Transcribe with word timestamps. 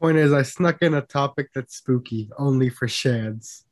Point 0.00 0.18
is, 0.18 0.32
I 0.32 0.42
snuck 0.42 0.80
in 0.82 0.94
a 0.94 1.00
topic 1.02 1.48
that's 1.52 1.76
spooky, 1.76 2.30
only 2.38 2.70
for 2.70 2.86
shads. 2.86 3.64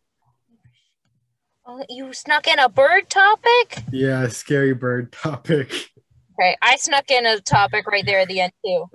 Oh, 1.64 1.84
you 1.88 2.12
snuck 2.12 2.48
in 2.48 2.58
a 2.58 2.68
bird 2.68 3.08
topic? 3.08 3.84
Yeah, 3.92 4.26
scary 4.28 4.74
bird 4.74 5.12
topic. 5.12 5.70
Okay, 6.38 6.56
I 6.60 6.76
snuck 6.76 7.10
in 7.10 7.26
a 7.26 7.40
topic 7.40 7.86
right 7.86 8.04
there 8.04 8.20
at 8.20 8.28
the 8.28 8.40
end 8.40 8.52
too. 8.64 8.90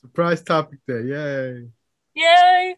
Surprise 0.00 0.42
topic 0.42 0.80
there, 0.86 1.00
yay! 1.00 1.68
Yay! 2.14 2.76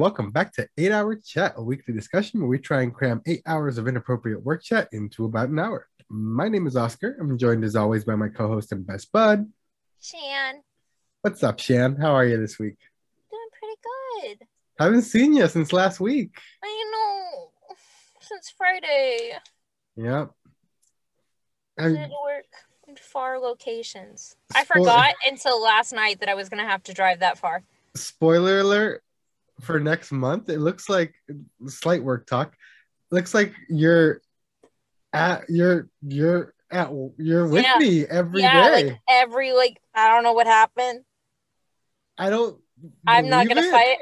Welcome 0.00 0.30
back 0.30 0.50
to 0.54 0.66
8 0.78 0.92
Hour 0.92 1.14
Chat, 1.16 1.52
a 1.58 1.62
weekly 1.62 1.92
discussion 1.92 2.40
where 2.40 2.48
we 2.48 2.58
try 2.58 2.80
and 2.80 2.94
cram 2.94 3.20
eight 3.26 3.42
hours 3.44 3.76
of 3.76 3.86
inappropriate 3.86 4.42
work 4.42 4.62
chat 4.62 4.88
into 4.92 5.26
about 5.26 5.50
an 5.50 5.58
hour. 5.58 5.88
My 6.08 6.48
name 6.48 6.66
is 6.66 6.74
Oscar. 6.74 7.18
I'm 7.20 7.36
joined 7.36 7.64
as 7.64 7.76
always 7.76 8.06
by 8.06 8.14
my 8.14 8.28
co 8.30 8.48
host 8.48 8.72
and 8.72 8.86
best 8.86 9.12
bud. 9.12 9.46
Shan, 10.00 10.62
What's 11.20 11.42
up, 11.42 11.60
Shan? 11.60 11.96
How 11.96 12.12
are 12.14 12.24
you 12.24 12.38
this 12.38 12.58
week? 12.58 12.78
doing 13.30 13.48
pretty 13.58 14.38
good. 14.38 14.46
Haven't 14.78 15.02
seen 15.02 15.34
you 15.34 15.46
since 15.48 15.70
last 15.70 16.00
week. 16.00 16.30
I 16.64 16.84
know. 16.92 17.50
Since 18.22 18.54
Friday, 18.56 19.32
Yep. 19.96 20.30
I 21.78 21.88
did 21.88 22.10
work 22.24 22.46
in 22.88 22.96
far 22.96 23.38
locations. 23.38 24.34
I 24.54 24.64
forgot 24.64 25.14
until 25.28 25.62
last 25.62 25.92
night 25.92 26.20
that 26.20 26.30
I 26.30 26.34
was 26.34 26.48
gonna 26.48 26.66
have 26.66 26.82
to 26.84 26.94
drive 26.94 27.18
that 27.20 27.36
far. 27.36 27.64
spoiler 27.94 28.60
alert 28.60 29.02
for 29.60 29.78
next 29.80 30.12
month 30.12 30.48
it 30.48 30.58
looks 30.58 30.88
like 30.88 31.14
slight 31.66 32.02
work 32.02 32.26
talk 32.26 32.54
looks 33.10 33.34
like 33.34 33.52
you're 33.68 34.20
at 35.12 35.48
you're 35.48 35.88
you're 36.02 36.54
at 36.70 36.90
you're 37.18 37.46
with 37.48 37.64
Yeah. 37.64 37.78
me 37.78 38.06
every 38.06 38.42
day. 38.42 38.46
yeah, 38.48 38.68
like 38.70 38.98
every 39.08 39.52
like 39.52 39.76
I 39.94 40.08
don't 40.08 40.22
know 40.22 40.32
what 40.32 40.46
happened. 40.46 41.00
i 42.16 42.30
don't 42.30 42.60
I'm 43.06 43.28
not 43.28 43.48
gonna 43.48 43.62
it. 43.62 43.70
fight 43.70 43.98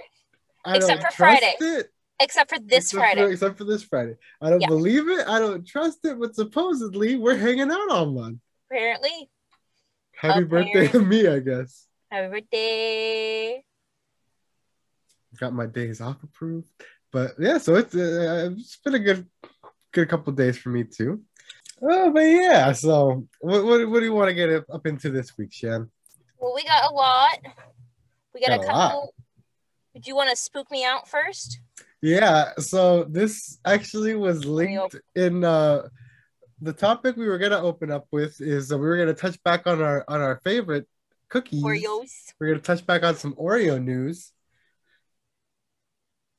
I 0.65 0.77
except 0.77 1.01
don't 1.03 1.11
for 1.13 1.17
Friday. 1.17 1.55
it. 1.61 1.91
except 2.21 2.51
for 2.51 2.59
this 2.59 2.93
except 2.93 3.01
Friday. 3.01 3.23
for, 3.23 3.31
except 3.33 3.59
for 3.59 3.65
this 3.65 3.83
friday 3.85 4.15
i 4.43 4.51
don't 4.51 4.61
Yeah. 4.61 4.69
believe 4.69 5.09
it 5.09 5.27
i 5.27 5.39
don't 5.39 5.67
trust 5.67 5.99
it 6.05 6.19
but 6.21 6.35
supposedly 6.35 7.17
we're 7.17 7.37
hanging 7.37 7.71
out 7.71 7.91
all 7.91 8.07
month 8.07 8.39
Apparently, 8.71 9.31
happy 10.15 10.45
birthday 10.45 10.89
to 10.89 11.01
me 11.01 11.27
i 11.27 11.39
guess 11.39 11.87
happy 12.11 12.29
birthday. 12.29 13.65
Got 15.39 15.53
my 15.53 15.67
days 15.67 16.01
off 16.01 16.23
approved. 16.23 16.69
But 17.13 17.33
yeah, 17.39 17.59
so 17.59 17.77
it's 17.77 17.95
uh, 17.95 18.51
it's 18.53 18.77
been 18.77 18.95
a 18.95 18.99
good 18.99 19.27
good 19.93 20.09
couple 20.09 20.33
days 20.35 20.59
for 20.59 20.69
me 20.71 20.85
too. 20.85 21.23
Oh, 21.81 22.11
but 22.11 22.21
yeah. 22.21 22.73
So 22.73 23.27
what 23.41 23.65
what, 23.65 23.89
what 23.89 24.01
do 24.01 24.05
you 24.07 24.13
want 24.13 24.29
to 24.29 24.35
get 24.35 24.65
up- 24.71 24.87
into 24.87 25.11
this 25.11 25.37
week, 25.39 25.53
Shan? 25.53 25.91
Well, 26.39 26.53
we 26.55 26.63
got 26.65 26.91
a 26.91 26.95
lot. 26.95 27.39
We 28.35 28.41
got, 28.41 28.61
Got 28.61 28.65
a 28.65 28.67
lot. 28.67 28.89
couple. 28.91 29.15
Do 29.95 30.03
you 30.09 30.15
want 30.15 30.31
to 30.31 30.37
spook 30.37 30.71
me 30.71 30.85
out 30.85 31.09
first? 31.09 31.61
Yeah. 32.03 32.53
So 32.59 33.05
this 33.05 33.59
actually 33.65 34.15
was 34.15 34.45
linked 34.45 34.97
in 35.17 35.45
uh 35.45 35.89
the 36.61 36.73
topic 36.73 37.17
we 37.17 37.27
were 37.27 37.39
gonna 37.39 37.61
open 37.61 37.91
up 37.91 38.07
with 38.13 38.41
is 38.41 38.71
uh, 38.73 38.79
we 38.79 38.87
were 38.87 38.97
gonna 38.97 39.15
touch 39.15 39.43
back 39.43 39.67
on 39.67 39.81
our 39.83 40.05
on 40.09 40.21
our 40.21 40.41
favorite 40.45 40.87
cookies. 41.29 41.63
Oreos. 41.63 42.11
We're 42.39 42.49
gonna 42.49 42.61
touch 42.61 42.85
back 42.87 43.03
on 43.03 43.17
some 43.17 43.35
Oreo 43.35 43.83
news. 43.83 44.33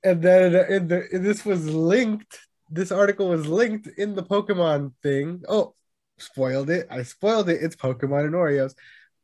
And 0.03 0.21
then 0.21 0.55
in 0.71 0.87
the 0.87 1.07
this 1.11 1.45
was 1.45 1.69
linked. 1.69 2.39
This 2.69 2.91
article 2.91 3.29
was 3.29 3.47
linked 3.47 3.87
in 3.97 4.15
the 4.15 4.23
Pokemon 4.23 4.93
thing. 5.01 5.41
Oh, 5.49 5.73
spoiled 6.17 6.69
it. 6.69 6.87
I 6.89 7.03
spoiled 7.03 7.49
it. 7.49 7.61
It's 7.61 7.75
Pokemon 7.75 8.25
and 8.25 8.35
Oreos. 8.35 8.73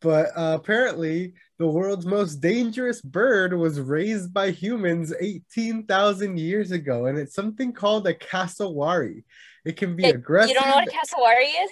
But 0.02 0.28
uh, 0.36 0.58
apparently, 0.60 1.34
the 1.58 1.68
world's 1.68 2.06
most 2.06 2.36
dangerous 2.36 3.02
bird 3.02 3.54
was 3.54 3.80
raised 3.80 4.34
by 4.34 4.52
humans 4.52 5.14
18,000 5.20 6.38
years 6.38 6.72
ago, 6.72 7.06
and 7.06 7.18
it's 7.18 7.34
something 7.34 7.72
called 7.72 8.06
a 8.08 8.14
cassowary. 8.14 9.24
It 9.64 9.78
can 9.78 9.96
be 9.96 10.04
Hey, 10.04 10.10
aggressive. 10.12 10.50
You 10.50 10.56
don't 10.56 10.70
know 10.70 10.76
what 10.76 10.88
a 10.88 10.92
cassowary 10.92 11.46
is? 11.46 11.72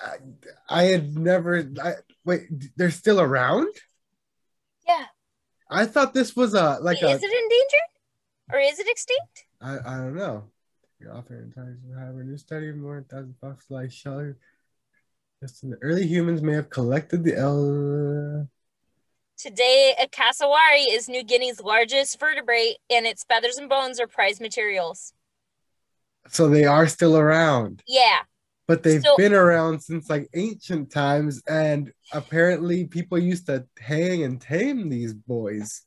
I, 0.00 0.16
I 0.68 0.82
had 0.84 1.16
never. 1.16 1.70
I, 1.82 1.92
wait, 2.24 2.48
they're 2.76 2.90
still 2.90 3.20
around? 3.20 3.68
Yeah. 4.86 5.04
I 5.70 5.86
thought 5.86 6.14
this 6.14 6.34
was 6.34 6.54
a 6.54 6.78
like 6.80 6.98
is 6.98 7.04
a 7.04 7.06
it 7.06 7.22
endangered? 7.22 7.93
Or 8.52 8.58
is 8.58 8.78
it 8.78 8.86
extinct? 8.88 9.46
I, 9.60 9.78
I 9.78 9.96
don't 9.98 10.14
know. 10.16 10.44
The 11.00 11.10
author 11.10 11.38
in 11.38 11.52
times 11.52 11.78
have 11.98 12.16
a 12.16 12.24
new 12.24 12.36
study 12.38 12.68
of 12.68 12.76
more 12.76 12.96
than 12.96 13.04
thousand 13.04 13.34
bucks 13.40 13.66
like 13.70 13.90
Shelley. 13.90 14.34
Just 15.42 15.62
in 15.64 15.70
the 15.70 15.78
early 15.82 16.06
humans 16.06 16.42
may 16.42 16.54
have 16.54 16.70
collected 16.70 17.24
the 17.24 17.36
L. 17.36 18.48
Today, 19.36 19.94
a 20.00 20.06
cassowary 20.08 20.82
is 20.82 21.08
New 21.08 21.24
Guinea's 21.24 21.60
largest 21.60 22.18
vertebrate, 22.20 22.76
and 22.88 23.04
its 23.06 23.24
feathers 23.24 23.56
and 23.58 23.68
bones 23.68 23.98
are 24.00 24.06
prized 24.06 24.40
materials. 24.40 25.12
So 26.28 26.48
they 26.48 26.64
are 26.64 26.86
still 26.86 27.18
around, 27.18 27.82
Yeah. 27.86 28.20
but 28.66 28.82
they've 28.82 29.02
So- 29.02 29.16
been 29.16 29.34
around 29.34 29.80
since 29.80 30.08
like 30.08 30.28
ancient 30.34 30.90
times, 30.92 31.42
and 31.48 31.92
apparently 32.12 32.86
people 32.86 33.18
used 33.18 33.46
to 33.46 33.66
hang 33.78 34.22
and 34.22 34.40
tame 34.40 34.88
these 34.88 35.12
boys. 35.12 35.82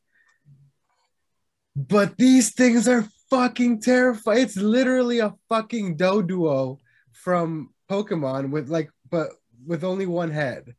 But 1.78 2.18
these 2.18 2.54
things 2.54 2.88
are 2.88 3.08
fucking 3.30 3.82
terrifying. 3.82 4.42
It's 4.42 4.58
literally 4.58 5.20
a 5.20 5.36
fucking 5.48 5.96
Doduo 5.96 6.80
from 7.12 7.70
Pokemon 7.88 8.50
with 8.50 8.70
like, 8.70 8.90
but 9.12 9.30
with 9.66 9.84
only 9.84 10.08
one 10.08 10.32
head. 10.32 10.74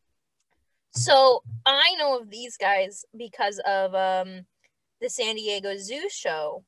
So 0.95 1.45
I 1.65 1.95
know 1.99 2.19
of 2.19 2.31
these 2.31 2.57
guys 2.57 3.05
because 3.17 3.61
of 3.65 3.95
um, 3.95 4.45
the 5.01 5.09
San 5.09 5.37
Diego 5.37 5.77
Zoo 5.77 6.09
show, 6.11 6.65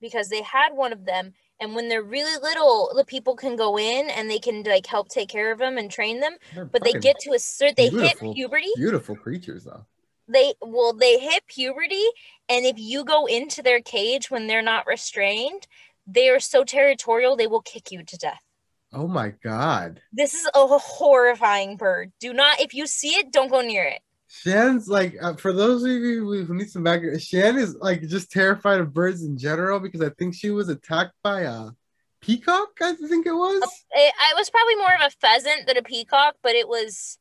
because 0.00 0.30
they 0.30 0.40
had 0.42 0.70
one 0.72 0.94
of 0.94 1.04
them. 1.04 1.34
And 1.60 1.74
when 1.74 1.88
they're 1.88 2.02
really 2.02 2.40
little, 2.40 2.92
the 2.96 3.04
people 3.04 3.36
can 3.36 3.56
go 3.56 3.78
in 3.78 4.08
and 4.08 4.30
they 4.30 4.38
can 4.38 4.62
like 4.62 4.86
help 4.86 5.08
take 5.08 5.28
care 5.28 5.52
of 5.52 5.58
them 5.58 5.76
and 5.76 5.90
train 5.90 6.20
them. 6.20 6.36
They're 6.54 6.64
But 6.64 6.82
they 6.82 6.92
get 6.92 7.18
to 7.20 7.32
a 7.32 7.38
certain, 7.38 7.74
they 7.76 7.88
hit 7.88 8.18
puberty. 8.20 8.70
beautiful 8.76 9.16
creatures 9.16 9.64
though. 9.64 9.84
They 10.28 10.54
well, 10.60 10.92
they 10.92 11.18
hit 11.18 11.46
puberty, 11.46 12.04
and 12.48 12.66
if 12.66 12.78
you 12.78 13.04
go 13.04 13.26
into 13.26 13.62
their 13.62 13.80
cage 13.80 14.30
when 14.30 14.46
they're 14.46 14.62
not 14.62 14.86
restrained, 14.86 15.66
they 16.06 16.28
are 16.28 16.40
so 16.40 16.64
territorial 16.64 17.34
they 17.36 17.46
will 17.46 17.62
kick 17.62 17.90
you 17.90 18.02
to 18.02 18.16
death. 18.16 18.42
Oh 18.92 19.06
my 19.06 19.30
god. 19.42 20.00
This 20.12 20.34
is 20.34 20.48
a 20.54 20.66
horrifying 20.66 21.76
bird. 21.76 22.12
Do 22.20 22.32
not, 22.32 22.60
if 22.60 22.72
you 22.72 22.86
see 22.86 23.10
it, 23.10 23.32
don't 23.32 23.50
go 23.50 23.60
near 23.60 23.84
it. 23.84 24.00
Shan's 24.28 24.88
like 24.88 25.16
uh, 25.22 25.34
for 25.34 25.52
those 25.52 25.82
of 25.82 25.90
you 25.90 26.44
who 26.44 26.54
need 26.54 26.70
some 26.70 26.84
background, 26.84 27.20
Shan 27.20 27.56
is 27.56 27.74
like 27.76 28.02
just 28.02 28.30
terrified 28.30 28.80
of 28.80 28.92
birds 28.92 29.22
in 29.22 29.38
general 29.38 29.80
because 29.80 30.02
I 30.02 30.10
think 30.10 30.34
she 30.34 30.50
was 30.50 30.68
attacked 30.68 31.14
by 31.22 31.42
a 31.42 31.70
peacock. 32.20 32.68
I 32.80 32.94
think 32.94 33.26
it 33.26 33.32
was. 33.32 33.62
It, 33.92 34.14
I 34.20 34.34
was 34.36 34.50
probably 34.50 34.76
more 34.76 34.94
of 35.00 35.06
a 35.06 35.16
pheasant 35.18 35.66
than 35.66 35.78
a 35.78 35.82
peacock, 35.82 36.36
but 36.42 36.52
it 36.52 36.68
was. 36.68 37.18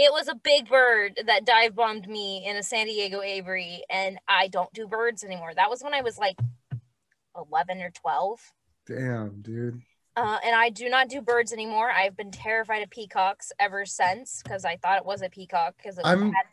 It 0.00 0.12
was 0.12 0.28
a 0.28 0.36
big 0.36 0.68
bird 0.68 1.18
that 1.26 1.44
dive 1.44 1.74
bombed 1.74 2.06
me 2.08 2.46
in 2.46 2.56
a 2.56 2.62
San 2.62 2.86
Diego 2.86 3.20
aviary, 3.20 3.82
and 3.90 4.16
I 4.28 4.46
don't 4.46 4.72
do 4.72 4.86
birds 4.86 5.24
anymore. 5.24 5.52
That 5.56 5.70
was 5.70 5.82
when 5.82 5.92
I 5.92 6.02
was 6.02 6.16
like 6.18 6.38
11 7.36 7.82
or 7.82 7.90
12. 7.90 8.40
Damn, 8.86 9.42
dude. 9.42 9.82
Uh, 10.16 10.38
and 10.44 10.54
I 10.54 10.70
do 10.70 10.88
not 10.88 11.08
do 11.08 11.20
birds 11.20 11.52
anymore. 11.52 11.90
I've 11.90 12.16
been 12.16 12.30
terrified 12.30 12.84
of 12.84 12.90
peacocks 12.90 13.50
ever 13.58 13.84
since 13.84 14.40
because 14.40 14.64
I 14.64 14.76
thought 14.76 14.98
it 14.98 15.04
was 15.04 15.20
a 15.20 15.28
peacock 15.28 15.74
because 15.76 15.98
I'm- 16.04 16.32
had 16.32 16.46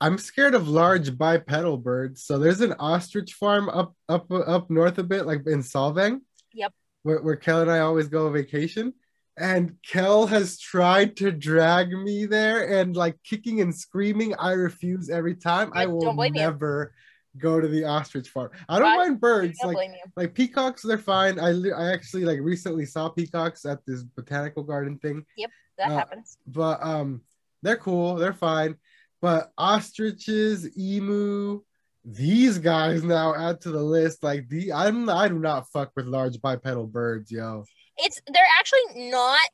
I'm 0.00 0.18
scared 0.18 0.54
of 0.54 0.68
large 0.68 1.16
bipedal 1.16 1.78
birds. 1.78 2.24
So 2.24 2.38
there's 2.38 2.60
an 2.60 2.74
ostrich 2.80 3.34
farm 3.34 3.68
up 3.68 3.94
up 4.08 4.30
up 4.32 4.68
north 4.68 4.98
a 4.98 5.04
bit, 5.04 5.26
like 5.26 5.46
in 5.46 5.60
Solvang. 5.60 6.20
Yep. 6.52 6.72
Where, 7.04 7.22
where 7.22 7.36
Kel 7.36 7.62
and 7.62 7.70
I 7.70 7.80
always 7.80 8.08
go 8.08 8.26
on 8.26 8.32
vacation. 8.32 8.94
And 9.38 9.76
Kel 9.86 10.26
has 10.26 10.58
tried 10.58 11.16
to 11.16 11.32
drag 11.32 11.90
me 11.92 12.26
there 12.26 12.80
and 12.80 12.94
like 12.94 13.16
kicking 13.24 13.60
and 13.62 13.74
screaming. 13.74 14.34
I 14.38 14.52
refuse 14.52 15.08
every 15.08 15.34
time. 15.34 15.70
I 15.74 15.82
Yep, 15.82 15.90
will 15.90 16.00
don't 16.02 16.26
you. 16.26 16.32
never 16.32 16.92
go 17.38 17.58
to 17.58 17.66
the 17.66 17.84
ostrich 17.84 18.28
farm. 18.28 18.50
I 18.68 18.78
don't 18.78 18.92
I 18.92 18.96
mind 18.96 19.20
birds. 19.20 19.58
don't 19.62 19.72
Like 19.72 19.90
like 20.16 20.34
peacocks, 20.34 20.82
they're 20.82 20.98
fine. 20.98 21.40
I 21.40 21.50
I 21.74 21.92
actually 21.92 22.24
like 22.26 22.40
recently 22.40 22.84
saw 22.84 23.08
peacocks 23.08 23.64
at 23.64 23.78
this 23.86 24.02
botanical 24.02 24.62
garden 24.64 24.98
thing 24.98 25.24
Yep, 25.38 25.50
That 25.78 25.90
uh, 25.90 25.94
happens. 25.96 26.36
but 26.46 26.82
um 26.82 27.22
they're 27.62 27.76
cool 27.78 28.16
they're 28.16 28.34
fine 28.34 28.76
but 29.22 29.50
ostriches 29.56 30.76
emu 30.76 31.62
these 32.04 32.58
guys 32.58 33.04
now 33.04 33.32
add 33.34 33.60
to 33.60 33.70
the 33.70 33.80
list. 33.82 34.22
Like 34.24 34.48
the 34.48 34.72
I'm 34.72 35.08
I 35.08 35.28
do 35.28 35.38
not 35.38 35.68
fuck 35.70 35.92
with 35.96 36.06
large 36.06 36.40
bipedal 36.42 36.86
birds, 36.88 37.30
yo. 37.30 37.64
It's 37.98 38.20
they're 38.32 38.42
actually 38.58 39.10
not 39.10 39.48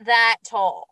that 0.00 0.36
tall. 0.44 0.88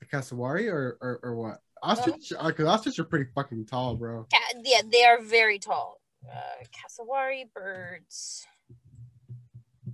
The 0.00 0.06
cassowary 0.06 0.68
or 0.68 0.98
or, 1.00 1.20
or 1.22 1.34
what? 1.34 1.60
Ostrich, 1.82 2.32
because 2.44 2.66
ostrich 2.66 2.98
are 2.98 3.04
pretty 3.04 3.30
fucking 3.34 3.64
tall, 3.64 3.96
bro. 3.96 4.26
Ca- 4.32 4.60
yeah, 4.64 4.82
they 4.90 5.04
are 5.04 5.22
very 5.22 5.58
tall. 5.58 6.00
Uh, 6.30 6.64
cassowary 6.72 7.48
birds. 7.54 8.46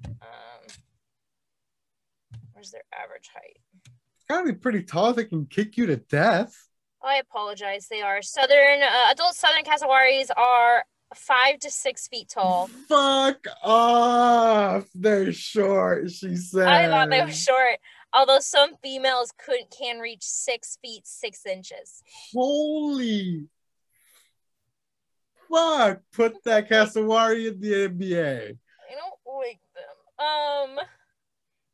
Um, 0.04 0.66
where's 2.52 2.72
their 2.72 2.82
average 2.92 3.30
height? 3.32 3.58
Gotta 4.28 4.52
be 4.52 4.58
pretty 4.58 4.82
tall. 4.82 5.12
They 5.12 5.24
can 5.24 5.46
kick 5.46 5.76
you 5.76 5.86
to 5.86 5.96
death. 5.96 6.68
I 7.02 7.18
apologize. 7.18 7.86
They 7.88 8.02
are 8.02 8.20
southern 8.22 8.82
uh, 8.82 9.12
adult 9.12 9.34
southern 9.36 9.62
cassowaries 9.62 10.30
are 10.36 10.84
five 11.14 11.58
to 11.60 11.70
six 11.70 12.08
feet 12.08 12.28
tall. 12.28 12.68
Fuck 12.88 13.46
off. 13.62 14.86
They're 14.94 15.32
short, 15.32 16.10
she 16.10 16.36
said. 16.36 16.66
I 16.66 16.88
thought 16.88 17.10
they 17.10 17.22
were 17.22 17.30
short, 17.30 17.78
although 18.12 18.40
some 18.40 18.76
females 18.82 19.32
could 19.36 19.70
can 19.76 19.98
reach 19.98 20.22
six 20.22 20.78
feet 20.82 21.06
six 21.06 21.46
inches. 21.46 22.02
Holy 22.32 23.46
fuck. 25.50 26.00
Put 26.12 26.42
that 26.44 26.68
cassowary 26.68 27.48
in 27.48 27.60
the 27.60 27.88
NBA. 27.88 28.58
I 28.58 28.94
don't 28.94 29.36
like 29.38 29.60
them. 29.74 30.76
Um, 30.78 30.86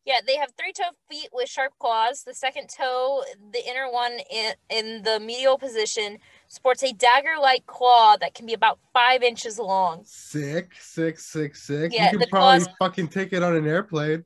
yeah, 0.05 0.21
they 0.27 0.37
have 0.37 0.51
three 0.59 0.73
toe 0.73 0.91
feet 1.09 1.29
with 1.33 1.49
sharp 1.49 1.73
claws. 1.79 2.25
The 2.25 2.35
second 2.35 2.69
toe, 2.69 3.23
the 3.53 3.65
inner 3.69 3.91
one 3.91 4.19
in, 4.31 4.53
in 4.71 5.03
the 5.03 5.21
medial 5.21 5.59
position, 5.59 6.19
sports 6.53 6.83
a 6.83 6.93
dagger-like 6.93 7.67
claw 7.67 8.17
that 8.19 8.35
can 8.35 8.47
be 8.47 8.53
about 8.53 8.79
five 8.93 9.23
inches 9.23 9.59
long. 9.59 10.03
Sick, 10.05 10.73
sick, 10.79 11.19
sick, 11.19 11.57
sick. 11.57 11.93
Yeah, 11.93 12.13
you 12.13 12.19
could 12.19 12.29
probably 12.29 12.65
claws- 12.65 12.77
fucking 12.79 13.09
take 13.09 13.33
it 13.33 13.43
on 13.43 13.57
an 13.57 13.67
airplane. 13.67 14.25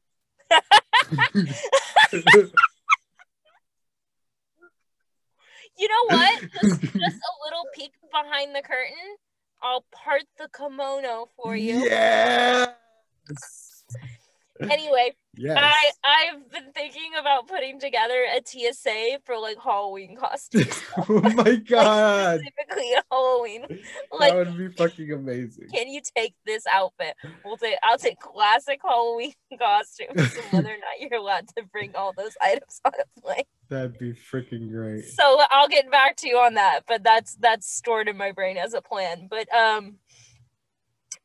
You 5.78 5.88
know 5.88 6.16
what? 6.16 6.40
Just, 6.40 6.80
just 6.80 6.94
a 6.94 7.34
little 7.44 7.64
peek 7.74 7.92
behind 8.10 8.54
the 8.54 8.62
curtain. 8.62 9.16
I'll 9.62 9.84
part 9.92 10.22
the 10.38 10.48
kimono 10.56 11.28
for 11.36 11.54
you. 11.54 11.84
Yes. 11.84 13.84
Anyway, 14.60 15.14
Yes. 15.36 15.58
I 15.60 15.90
I've 16.04 16.50
been 16.50 16.72
thinking 16.72 17.12
about 17.18 17.46
putting 17.46 17.78
together 17.78 18.24
a 18.34 18.40
TSA 18.44 19.18
for 19.24 19.38
like 19.38 19.58
Halloween 19.62 20.16
costumes. 20.16 20.80
oh 21.08 21.20
my 21.20 21.56
god. 21.68 22.40
Specifically 22.40 22.92
Halloween. 23.10 23.66
Like 24.12 24.32
that 24.32 24.46
would 24.46 24.56
be 24.56 24.68
fucking 24.68 25.12
amazing. 25.12 25.68
can 25.72 25.88
you 25.88 26.00
take 26.16 26.34
this 26.46 26.64
outfit? 26.72 27.14
We'll 27.44 27.58
take 27.58 27.76
I'll 27.82 27.98
take 27.98 28.18
classic 28.18 28.80
Halloween 28.82 29.34
costumes, 29.58 30.34
whether 30.50 30.70
or 30.70 30.78
not 30.78 31.00
you're 31.00 31.20
allowed 31.20 31.48
to 31.56 31.64
bring 31.70 31.94
all 31.94 32.12
those 32.16 32.36
items 32.42 32.80
on 32.84 32.92
a 32.94 33.20
plane. 33.20 33.44
That'd 33.68 33.98
be 33.98 34.12
freaking 34.12 34.70
great. 34.70 35.04
So 35.04 35.40
I'll 35.50 35.68
get 35.68 35.90
back 35.90 36.16
to 36.18 36.28
you 36.28 36.38
on 36.38 36.54
that, 36.54 36.80
but 36.88 37.02
that's 37.02 37.34
that's 37.36 37.70
stored 37.70 38.08
in 38.08 38.16
my 38.16 38.32
brain 38.32 38.56
as 38.56 38.72
a 38.74 38.80
plan. 38.80 39.28
But 39.28 39.52
um, 39.54 39.96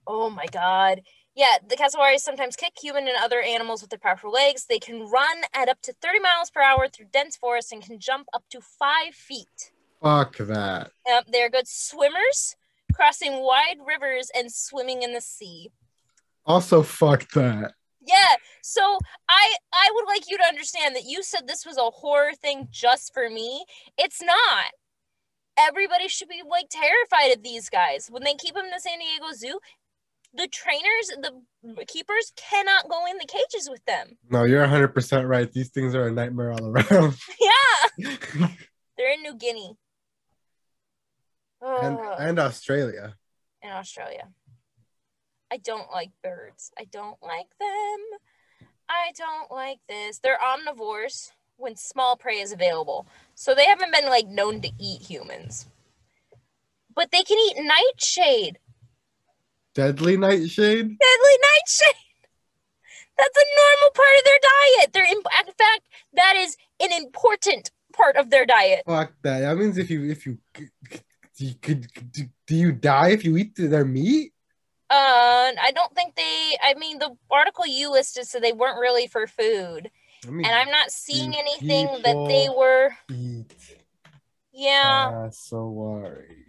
oh 0.05 0.29
my 0.29 0.45
god. 0.51 1.01
Yeah, 1.35 1.57
the 1.65 1.77
cassowaries 1.77 2.23
sometimes 2.23 2.55
kick 2.57 2.73
human 2.81 3.07
and 3.07 3.15
other 3.21 3.41
animals 3.41 3.81
with 3.81 3.89
their 3.89 3.99
powerful 3.99 4.31
legs. 4.31 4.65
They 4.65 4.79
can 4.79 5.09
run 5.09 5.43
at 5.53 5.69
up 5.69 5.81
to 5.83 5.93
30 5.93 6.19
miles 6.19 6.49
per 6.49 6.61
hour 6.61 6.87
through 6.89 7.07
dense 7.13 7.37
forests 7.37 7.71
and 7.71 7.81
can 7.81 7.99
jump 7.99 8.27
up 8.33 8.43
to 8.49 8.59
five 8.59 9.13
feet. 9.13 9.71
Fuck 10.01 10.37
that. 10.37 10.91
Um, 11.11 11.23
they're 11.31 11.49
good 11.49 11.67
swimmers, 11.67 12.55
crossing 12.93 13.43
wide 13.43 13.77
rivers 13.85 14.29
and 14.35 14.51
swimming 14.51 15.03
in 15.03 15.13
the 15.13 15.21
sea. 15.21 15.71
Also, 16.45 16.81
fuck 16.81 17.29
that. 17.31 17.73
Yeah, 18.03 18.35
so 18.63 18.97
I 19.29 19.55
I 19.71 19.91
would 19.93 20.05
like 20.07 20.23
you 20.27 20.37
to 20.37 20.43
understand 20.43 20.95
that 20.95 21.05
you 21.05 21.21
said 21.21 21.47
this 21.47 21.67
was 21.67 21.77
a 21.77 21.91
horror 21.91 22.33
thing 22.33 22.67
just 22.71 23.13
for 23.13 23.29
me. 23.29 23.63
It's 23.95 24.21
not. 24.21 24.73
Everybody 25.57 26.07
should 26.07 26.27
be 26.27 26.41
like 26.49 26.65
terrified 26.71 27.37
of 27.37 27.43
these 27.43 27.69
guys. 27.69 28.07
When 28.09 28.23
they 28.23 28.33
keep 28.33 28.55
them 28.55 28.65
in 28.65 28.71
the 28.71 28.79
San 28.79 28.97
Diego 28.97 29.33
Zoo, 29.33 29.59
the 30.33 30.47
trainers, 30.47 31.11
the 31.63 31.85
keepers 31.85 32.31
cannot 32.35 32.89
go 32.89 33.05
in 33.09 33.17
the 33.17 33.25
cages 33.25 33.69
with 33.69 33.83
them. 33.85 34.17
No, 34.29 34.43
you're 34.45 34.65
100% 34.65 35.27
right. 35.27 35.51
These 35.51 35.69
things 35.69 35.93
are 35.95 36.07
a 36.07 36.11
nightmare 36.11 36.53
all 36.53 36.65
around. 36.65 37.15
Yeah, 37.39 38.47
they're 38.97 39.13
in 39.13 39.21
New 39.23 39.35
Guinea. 39.35 39.75
and, 41.61 41.97
and 42.19 42.39
Australia. 42.39 43.15
in 43.61 43.69
Australia. 43.69 44.27
I 45.51 45.57
don't 45.57 45.91
like 45.91 46.11
birds. 46.23 46.71
I 46.79 46.85
don't 46.85 47.21
like 47.21 47.49
them. 47.59 47.99
I 48.87 49.11
don't 49.17 49.51
like 49.51 49.79
this. 49.89 50.19
They're 50.19 50.37
omnivores 50.39 51.31
when 51.57 51.75
small 51.75 52.15
prey 52.15 52.39
is 52.39 52.51
available. 52.53 53.05
So 53.35 53.53
they 53.53 53.65
haven't 53.65 53.91
been 53.93 54.05
like 54.05 54.27
known 54.27 54.61
to 54.61 54.69
eat 54.79 55.01
humans. 55.01 55.65
But 56.95 57.11
they 57.11 57.23
can 57.23 57.37
eat 57.37 57.63
nightshade. 57.63 58.59
Deadly 59.73 60.17
nightshade? 60.17 60.87
Deadly 60.87 61.37
nightshade. 61.41 61.95
That's 63.17 63.37
a 63.37 63.45
normal 63.57 63.91
part 63.93 64.17
of 64.17 64.23
their 64.25 64.39
diet. 64.41 64.93
They're 64.93 65.05
in, 65.05 65.17
in 65.17 65.53
fact, 65.53 65.81
that 66.13 66.35
is 66.37 66.57
an 66.79 66.91
important 66.91 67.71
part 67.93 68.15
of 68.15 68.29
their 68.29 68.45
diet. 68.45 68.83
Fuck 68.85 69.13
that. 69.23 69.41
That 69.41 69.57
means 69.57 69.77
if 69.77 69.89
you 69.89 70.09
if 70.09 70.25
you 70.25 70.37
you 71.37 71.53
could 71.61 71.87
do, 72.11 72.55
you 72.55 72.71
die 72.71 73.09
if 73.09 73.23
you 73.25 73.37
eat 73.37 73.53
their 73.55 73.85
meat? 73.85 74.33
Uh, 74.89 75.51
I 75.61 75.71
don't 75.73 75.93
think 75.95 76.15
they. 76.15 76.57
I 76.63 76.73
mean, 76.75 76.99
the 76.99 77.15
article 77.29 77.65
you 77.65 77.91
listed 77.91 78.27
said 78.27 78.43
they 78.43 78.51
weren't 78.51 78.79
really 78.79 79.07
for 79.07 79.25
food. 79.27 79.89
I 80.27 80.29
mean, 80.31 80.45
and 80.45 80.53
I'm 80.55 80.69
not 80.69 80.91
seeing 80.91 81.33
anything 81.35 81.87
that 82.03 82.25
they 82.27 82.47
were. 82.55 82.91
eat 83.09 83.53
Yeah. 84.51 85.11
cassowary. 85.25 86.40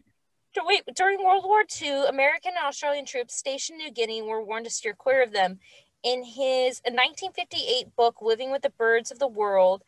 Wait, 0.56 0.82
during 0.94 1.24
World 1.24 1.44
War 1.44 1.62
II, 1.80 2.04
American 2.08 2.52
and 2.56 2.66
Australian 2.66 3.04
troops 3.04 3.34
stationed 3.34 3.80
in 3.80 3.86
New 3.86 3.92
Guinea 3.92 4.22
were 4.22 4.44
warned 4.44 4.66
to 4.66 4.70
steer 4.70 4.94
clear 4.94 5.22
of 5.22 5.32
them. 5.32 5.58
In 6.02 6.24
his 6.24 6.80
1958 6.84 7.94
book, 7.96 8.16
Living 8.20 8.50
with 8.50 8.62
the 8.62 8.70
Birds 8.70 9.10
of 9.10 9.18
the 9.18 9.28
World, 9.28 9.82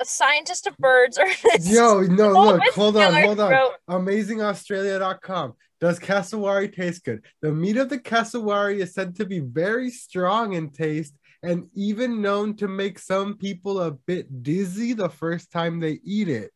a 0.00 0.04
scientist 0.04 0.66
of 0.66 0.76
birds, 0.78 1.18
or 1.18 1.26
Yo, 1.60 2.00
no, 2.00 2.32
look, 2.32 2.62
hold 2.74 2.96
on, 2.96 3.12
hold 3.14 3.40
on. 3.40 3.50
Wrote, 3.50 3.72
AmazingAustralia.com. 3.88 5.54
Does 5.80 5.98
cassowary 5.98 6.68
taste 6.68 7.04
good? 7.04 7.22
The 7.42 7.52
meat 7.52 7.76
of 7.76 7.90
the 7.90 7.98
cassowary 7.98 8.80
is 8.80 8.94
said 8.94 9.16
to 9.16 9.26
be 9.26 9.40
very 9.40 9.90
strong 9.90 10.54
in 10.54 10.70
taste 10.70 11.14
and 11.42 11.68
even 11.74 12.22
known 12.22 12.56
to 12.56 12.68
make 12.68 12.98
some 12.98 13.36
people 13.36 13.80
a 13.80 13.90
bit 13.90 14.42
dizzy 14.42 14.94
the 14.94 15.10
first 15.10 15.50
time 15.52 15.78
they 15.78 16.00
eat 16.02 16.28
it. 16.28 16.53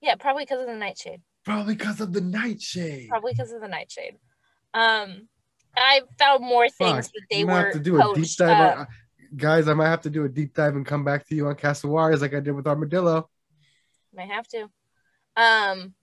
Yeah, 0.00 0.14
probably 0.16 0.44
because 0.44 0.60
of 0.60 0.66
the 0.66 0.76
nightshade. 0.76 1.20
Probably 1.44 1.74
because 1.74 2.00
of 2.00 2.12
the 2.12 2.20
nightshade. 2.20 3.08
Probably 3.08 3.32
because 3.32 3.52
of 3.52 3.60
the 3.60 3.68
nightshade. 3.68 4.16
Um, 4.74 5.28
I 5.76 6.02
found 6.18 6.44
more 6.44 6.68
things 6.68 7.06
Fuck, 7.06 7.12
that 7.12 7.22
they 7.30 7.44
were 7.44 7.52
have 7.52 7.72
to 7.72 7.80
do 7.80 8.00
a 8.00 8.14
deep 8.14 8.28
dive. 8.36 8.78
uh, 8.78 8.84
guys, 9.36 9.68
I 9.68 9.74
might 9.74 9.88
have 9.88 10.02
to 10.02 10.10
do 10.10 10.24
a 10.24 10.28
deep 10.28 10.54
dive 10.54 10.76
and 10.76 10.84
come 10.84 11.04
back 11.04 11.26
to 11.28 11.34
you 11.34 11.46
on 11.46 11.54
cassowaries 11.54 12.20
like 12.20 12.34
I 12.34 12.40
did 12.40 12.52
with 12.52 12.66
armadillo. 12.66 13.28
might 14.14 14.30
have 14.30 14.46
to. 14.48 14.68
Um, 15.36 15.94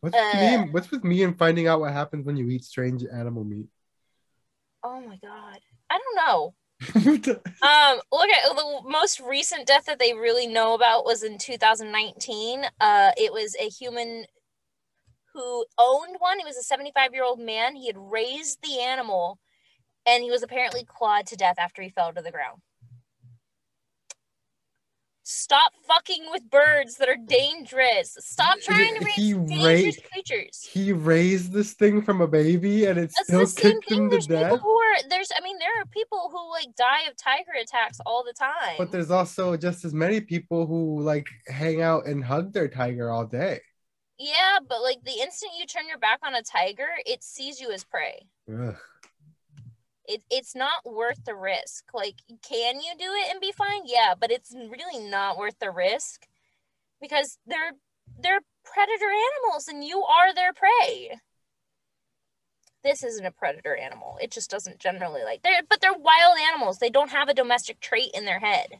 What's 0.00 0.16
with 0.16 0.34
me? 0.34 0.54
Uh. 0.56 0.66
What's 0.72 0.90
with 0.90 1.04
me 1.04 1.22
and 1.22 1.36
finding 1.38 1.68
out 1.68 1.80
what 1.80 1.92
happens 1.92 2.26
when 2.26 2.36
you 2.36 2.48
eat 2.48 2.64
strange 2.64 3.04
animal 3.04 3.44
meat? 3.44 3.66
oh 4.84 5.00
my 5.00 5.16
god, 5.16 5.60
I 5.90 5.98
don't 5.98 6.26
know. 6.26 6.54
Um, 7.62 8.00
look 8.10 8.28
at 8.28 8.56
the 8.56 8.80
most 8.84 9.20
recent 9.20 9.68
death 9.68 9.86
that 9.86 9.98
they 10.00 10.14
really 10.14 10.48
know 10.48 10.74
about 10.74 11.04
was 11.04 11.22
in 11.22 11.38
2019. 11.38 12.64
Uh, 12.80 13.10
it 13.16 13.32
was 13.32 13.54
a 13.60 13.68
human 13.68 14.24
who 15.32 15.64
owned 15.78 16.16
one. 16.18 16.38
He 16.38 16.44
was 16.44 16.56
a 16.56 16.62
75 16.62 17.12
year 17.12 17.24
old 17.24 17.38
man. 17.38 17.76
He 17.76 17.86
had 17.86 17.96
raised 17.96 18.58
the 18.62 18.80
animal, 18.80 19.38
and 20.06 20.22
he 20.24 20.30
was 20.30 20.42
apparently 20.42 20.84
clawed 20.84 21.26
to 21.28 21.36
death 21.36 21.56
after 21.58 21.82
he 21.82 21.88
fell 21.88 22.12
to 22.12 22.22
the 22.22 22.32
ground. 22.32 22.62
Stop 25.34 25.72
fucking 25.88 26.26
with 26.30 26.50
birds 26.50 26.96
that 26.96 27.08
are 27.08 27.16
dangerous. 27.16 28.16
Stop 28.20 28.58
trying 28.60 28.94
to 28.98 29.04
raise 29.04 29.14
He 29.14 29.32
dangerous 29.32 29.64
raised- 29.64 30.04
creatures. 30.12 30.68
he 30.70 30.92
raised 30.92 31.52
this 31.52 31.72
thing 31.72 32.02
from 32.02 32.20
a 32.20 32.26
baby 32.28 32.84
and 32.84 32.98
it's 32.98 33.14
still 33.24 33.40
the 33.40 33.46
same 33.46 33.72
kicked 33.80 33.88
thing. 33.88 33.98
him 34.04 34.10
to 34.10 34.16
There's 34.16 34.26
people 34.26 34.58
who 34.58 34.70
are 34.78 34.96
there's. 35.08 35.30
I 35.36 35.42
mean, 35.42 35.58
there 35.58 35.80
are 35.80 35.86
people 35.86 36.28
who 36.30 36.50
like 36.50 36.74
die 36.76 37.02
of 37.08 37.16
tiger 37.16 37.52
attacks 37.60 37.98
all 38.04 38.22
the 38.22 38.34
time. 38.34 38.74
But 38.76 38.92
there's 38.92 39.10
also 39.10 39.56
just 39.56 39.84
as 39.86 39.94
many 39.94 40.20
people 40.20 40.66
who 40.66 41.00
like 41.00 41.28
hang 41.48 41.80
out 41.80 42.06
and 42.06 42.22
hug 42.22 42.52
their 42.52 42.68
tiger 42.68 43.10
all 43.10 43.24
day. 43.24 43.60
Yeah, 44.18 44.58
but 44.68 44.82
like 44.82 45.02
the 45.02 45.18
instant 45.20 45.52
you 45.58 45.66
turn 45.66 45.88
your 45.88 45.98
back 45.98 46.18
on 46.22 46.34
a 46.34 46.42
tiger, 46.42 46.88
it 47.06 47.24
sees 47.24 47.58
you 47.58 47.72
as 47.72 47.84
prey. 47.84 48.26
Ugh. 48.52 48.76
It, 50.06 50.22
it's 50.30 50.54
not 50.54 50.84
worth 50.84 51.24
the 51.24 51.34
risk. 51.34 51.84
Like, 51.94 52.16
can 52.46 52.80
you 52.80 52.92
do 52.98 53.04
it 53.04 53.30
and 53.30 53.40
be 53.40 53.52
fine? 53.52 53.82
Yeah, 53.84 54.14
but 54.18 54.30
it's 54.30 54.54
really 54.54 55.08
not 55.08 55.38
worth 55.38 55.58
the 55.60 55.70
risk 55.70 56.26
because 57.00 57.38
they're 57.46 57.72
they're 58.18 58.40
predator 58.64 59.10
animals 59.10 59.68
and 59.68 59.84
you 59.84 60.02
are 60.02 60.34
their 60.34 60.52
prey. 60.52 61.18
This 62.82 63.04
isn't 63.04 63.24
a 63.24 63.30
predator 63.30 63.76
animal. 63.76 64.18
It 64.20 64.32
just 64.32 64.50
doesn't 64.50 64.80
generally 64.80 65.22
like 65.22 65.42
they're 65.42 65.62
but 65.68 65.80
they're 65.80 65.92
wild 65.92 66.38
animals. 66.48 66.78
They 66.78 66.90
don't 66.90 67.10
have 67.10 67.28
a 67.28 67.34
domestic 67.34 67.80
trait 67.80 68.10
in 68.12 68.24
their 68.24 68.40
head. 68.40 68.78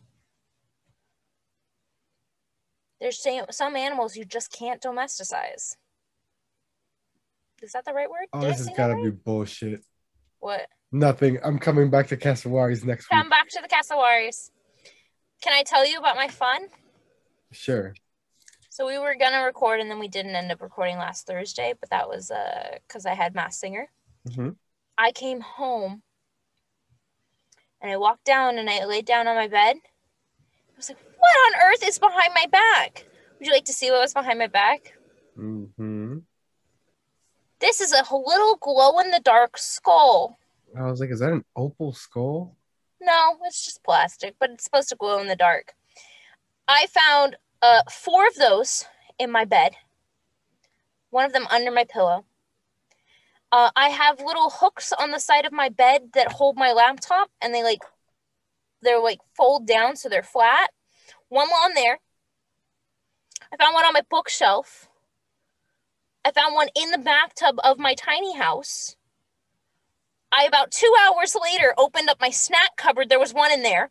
There's 3.01 3.25
some 3.51 3.77
animals 3.77 4.17
you 4.17 4.25
just 4.25 4.53
can't 4.53 4.81
domesticize. 4.81 5.77
Is 7.61 7.73
that 7.73 7.85
the 7.85 7.93
right 7.93 8.11
word? 8.11 8.27
Oh, 8.33 8.41
Did 8.41 8.51
this 8.51 8.59
has 8.59 8.77
got 8.77 8.89
to 8.89 8.95
right? 8.95 9.05
be 9.05 9.11
bullshit. 9.11 9.85
What? 10.41 10.69
Nothing. 10.93 11.39
I'm 11.43 11.59
coming 11.59 11.89
back 11.89 12.09
to 12.09 12.17
Cassowaries 12.19 12.85
next 12.85 13.11
week. 13.11 13.19
Come 13.19 13.31
back 13.31 13.49
to 13.49 13.61
the 13.63 13.69
Cassowaries. 13.69 14.51
Can 15.41 15.55
I 15.55 15.63
tell 15.63 15.87
you 15.87 15.99
about 15.99 16.17
my 16.17 16.29
fun? 16.29 16.69
Sure. 17.51 17.95
So 18.69 18.87
we 18.87 18.99
were 18.99 19.15
gonna 19.19 19.45
record 19.45 19.81
and 19.81 19.91
then 19.91 19.99
we 19.99 20.09
didn't 20.09 20.37
end 20.37 20.53
up 20.53 20.61
recording 20.61 20.99
last 20.99 21.27
Thursday, 21.27 21.75
but 21.79 21.91
that 21.91 22.09
was 22.09 22.31
uh 22.31 22.77
because 22.87 23.07
I 23.07 23.15
had 23.15 23.35
Mass 23.35 23.59
Singer. 23.59 23.89
hmm 24.35 24.51
I 24.99 25.13
came 25.13 25.41
home 25.41 26.03
and 27.81 27.91
I 27.91 27.97
walked 27.97 28.25
down 28.25 28.59
and 28.59 28.69
I 28.69 28.85
laid 28.85 29.07
down 29.07 29.27
on 29.27 29.35
my 29.35 29.49
bed. 29.49 29.77
I 29.77 30.77
was 30.77 30.91
like, 30.91 30.99
what 31.19 31.55
on 31.55 31.71
earth 31.71 31.87
is 31.87 31.99
behind 31.99 32.33
my 32.35 32.47
back? 32.51 33.07
Would 33.39 33.47
you 33.47 33.53
like 33.53 33.65
to 33.65 33.73
see 33.73 33.91
what 33.91 34.01
was 34.01 34.13
behind 34.13 34.39
my 34.39 34.47
back? 34.47 34.93
hmm 35.35 36.19
This 37.61 37.81
is 37.81 37.93
a 37.93 38.15
little 38.15 38.57
glow 38.57 38.99
in 39.01 39.11
the 39.11 39.21
dark 39.21 39.57
skull. 39.57 40.39
I 40.79 40.91
was 40.91 41.01
like, 41.01 41.11
is 41.11 41.21
that 41.21 41.33
an 41.33 41.45
opal 41.55 41.93
skull? 41.93 42.57
No, 43.01 43.37
it's 43.45 43.65
just 43.65 43.83
plastic, 43.83 44.37
but 44.39 44.51
it's 44.51 44.65
supposed 44.65 44.89
to 44.91 44.97
glow 44.97 45.21
in 45.21 45.29
the 45.29 45.37
dark. 45.37 45.75
I 46.69 46.87
found 46.87 47.37
uh, 47.61 47.83
four 47.91 48.27
of 48.27 48.35
those 48.37 48.87
in 49.19 49.31
my 49.31 49.45
bed, 49.45 49.73
one 51.11 51.25
of 51.25 51.33
them 51.33 51.47
under 51.51 51.71
my 51.71 51.85
pillow. 51.85 52.25
Uh, 53.51 53.71
I 53.77 53.89
have 53.89 54.19
little 54.21 54.51
hooks 54.51 54.93
on 54.93 55.11
the 55.11 55.19
side 55.19 55.45
of 55.45 55.53
my 55.53 55.69
bed 55.69 56.11
that 56.15 56.33
hold 56.33 56.57
my 56.57 56.73
laptop, 56.73 57.31
and 57.43 57.55
they 57.55 57.63
like 57.63 57.81
they're 58.81 59.01
like 59.01 59.19
fold 59.37 59.67
down 59.67 59.97
so 59.97 60.09
they're 60.09 60.23
flat. 60.23 60.71
One 61.29 61.49
on 61.49 61.75
there. 61.75 61.99
I 63.53 63.57
found 63.57 63.75
one 63.75 63.85
on 63.85 63.93
my 63.93 64.03
bookshelf. 64.09 64.89
I 66.25 66.31
found 66.31 66.55
one 66.55 66.69
in 66.75 66.91
the 66.91 66.99
bathtub 66.99 67.57
of 67.63 67.79
my 67.79 67.95
tiny 67.95 68.37
house. 68.37 68.97
I 70.33 70.45
about 70.45 70.71
two 70.71 70.93
hours 71.05 71.37
later 71.41 71.75
opened 71.77 72.09
up 72.09 72.21
my 72.21 72.31
snack 72.31 72.77
cupboard. 72.77 73.09
There 73.09 73.21
was 73.21 73.35
one 73.35 73.53
in 73.53 73.63
there. 73.63 73.91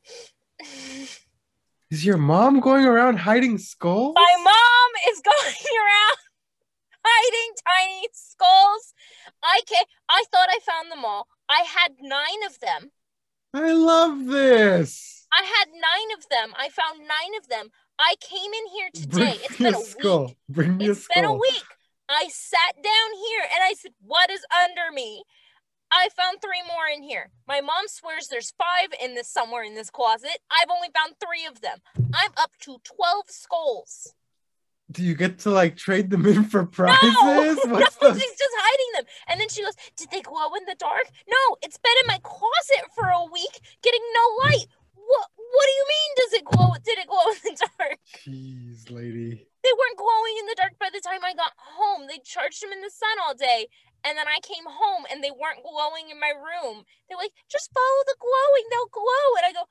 Is 1.90 2.06
your 2.06 2.18
mom 2.18 2.60
going 2.60 2.86
around 2.86 3.18
hiding 3.18 3.58
skulls? 3.58 4.16
My 4.16 4.36
mom 4.44 5.12
is 5.14 5.22
going 5.26 5.78
around 5.78 6.18
hiding 7.06 7.54
tiny 7.68 8.08
skulls. 8.14 8.94
I 9.44 9.62
can 9.68 9.84
I 10.10 10.24
thought 10.32 10.50
I 10.50 10.60
found 10.60 10.92
them 10.92 11.06
all. 11.06 11.28
I 11.50 11.66
had 11.68 11.94
nine 12.02 12.44
of 12.48 12.60
them. 12.60 12.92
I 13.54 13.74
love 13.74 14.26
this. 14.28 15.28
I 15.34 15.44
had 15.44 15.68
nine 15.70 16.18
of 16.18 16.30
them. 16.30 16.54
I 16.58 16.70
found 16.70 17.00
nine 17.00 17.38
of 17.40 17.50
them. 17.50 17.70
I 18.00 18.16
came 18.20 18.52
in 18.54 18.68
here 18.74 18.90
Bring 19.10 19.34
today. 19.34 19.38
It's 19.44 19.60
me 19.60 19.66
been 19.66 19.76
a 19.76 19.78
a 19.78 19.82
skull. 19.82 20.26
week. 20.28 20.38
Bring 20.50 20.78
me 20.78 20.88
a 20.88 20.92
It's 20.92 21.08
been 21.14 21.26
a 21.26 21.34
week. 21.34 21.66
I 22.10 22.28
sat 22.30 22.76
down 22.76 23.10
here 23.30 23.44
and 23.54 23.64
I 23.64 23.74
said, 23.74 23.92
What 24.02 24.30
is 24.32 24.42
under 24.64 24.92
me? 24.94 25.24
I 25.92 26.08
found 26.16 26.42
three 26.42 26.64
more 26.68 26.88
in 26.96 27.04
here. 27.04 27.30
My 27.48 27.60
mom 27.62 27.88
swears 27.88 28.28
there's 28.28 28.52
five 28.58 28.90
in 29.04 29.14
this 29.16 29.28
somewhere 29.28 29.64
in 29.64 29.76
this 29.76 29.90
closet. 29.90 30.40
I've 30.50 30.70
only 30.70 30.88
found 30.96 31.16
three 31.20 31.46
of 31.46 31.62
them. 31.62 31.80
I'm 32.14 32.32
up 32.38 32.52
to 32.62 32.78
12 32.84 33.26
skulls. 33.28 34.14
Do 34.92 35.04
you 35.04 35.16
get 35.16 35.40
to 35.40 35.50
like 35.52 35.78
trade 35.78 36.10
them 36.10 36.26
in 36.26 36.44
for 36.44 36.66
prizes? 36.66 37.00
No, 37.24 37.36
What's 37.72 38.02
no, 38.02 38.12
the- 38.12 38.20
she's 38.20 38.38
just 38.38 38.56
hiding 38.60 38.92
them. 38.96 39.06
And 39.30 39.40
then 39.40 39.50
she 39.50 39.64
goes, 39.64 39.76
Did 39.96 40.12
they 40.12 40.22
glow 40.22 40.54
in 40.56 40.66
the 40.66 40.76
dark? 40.80 41.08
No, 41.28 41.56
it's 41.62 41.78
been 41.78 41.96
in 42.04 42.08
my 42.08 42.20
closet 42.24 42.92
for 42.96 43.06
a 43.08 43.24
week 43.32 43.60
getting 43.84 44.02
no 44.16 44.26
light. 44.48 44.68
What 44.96 45.28
what 45.36 45.66
do 45.66 45.72
you 45.76 45.86
mean 45.88 46.12
does 46.18 46.34
it 46.40 46.46
glow? 46.46 46.72
Did 46.84 46.98
it 47.00 47.08
glow 47.08 47.28
in 47.32 47.40
the 47.44 47.68
dark? 47.80 48.00
Jeez, 48.24 48.90
lady. 48.92 49.48
They 49.64 49.70
weren't 49.78 49.98
glowing 49.98 50.36
in 50.40 50.46
the 50.48 50.56
dark 50.58 50.74
by 50.80 50.90
the 50.92 51.02
time 51.02 51.24
I 51.24 51.34
got 51.36 51.52
home. 51.56 52.08
They 52.08 52.20
charged 52.24 52.64
them 52.64 52.72
in 52.72 52.82
the 52.82 52.90
sun 52.90 53.16
all 53.24 53.36
day. 53.36 53.68
And 54.04 54.18
then 54.18 54.28
I 54.28 54.40
came 54.42 54.66
home 54.66 55.06
and 55.12 55.24
they 55.24 55.32
weren't 55.32 55.62
glowing 55.62 56.10
in 56.10 56.20
my 56.20 56.34
room. 56.34 56.84
They're 57.08 57.18
like, 57.18 57.32
just 57.50 57.70
follow 57.74 58.04
the 58.08 58.18
glowing, 58.18 58.66
they'll 58.72 58.92
glow. 58.92 59.28
And 59.38 59.46
I 59.46 59.54
go, 59.54 59.66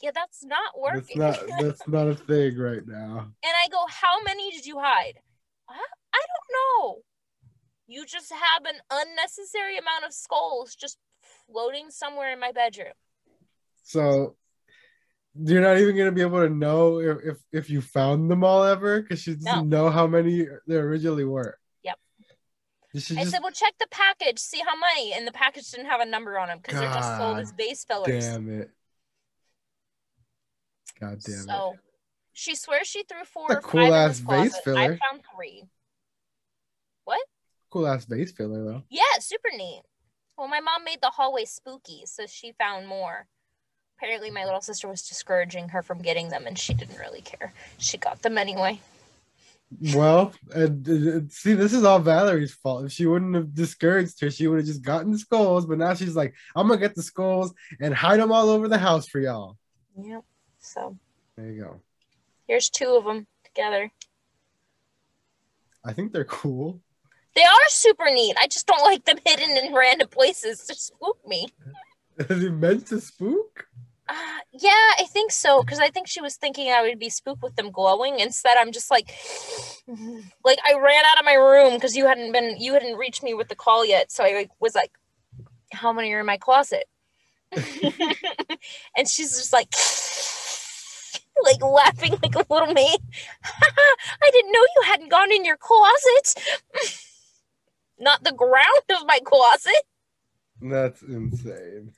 Yeah, 0.00 0.10
that's 0.14 0.44
not 0.44 0.72
That's 0.74 1.08
working. 1.14 1.18
not 1.18 1.38
that's 1.60 1.88
not 1.88 2.08
a 2.08 2.14
thing 2.14 2.56
right 2.56 2.86
now. 2.86 3.28
And 3.44 3.54
I 3.64 3.68
go, 3.70 3.84
How 3.88 4.22
many 4.24 4.50
did 4.50 4.64
you 4.66 4.78
hide? 4.78 5.20
"Huh? 5.68 5.94
I 6.14 6.18
don't 6.18 6.48
know. 6.56 7.02
You 7.86 8.04
just 8.06 8.32
have 8.32 8.64
an 8.64 8.80
unnecessary 8.90 9.78
amount 9.78 10.04
of 10.06 10.12
skulls 10.12 10.74
just 10.74 10.98
floating 11.46 11.90
somewhere 11.90 12.32
in 12.32 12.40
my 12.40 12.52
bedroom. 12.52 12.92
So 13.82 14.36
you're 15.34 15.62
not 15.62 15.78
even 15.78 15.96
gonna 15.96 16.12
be 16.12 16.22
able 16.22 16.46
to 16.46 16.52
know 16.52 17.00
if 17.00 17.18
if, 17.24 17.36
if 17.52 17.70
you 17.70 17.80
found 17.80 18.30
them 18.30 18.44
all 18.44 18.64
ever 18.64 19.02
because 19.02 19.20
she 19.22 19.34
doesn't 19.36 19.68
know 19.68 19.90
how 19.90 20.06
many 20.06 20.46
there 20.66 20.84
originally 20.86 21.24
were. 21.24 21.58
Yep. 22.92 22.94
You 22.94 23.00
should 23.00 23.18
I 23.18 23.20
just 23.20 23.32
said, 23.32 23.42
Well, 23.42 23.52
check 23.52 23.74
the 23.78 23.86
package, 23.90 24.38
see 24.38 24.60
how 24.66 24.78
many. 24.78 25.12
And 25.12 25.26
the 25.26 25.32
package 25.32 25.70
didn't 25.70 25.86
have 25.86 26.00
a 26.00 26.06
number 26.06 26.38
on 26.38 26.48
them 26.48 26.58
because 26.62 26.80
they're 26.80 26.92
just 26.92 27.18
sold 27.18 27.38
as 27.38 27.52
base 27.52 27.84
fillers. 27.84 28.24
damn 28.26 28.48
it. 28.48 28.70
God 31.00 31.20
damn 31.20 31.34
it. 31.34 31.42
so 31.44 31.76
she 32.32 32.54
swears 32.54 32.86
she 32.86 33.04
threw 33.04 33.24
four 33.24 33.46
That's 33.48 33.64
or 33.64 33.68
cool 33.68 33.80
five 33.80 33.92
ass 33.92 34.20
in 34.20 34.26
vase 34.26 34.52
this. 34.64 34.76
I 34.76 34.86
found 34.88 35.22
three. 35.34 35.64
it. 37.08 37.28
Cool 37.70 37.86
ass 37.86 38.06
base 38.06 38.32
filler 38.32 38.64
though. 38.64 38.82
Yeah, 38.88 39.02
super 39.20 39.50
neat. 39.54 39.82
Well, 40.36 40.48
my 40.48 40.60
mom 40.60 40.84
made 40.84 41.00
the 41.02 41.10
hallway 41.10 41.44
spooky, 41.44 42.02
so 42.06 42.24
she 42.26 42.52
found 42.52 42.86
more. 42.86 43.26
Apparently, 43.98 44.30
my 44.30 44.44
little 44.44 44.60
sister 44.60 44.86
was 44.86 45.02
discouraging 45.02 45.70
her 45.70 45.82
from 45.82 46.00
getting 46.00 46.28
them, 46.28 46.46
and 46.46 46.56
she 46.56 46.72
didn't 46.72 46.98
really 46.98 47.20
care. 47.20 47.52
She 47.78 47.98
got 47.98 48.22
them 48.22 48.38
anyway. 48.38 48.80
Well, 49.94 50.32
and, 50.54 50.86
and 50.88 51.30
see, 51.32 51.52
this 51.52 51.74
is 51.74 51.84
all 51.84 51.98
Valerie's 52.00 52.54
fault. 52.54 52.86
If 52.86 52.92
she 52.92 53.06
wouldn't 53.06 53.34
have 53.34 53.54
discouraged 53.54 54.20
her, 54.20 54.30
she 54.30 54.46
would 54.46 54.58
have 54.58 54.66
just 54.66 54.82
gotten 54.82 55.12
the 55.12 55.18
skulls. 55.18 55.66
But 55.66 55.78
now 55.78 55.92
she's 55.94 56.16
like, 56.16 56.34
I'm 56.56 56.68
gonna 56.68 56.80
get 56.80 56.94
the 56.94 57.02
skulls 57.02 57.52
and 57.80 57.92
hide 57.94 58.18
them 58.20 58.32
all 58.32 58.48
over 58.48 58.66
the 58.68 58.78
house 58.78 59.06
for 59.06 59.20
y'all. 59.20 59.58
Yep. 60.02 60.24
So 60.60 60.96
There 61.36 61.50
you 61.50 61.62
go. 61.62 61.80
here's 62.46 62.70
two 62.70 62.96
of 62.96 63.04
them 63.04 63.26
together. 63.44 63.90
I 65.84 65.92
think 65.92 66.12
they're 66.12 66.24
cool. 66.24 66.80
They 67.34 67.44
are 67.44 67.68
super 67.68 68.10
neat. 68.10 68.36
I 68.40 68.46
just 68.48 68.66
don't 68.66 68.82
like 68.82 69.04
them 69.04 69.18
hidden 69.24 69.50
in 69.64 69.74
random 69.74 70.08
places 70.08 70.64
to 70.66 70.74
spook 70.74 71.18
me. 71.26 71.48
Is 72.18 72.42
it 72.42 72.52
meant 72.52 72.86
to 72.88 73.00
spook? 73.00 73.67
Uh, 74.08 74.38
yeah, 74.52 74.90
I 74.98 75.04
think 75.08 75.30
so. 75.32 75.62
Because 75.62 75.80
I 75.80 75.88
think 75.88 76.06
she 76.06 76.20
was 76.20 76.36
thinking 76.36 76.70
I 76.70 76.82
would 76.82 76.98
be 76.98 77.10
spooked 77.10 77.42
with 77.42 77.56
them 77.56 77.70
glowing. 77.70 78.20
Instead, 78.20 78.56
I'm 78.58 78.72
just 78.72 78.90
like, 78.90 79.14
like 80.44 80.58
I 80.66 80.74
ran 80.78 81.04
out 81.04 81.18
of 81.18 81.24
my 81.24 81.34
room 81.34 81.74
because 81.74 81.96
you 81.96 82.06
hadn't 82.06 82.32
been, 82.32 82.56
you 82.58 82.72
hadn't 82.72 82.96
reached 82.96 83.22
me 83.22 83.34
with 83.34 83.48
the 83.48 83.54
call 83.54 83.84
yet. 83.84 84.10
So 84.10 84.24
I 84.24 84.32
like, 84.32 84.50
was 84.60 84.74
like, 84.74 84.92
how 85.72 85.92
many 85.92 86.12
are 86.12 86.20
in 86.20 86.26
my 86.26 86.38
closet? 86.38 86.84
and 87.52 89.08
she's 89.08 89.36
just 89.36 89.52
like, 89.52 89.72
like 91.44 91.62
laughing 91.62 92.14
like 92.22 92.34
a 92.34 92.52
little 92.52 92.72
maid. 92.72 92.98
I 93.44 94.30
didn't 94.32 94.52
know 94.52 94.60
you 94.76 94.82
hadn't 94.86 95.10
gone 95.10 95.32
in 95.32 95.44
your 95.44 95.56
closet. 95.56 96.34
Not 97.98 98.24
the 98.24 98.32
ground 98.32 98.82
of 98.90 99.06
my 99.06 99.20
closet. 99.24 99.82
That's 100.60 101.02
insane. 101.02 101.92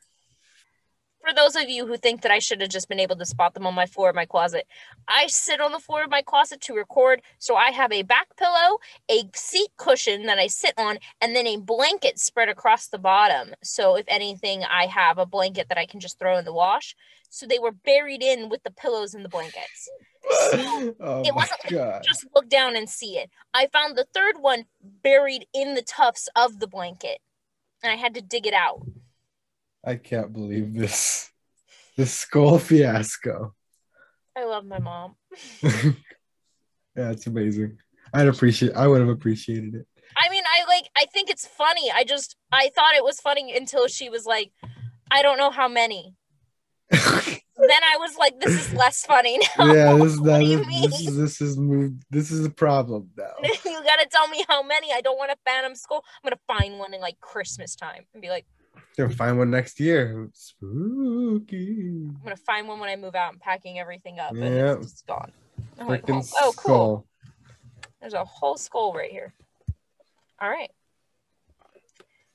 For 1.30 1.34
those 1.36 1.54
of 1.54 1.68
you 1.68 1.86
who 1.86 1.96
think 1.96 2.22
that 2.22 2.32
I 2.32 2.40
should 2.40 2.60
have 2.60 2.70
just 2.70 2.88
been 2.88 2.98
able 2.98 3.16
to 3.16 3.24
spot 3.24 3.54
them 3.54 3.66
on 3.66 3.74
my 3.74 3.86
floor 3.86 4.08
of 4.08 4.16
my 4.16 4.26
closet, 4.26 4.66
I 5.06 5.28
sit 5.28 5.60
on 5.60 5.72
the 5.72 5.78
floor 5.78 6.02
of 6.02 6.10
my 6.10 6.22
closet 6.22 6.60
to 6.62 6.74
record. 6.74 7.22
So 7.38 7.54
I 7.54 7.70
have 7.70 7.92
a 7.92 8.02
back 8.02 8.36
pillow, 8.36 8.78
a 9.08 9.22
seat 9.34 9.70
cushion 9.76 10.26
that 10.26 10.38
I 10.38 10.48
sit 10.48 10.74
on, 10.76 10.98
and 11.20 11.36
then 11.36 11.46
a 11.46 11.56
blanket 11.56 12.18
spread 12.18 12.48
across 12.48 12.88
the 12.88 12.98
bottom. 12.98 13.54
So 13.62 13.96
if 13.96 14.06
anything, 14.08 14.64
I 14.64 14.86
have 14.86 15.18
a 15.18 15.26
blanket 15.26 15.68
that 15.68 15.78
I 15.78 15.86
can 15.86 16.00
just 16.00 16.18
throw 16.18 16.36
in 16.36 16.44
the 16.44 16.52
wash. 16.52 16.96
So 17.28 17.46
they 17.46 17.60
were 17.60 17.72
buried 17.72 18.22
in 18.22 18.48
with 18.48 18.64
the 18.64 18.72
pillows 18.72 19.14
and 19.14 19.24
the 19.24 19.28
blankets. 19.28 19.88
oh 20.30 21.22
It 21.24 21.34
wasn't 21.34 21.60
god. 21.70 22.02
Just 22.04 22.26
look 22.34 22.48
down 22.48 22.74
and 22.74 22.88
see 22.88 23.18
it. 23.18 23.30
I 23.54 23.68
found 23.68 23.96
the 23.96 24.06
third 24.12 24.36
one 24.40 24.64
buried 24.82 25.46
in 25.54 25.74
the 25.74 25.82
tufts 25.82 26.28
of 26.34 26.58
the 26.58 26.66
blanket, 26.66 27.20
and 27.84 27.92
I 27.92 27.96
had 27.96 28.14
to 28.14 28.20
dig 28.20 28.48
it 28.48 28.54
out. 28.54 28.82
I 29.84 29.96
can't 29.96 30.32
believe 30.32 30.74
this. 30.74 31.30
This 31.96 32.12
skull 32.12 32.58
fiasco. 32.70 33.54
I 34.36 34.44
love 34.44 34.64
my 34.64 34.78
mom. 34.78 35.16
yeah, 35.62 37.10
it's 37.10 37.26
amazing. 37.26 37.78
I'd 38.12 38.28
appreciate 38.28 38.74
I 38.74 38.86
would 38.86 39.00
have 39.00 39.08
appreciated 39.08 39.74
it. 39.74 39.86
I 40.16 40.28
mean, 40.28 40.42
I 40.46 40.66
like, 40.66 40.88
I 40.96 41.06
think 41.12 41.30
it's 41.30 41.46
funny. 41.46 41.90
I 41.94 42.04
just, 42.04 42.36
I 42.50 42.70
thought 42.74 42.94
it 42.96 43.04
was 43.04 43.20
funny 43.20 43.56
until 43.56 43.86
she 43.86 44.08
was 44.08 44.26
like, 44.26 44.50
I 45.10 45.22
don't 45.22 45.38
know 45.38 45.50
how 45.50 45.68
many. 45.68 46.14
Then 47.60 47.82
I 47.82 47.98
was 47.98 48.16
like, 48.16 48.40
this 48.40 48.54
is 48.54 48.72
less 48.72 49.04
funny 49.04 49.38
now. 49.58 49.66
yeah, 49.66 49.94
this, 49.94 50.18
what 50.18 50.40
do 50.40 50.46
you 50.46 50.60
is, 50.60 50.66
mean? 50.66 50.90
this 50.90 51.00
is 51.00 51.16
this 51.16 51.40
is 51.42 51.58
moved. 51.58 52.02
This 52.08 52.30
is 52.30 52.44
a 52.44 52.50
problem 52.50 53.10
now. 53.18 53.34
you 53.42 53.82
gotta 53.84 54.06
tell 54.10 54.28
me 54.28 54.42
how 54.48 54.62
many. 54.62 54.92
I 54.92 55.02
don't 55.02 55.18
want 55.18 55.30
a 55.30 55.36
Phantom 55.44 55.74
Skull. 55.74 56.02
I'm 56.24 56.30
gonna 56.30 56.40
find 56.46 56.78
one 56.78 56.94
in 56.94 57.02
like 57.02 57.20
Christmas 57.20 57.76
time 57.76 58.06
and 58.14 58.22
be 58.22 58.30
like, 58.30 58.46
Gonna 58.96 59.10
find 59.10 59.38
one 59.38 59.50
next 59.50 59.80
year. 59.80 60.28
Spooky. 60.34 61.88
I'm 62.08 62.20
gonna 62.22 62.36
find 62.36 62.68
one 62.68 62.80
when 62.80 62.88
I 62.88 62.96
move 62.96 63.14
out. 63.14 63.32
I'm 63.32 63.38
packing 63.38 63.78
everything 63.78 64.18
up 64.18 64.32
and 64.32 64.40
Yeah. 64.40 64.74
it's 64.74 64.90
just 64.92 65.06
gone. 65.06 65.32
Like, 65.78 66.04
oh, 66.10 66.22
oh, 66.36 66.52
cool. 66.56 67.06
There's 68.00 68.14
a 68.14 68.24
whole 68.24 68.56
skull 68.56 68.92
right 68.92 69.10
here. 69.10 69.32
All 70.40 70.50
right. 70.50 70.70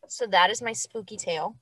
So 0.08 0.26
that 0.28 0.50
is 0.50 0.62
my 0.62 0.74
spooky 0.74 1.18
tale. 1.18 1.58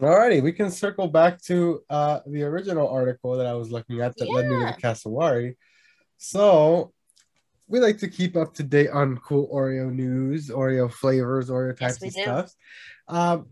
Alrighty, 0.00 0.42
we 0.42 0.52
can 0.52 0.70
circle 0.70 1.08
back 1.08 1.40
to 1.42 1.82
uh, 1.90 2.20
the 2.26 2.42
original 2.44 2.88
article 2.88 3.36
that 3.36 3.46
I 3.46 3.54
was 3.54 3.70
looking 3.70 4.00
at 4.00 4.16
that 4.16 4.30
led 4.30 4.46
me 4.46 4.54
to 4.56 4.60
Yeah. 4.62 4.72
the 4.72 4.80
Cassowary. 4.80 5.56
So 6.18 6.92
we 7.66 7.80
like 7.80 7.98
to 7.98 8.08
keep 8.08 8.36
up 8.36 8.54
to 8.54 8.62
date 8.62 8.90
on 8.90 9.18
cool 9.18 9.48
Oreo 9.52 9.92
news, 9.92 10.48
Oreo 10.50 10.90
flavors, 10.90 11.50
Oreo 11.50 11.76
types 11.76 12.00
we 12.00 12.08
of 12.08 12.14
do. 12.14 12.22
stuff. 12.22 12.52
Um, 13.08 13.48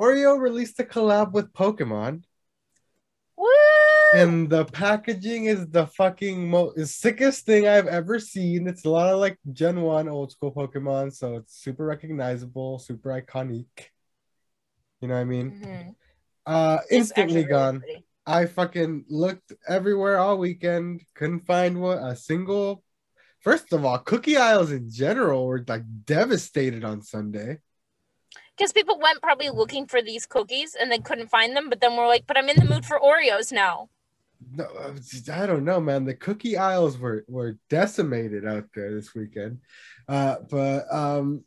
Oreo 0.00 0.38
released 0.38 0.78
a 0.78 0.84
collab 0.84 1.32
with 1.32 1.52
Pokemon, 1.52 2.22
Woo! 3.36 3.46
and 4.14 4.48
the 4.48 4.64
packaging 4.64 5.46
is 5.46 5.68
the 5.68 5.86
fucking 5.86 6.48
most 6.48 7.00
sickest 7.00 7.44
thing 7.46 7.66
I've 7.66 7.88
ever 7.88 8.20
seen. 8.20 8.68
It's 8.68 8.84
a 8.84 8.90
lot 8.90 9.12
of 9.12 9.18
like 9.18 9.38
Gen 9.52 9.80
1 9.82 10.08
old 10.08 10.30
school 10.30 10.52
Pokemon, 10.52 11.12
so 11.12 11.36
it's 11.36 11.56
super 11.56 11.84
recognizable, 11.84 12.78
super 12.78 13.10
iconic. 13.10 13.66
You 15.00 15.08
know 15.08 15.14
what 15.14 15.20
I 15.20 15.24
mean? 15.24 15.50
Mhm. 15.52 15.94
Uh 16.46 16.78
instantly 16.90 17.36
really 17.36 17.48
gone. 17.48 17.80
pretty. 17.80 18.04
I 18.26 18.46
fucking 18.46 19.06
looked 19.08 19.52
everywhere 19.66 20.18
all 20.18 20.38
weekend, 20.38 21.02
couldn't 21.14 21.46
find 21.46 21.80
one 21.80 21.98
a 21.98 22.14
single. 22.14 22.84
First 23.40 23.72
of 23.72 23.84
all, 23.84 23.98
cookie 23.98 24.36
aisles 24.36 24.70
in 24.70 24.90
general 24.90 25.46
were 25.46 25.64
like 25.66 25.84
devastated 26.04 26.84
on 26.84 27.02
Sunday. 27.02 27.58
Because 28.58 28.72
people 28.72 28.98
went 28.98 29.22
probably 29.22 29.50
looking 29.50 29.86
for 29.86 30.02
these 30.02 30.26
cookies 30.26 30.74
and 30.74 30.90
they 30.90 30.98
couldn't 30.98 31.30
find 31.30 31.56
them, 31.56 31.68
but 31.68 31.80
then 31.80 31.96
we're 31.96 32.08
like, 32.08 32.26
but 32.26 32.36
I'm 32.36 32.48
in 32.48 32.56
the 32.56 32.64
mood 32.64 32.84
for 32.84 32.98
Oreos 32.98 33.52
now. 33.52 33.88
No, 34.52 34.66
I 35.32 35.46
don't 35.46 35.64
know, 35.64 35.80
man. 35.80 36.04
The 36.04 36.14
cookie 36.14 36.56
aisles 36.56 36.98
were 36.98 37.24
were 37.28 37.58
decimated 37.70 38.46
out 38.46 38.66
there 38.74 38.94
this 38.94 39.14
weekend. 39.14 39.60
Uh, 40.08 40.36
but 40.48 40.92
um, 40.92 41.44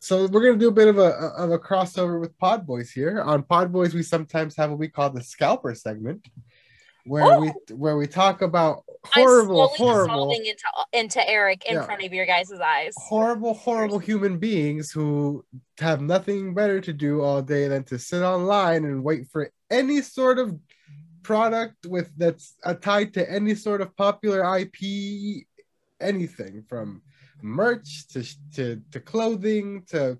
so 0.00 0.26
we're 0.26 0.42
gonna 0.42 0.56
do 0.56 0.68
a 0.68 0.72
bit 0.72 0.88
of 0.88 0.98
a 0.98 1.10
of 1.36 1.50
a 1.50 1.58
crossover 1.58 2.20
with 2.20 2.38
Pod 2.38 2.66
Boys 2.66 2.90
here. 2.90 3.20
On 3.20 3.42
Pod 3.42 3.72
Boys, 3.72 3.94
we 3.94 4.02
sometimes 4.02 4.56
have 4.56 4.70
what 4.70 4.78
we 4.78 4.88
call 4.88 5.10
the 5.10 5.22
scalper 5.22 5.74
segment, 5.74 6.26
where 7.10 7.40
we 7.40 7.48
where 7.74 7.96
we 7.96 8.06
talk 8.06 8.40
about 8.40 8.84
horrible, 9.04 9.66
horrible, 9.68 10.30
into 10.30 10.64
into 10.92 11.28
Eric 11.28 11.64
in 11.66 11.74
Yeah. 11.74 11.82
front 11.84 12.04
of 12.04 12.12
your 12.12 12.24
guys' 12.24 12.52
eyes. 12.52 12.94
horrible, 12.96 13.54
horrible 13.54 13.98
human 13.98 14.38
beings 14.38 14.92
who 14.92 15.44
have 15.78 16.00
nothing 16.00 16.54
better 16.54 16.80
to 16.80 16.92
do 16.92 17.20
all 17.22 17.42
day 17.42 17.66
than 17.66 17.82
to 17.84 17.98
sit 17.98 18.22
online 18.22 18.84
and 18.84 19.02
wait 19.02 19.26
for 19.32 19.50
any 19.70 20.00
sort 20.02 20.38
of 20.38 20.56
product 21.24 21.84
with 21.86 22.08
that's 22.16 22.54
uh, 22.64 22.74
tied 22.74 23.12
to 23.14 23.28
any 23.28 23.56
sort 23.56 23.80
of 23.80 23.96
popular 23.96 24.40
IP, 24.58 24.78
anything 26.00 26.62
from 26.68 27.02
merch 27.42 28.06
to 28.12 28.22
to 28.54 28.80
to 28.92 29.00
clothing 29.00 29.82
to 29.88 30.16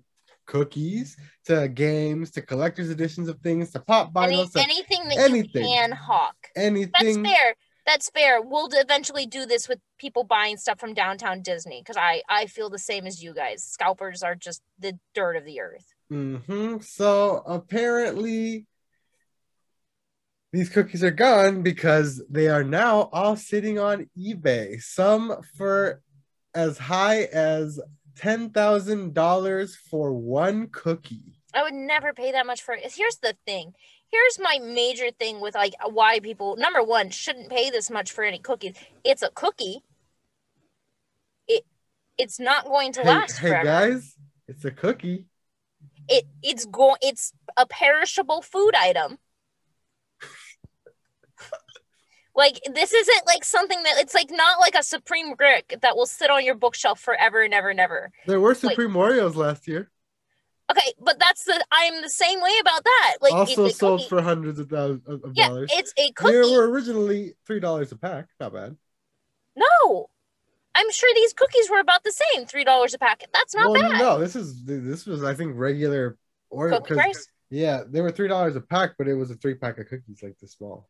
cookies 0.51 1.15
to 1.45 1.69
games 1.69 2.29
to 2.31 2.41
collector's 2.41 2.89
editions 2.89 3.29
of 3.29 3.39
things 3.39 3.71
to 3.71 3.79
pop 3.79 4.11
Any, 4.17 4.35
vinyls 4.35 4.51
to 4.51 4.59
anything 4.59 5.07
that 5.07 5.17
anything. 5.17 5.63
you 5.63 5.69
can 5.69 5.91
hawk. 5.93 6.35
Anything. 6.57 6.91
That's 6.99 7.17
fair. 7.17 7.55
That's 7.85 8.09
fair. 8.09 8.41
We'll 8.41 8.67
eventually 8.73 9.25
do 9.25 9.45
this 9.45 9.69
with 9.69 9.79
people 9.97 10.23
buying 10.25 10.57
stuff 10.57 10.77
from 10.79 10.93
downtown 10.93 11.41
Disney 11.41 11.81
because 11.81 11.95
I 11.97 12.21
I 12.29 12.47
feel 12.47 12.69
the 12.69 12.77
same 12.77 13.07
as 13.07 13.23
you 13.23 13.33
guys. 13.33 13.63
Scalpers 13.63 14.21
are 14.23 14.35
just 14.35 14.61
the 14.77 14.99
dirt 15.15 15.37
of 15.37 15.45
the 15.45 15.61
earth. 15.61 15.85
hmm 16.09 16.77
So 16.79 17.43
apparently, 17.47 18.67
these 20.51 20.69
cookies 20.69 21.03
are 21.03 21.11
gone 21.11 21.63
because 21.63 22.21
they 22.29 22.49
are 22.49 22.63
now 22.63 23.09
all 23.13 23.37
sitting 23.37 23.79
on 23.79 24.09
eBay. 24.17 24.81
Some 24.81 25.41
for 25.57 26.01
as 26.53 26.77
high 26.77 27.23
as 27.23 27.79
ten 28.15 28.49
thousand 28.49 29.13
dollars 29.13 29.75
for 29.75 30.13
one 30.13 30.67
cookie. 30.67 31.39
I 31.53 31.63
would 31.63 31.73
never 31.73 32.13
pay 32.13 32.31
that 32.31 32.45
much 32.45 32.61
for 32.61 32.73
it. 32.73 32.93
Here's 32.95 33.17
the 33.17 33.35
thing. 33.45 33.73
Here's 34.09 34.39
my 34.39 34.59
major 34.61 35.11
thing 35.11 35.39
with 35.39 35.55
like 35.55 35.73
why 35.85 36.19
people 36.19 36.55
number 36.57 36.83
one 36.83 37.09
shouldn't 37.09 37.49
pay 37.49 37.69
this 37.69 37.89
much 37.89 38.11
for 38.11 38.23
any 38.23 38.39
cookies. 38.39 38.75
It's 39.03 39.21
a 39.21 39.29
cookie. 39.29 39.81
It 41.47 41.63
it's 42.17 42.39
not 42.39 42.65
going 42.65 42.91
to 42.93 43.01
Hey, 43.01 43.07
last 43.09 43.37
hey 43.37 43.49
forever. 43.49 43.63
guys, 43.65 44.15
it's 44.47 44.65
a 44.65 44.71
cookie. 44.71 45.25
It 46.07 46.25
it's 46.43 46.65
go 46.65 46.97
it's 47.01 47.33
a 47.57 47.65
perishable 47.65 48.41
food 48.41 48.73
item. 48.75 49.17
Like 52.35 52.59
this 52.73 52.93
isn't 52.93 53.27
like 53.27 53.43
something 53.43 53.81
that 53.83 53.95
it's 53.97 54.13
like 54.13 54.29
not 54.31 54.59
like 54.59 54.75
a 54.75 54.83
supreme 54.83 55.33
brick 55.35 55.77
that 55.81 55.95
will 55.95 56.05
sit 56.05 56.29
on 56.29 56.45
your 56.45 56.55
bookshelf 56.55 56.99
forever 56.99 57.41
and 57.41 57.53
ever 57.53 57.69
and 57.69 57.79
ever. 57.79 58.11
There 58.27 58.39
were 58.39 58.49
Like- 58.49 58.57
Supreme 58.57 58.91
Oreos 58.93 59.35
last 59.35 59.67
year, 59.67 59.91
Okay, 60.71 60.93
but 60.99 61.19
that's 61.19 61.43
the 61.43 61.63
I'm 61.71 62.01
the 62.01 62.09
same 62.09 62.39
way 62.41 62.53
about 62.61 62.83
that. 62.83 63.15
Like 63.21 63.33
also 63.33 63.65
it's 63.65 63.77
sold 63.77 64.07
for 64.07 64.21
hundreds 64.21 64.59
of 64.59 64.69
thousands 64.69 65.05
of 65.07 65.31
yeah, 65.33 65.49
dollars. 65.49 65.69
it's 65.73 65.93
a 65.97 66.11
cookie. 66.13 66.31
They 66.31 66.39
were 66.39 66.69
originally 66.69 67.33
three 67.45 67.59
dollars 67.59 67.91
a 67.91 67.97
pack. 67.97 68.27
Not 68.39 68.53
bad. 68.53 68.77
No, 69.55 70.09
I'm 70.73 70.89
sure 70.91 71.13
these 71.13 71.33
cookies 71.33 71.69
were 71.69 71.79
about 71.79 72.05
the 72.05 72.13
same, 72.13 72.45
three 72.45 72.63
dollars 72.63 72.93
a 72.93 72.99
packet. 72.99 73.29
That's 73.33 73.53
not 73.53 73.71
well, 73.71 73.81
bad. 73.81 73.99
no, 73.99 74.19
this 74.19 74.37
is 74.37 74.63
this 74.63 75.05
was 75.05 75.23
I 75.25 75.33
think 75.33 75.53
regular 75.57 76.17
Oreo 76.53 76.77
Cookie 76.77 76.93
price, 76.93 77.27
Yeah, 77.49 77.83
they 77.85 77.99
were 77.99 78.11
three 78.11 78.29
dollars 78.29 78.55
a 78.55 78.61
pack, 78.61 78.91
but 78.97 79.09
it 79.09 79.15
was 79.15 79.29
a 79.31 79.35
three 79.35 79.55
pack 79.55 79.77
of 79.77 79.87
cookies 79.87 80.23
like 80.23 80.37
this 80.39 80.53
small. 80.53 80.87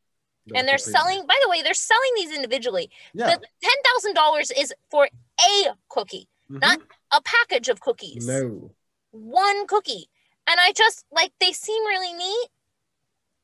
And 0.56 0.68
they're 0.68 0.78
selling. 0.78 1.26
By 1.28 1.38
the 1.44 1.50
way, 1.50 1.62
they're 1.62 1.74
selling 1.74 2.12
these 2.16 2.34
individually. 2.36 2.90
Yeah, 3.14 3.28
The 3.28 3.48
ten 3.62 3.94
thousand 3.94 4.14
dollars 4.16 4.52
is 4.52 4.74
for 4.90 5.06
a 5.40 5.70
cookie, 5.90 6.28
mhm. 6.50 6.62
not 6.62 6.80
a 7.12 7.22
package 7.22 7.70
of 7.70 7.80
cookies. 7.82 8.28
no. 8.28 8.72
One 9.14 9.68
cookie, 9.68 10.08
and 10.48 10.58
I 10.60 10.72
just 10.72 11.06
like 11.12 11.34
they 11.40 11.52
seem 11.52 11.86
really 11.86 12.14
neat. 12.14 12.48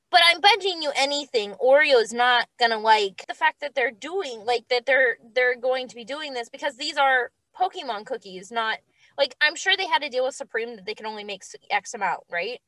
But 0.09 0.21
I'm 0.25 0.39
betting 0.39 0.81
you 0.81 0.91
anything, 0.95 1.51
Oreo's 1.55 2.13
not 2.13 2.47
gonna 2.57 2.79
like 2.79 3.25
the 3.27 3.33
fact 3.33 3.59
that 3.59 3.75
they're 3.75 3.91
doing 3.91 4.45
like 4.45 4.69
that 4.69 4.85
they're 4.85 5.17
they're 5.35 5.57
going 5.57 5.89
to 5.89 5.95
be 5.95 6.05
doing 6.05 6.33
this 6.33 6.47
because 6.47 6.77
these 6.77 6.95
are 6.97 7.31
Pokemon 7.59 8.05
cookies, 8.05 8.51
not 8.51 8.77
like 9.17 9.35
I'm 9.41 9.55
sure 9.55 9.75
they 9.75 9.87
had 9.87 10.01
to 10.03 10.09
deal 10.09 10.23
with 10.25 10.35
Supreme 10.35 10.77
that 10.77 10.85
they 10.85 10.93
can 10.93 11.05
only 11.05 11.25
make 11.25 11.43
x 11.69 11.93
amount, 11.93 12.21
right? 12.31 12.61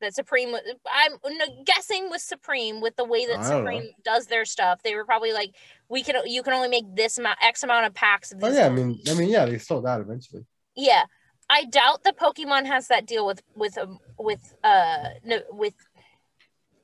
That 0.00 0.14
Supreme, 0.14 0.56
I'm 0.90 1.18
guessing 1.64 2.08
with 2.08 2.22
Supreme, 2.22 2.80
with 2.80 2.96
the 2.96 3.04
way 3.04 3.26
that 3.26 3.34
don't 3.34 3.42
know. 3.42 3.58
Supreme 3.58 3.90
does 4.02 4.26
their 4.26 4.46
stuff, 4.46 4.82
they 4.82 4.94
were 4.94 5.04
probably 5.04 5.32
like, 5.32 5.54
we 5.90 6.02
can, 6.02 6.16
you 6.26 6.42
can 6.42 6.54
only 6.54 6.68
make 6.68 6.84
this 6.96 7.18
amount, 7.18 7.38
X 7.42 7.62
amount 7.62 7.86
of 7.86 7.92
packs 7.92 8.32
of 8.32 8.42
Oh 8.42 8.48
yeah, 8.48 8.66
I 8.66 8.70
mean. 8.70 8.98
I 9.10 9.14
mean, 9.14 9.28
yeah, 9.28 9.44
they 9.44 9.58
sold 9.58 9.86
out 9.86 10.00
eventually. 10.00 10.46
Yeah, 10.74 11.04
I 11.50 11.64
doubt 11.64 12.04
that 12.04 12.16
Pokemon 12.16 12.66
has 12.66 12.88
that 12.88 13.06
deal 13.06 13.26
with 13.26 13.42
with 13.54 13.76
um, 13.76 13.98
with 14.18 14.54
uh 14.62 15.08
with 15.50 15.74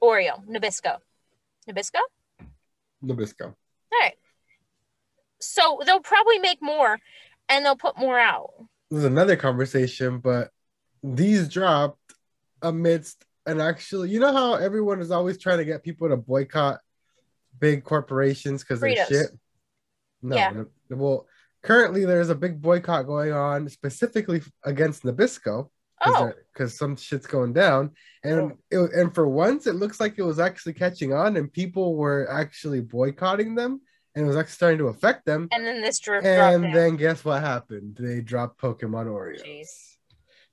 Oreo 0.02 0.44
Nabisco. 0.46 0.98
Nabisco. 1.70 2.00
Nabisco. 3.02 3.44
All 3.44 3.54
right. 4.00 4.14
So 5.40 5.80
they'll 5.86 6.00
probably 6.00 6.38
make 6.40 6.60
more, 6.60 6.98
and 7.48 7.64
they'll 7.64 7.76
put 7.76 7.96
more 7.96 8.18
out. 8.18 8.50
There's 8.90 9.04
another 9.04 9.36
conversation, 9.36 10.18
but 10.18 10.50
these 11.02 11.48
dropped 11.48 12.05
amidst 12.62 13.24
an 13.46 13.60
actually, 13.60 14.10
you 14.10 14.20
know 14.20 14.32
how 14.32 14.54
everyone 14.54 15.00
is 15.00 15.10
always 15.10 15.38
trying 15.38 15.58
to 15.58 15.64
get 15.64 15.82
people 15.82 16.08
to 16.08 16.16
boycott 16.16 16.80
big 17.58 17.84
corporations 17.84 18.62
because 18.62 18.80
they're 18.80 19.06
shit. 19.06 19.30
No, 20.22 20.36
Yeah. 20.36 20.50
no- 20.50 20.66
well, 20.96 21.26
currently 21.62 22.04
there's 22.04 22.30
a 22.30 22.34
big 22.34 22.60
boycott 22.60 23.06
going 23.06 23.32
on 23.32 23.68
specifically 23.68 24.42
against 24.64 25.04
Nabisco. 25.04 25.70
Oh, 26.04 26.30
because 26.52 26.76
some 26.76 26.94
shit's 26.94 27.26
going 27.26 27.54
down 27.54 27.92
and 28.22 28.52
oh. 28.52 28.58
it, 28.70 28.92
and 28.92 29.14
for 29.14 29.26
once 29.26 29.66
it 29.66 29.76
looks 29.76 29.98
like 29.98 30.18
it 30.18 30.22
was 30.22 30.38
actually 30.38 30.74
catching 30.74 31.14
on 31.14 31.38
and 31.38 31.50
people 31.50 31.96
were 31.96 32.30
actually 32.30 32.82
boycotting 32.82 33.54
them 33.54 33.80
and 34.14 34.24
it 34.24 34.28
was 34.28 34.36
actually 34.36 34.52
starting 34.52 34.78
to 34.78 34.88
affect 34.88 35.24
them 35.24 35.48
and 35.52 35.64
then 35.64 35.80
this 35.80 35.98
drip 35.98 36.22
and 36.22 36.74
then 36.74 36.96
guess 36.96 37.24
what 37.24 37.40
happened 37.40 37.96
they 37.98 38.20
dropped 38.20 38.60
pokemon 38.60 39.06
oreos 39.06 39.42
Jeez. 39.42 39.95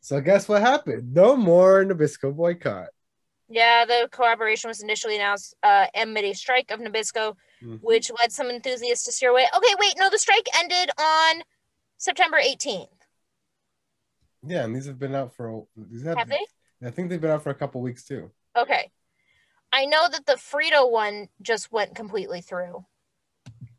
So 0.04 0.20
guess 0.22 0.48
what 0.50 0.62
happened 0.62 1.14
no 1.14 1.36
more 1.36 1.84
nabisco 1.86 2.36
boycott 2.36 2.90
Yeah, 3.50 3.86
the 3.86 4.08
collaboration 4.12 4.68
was 4.68 4.82
initially 4.84 5.16
announced 5.16 5.56
uh 5.64 5.88
amid 5.96 6.26
a 6.26 6.34
strike 6.34 6.70
of 6.72 6.80
Nabisco, 6.80 7.36
Mhm. 7.64 7.80
which 7.82 8.12
led 8.20 8.32
some 8.32 8.50
enthusiasts 8.50 9.06
to 9.06 9.12
steer 9.12 9.30
away. 9.32 9.46
Okay, 9.58 9.74
wait, 9.80 9.94
no, 9.98 10.10
the 10.10 10.18
strike 10.20 10.48
ended 10.62 10.90
on 11.00 11.44
September 11.98 12.38
18th. 12.38 12.90
yeah 14.46 14.64
and 14.66 14.76
these 14.76 14.86
have 14.88 15.00
been 15.00 15.16
out 15.16 15.32
for 15.36 15.66
these 15.92 16.04
have, 16.04 16.18
Have 16.18 16.30
they? 16.30 16.46
i 16.86 16.92
think 16.92 17.08
they've 17.10 17.22
been 17.26 17.32
out 17.36 17.44
for 17.44 17.52
a 17.52 17.56
couple 17.62 17.82
weeks 17.82 18.04
too 18.06 18.32
Okay. 18.64 18.92
I 19.72 19.86
know 19.86 20.06
that 20.12 20.26
the 20.28 20.34
Frito 20.50 20.92
one 20.92 21.28
just 21.42 21.72
went 21.72 21.96
completely 21.96 22.42
through. 22.42 22.86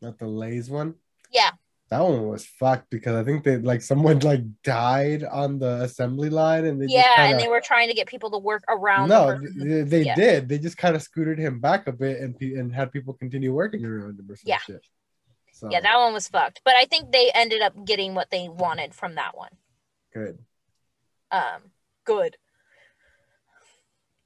Not 0.01 0.17
the 0.19 0.27
Lay's 0.27 0.69
one. 0.69 0.95
Yeah. 1.31 1.51
That 1.89 2.01
one 2.01 2.27
was 2.27 2.45
fucked 2.45 2.89
because 2.89 3.15
I 3.15 3.23
think 3.23 3.43
they 3.43 3.57
like 3.57 3.81
someone 3.81 4.19
like 4.19 4.41
died 4.63 5.23
on 5.23 5.59
the 5.59 5.83
assembly 5.83 6.29
line 6.29 6.65
and 6.65 6.81
they 6.81 6.87
yeah, 6.87 7.03
just 7.03 7.15
kinda, 7.15 7.31
and 7.31 7.39
they 7.39 7.47
were 7.47 7.61
trying 7.61 7.89
to 7.89 7.93
get 7.93 8.07
people 8.07 8.31
to 8.31 8.39
work 8.39 8.63
around. 8.67 9.07
no, 9.07 9.37
the 9.37 9.65
they, 9.65 9.81
they 9.83 10.03
Yeah. 10.03 10.15
did. 10.15 10.49
They 10.49 10.57
just 10.57 10.77
kind 10.77 10.95
of 10.95 11.03
scooted 11.03 11.37
him 11.37 11.59
back 11.59 11.87
a 11.87 11.91
bit 11.91 12.21
and 12.21 12.35
and 12.41 12.73
had 12.73 12.91
people 12.91 13.13
continue 13.13 13.53
working 13.53 13.85
around 13.85 14.19
him 14.19 14.25
or 14.29 14.35
some 14.35 14.49
Yeah. 14.49 14.59
shit. 14.59 14.81
So 15.53 15.69
Yeah, 15.69 15.81
that 15.81 15.97
one 15.97 16.13
was 16.13 16.27
fucked. 16.27 16.61
But 16.65 16.75
I 16.75 16.85
think 16.85 17.11
they 17.11 17.29
ended 17.31 17.61
up 17.61 17.73
getting 17.85 18.15
what 18.15 18.31
they 18.31 18.49
wanted 18.49 18.95
from 18.95 19.15
that 19.15 19.37
one. 19.37 19.51
good. 20.11 20.39
Um, 21.31 21.71
good. 22.03 22.37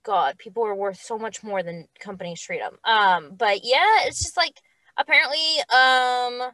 God, 0.03 0.37
people 0.37 0.65
are 0.65 0.75
worth 0.75 1.01
so 1.01 1.17
much 1.19 1.43
more 1.43 1.61
than 1.61 1.87
companies 1.99 2.41
treat 2.41 2.59
them. 2.61 2.77
Um, 2.85 3.31
but 3.35 3.59
yeah, 3.63 4.05
it's 4.05 4.23
just 4.23 4.37
like 4.37 4.53
apparently, 4.97 5.59
um, 5.69 6.51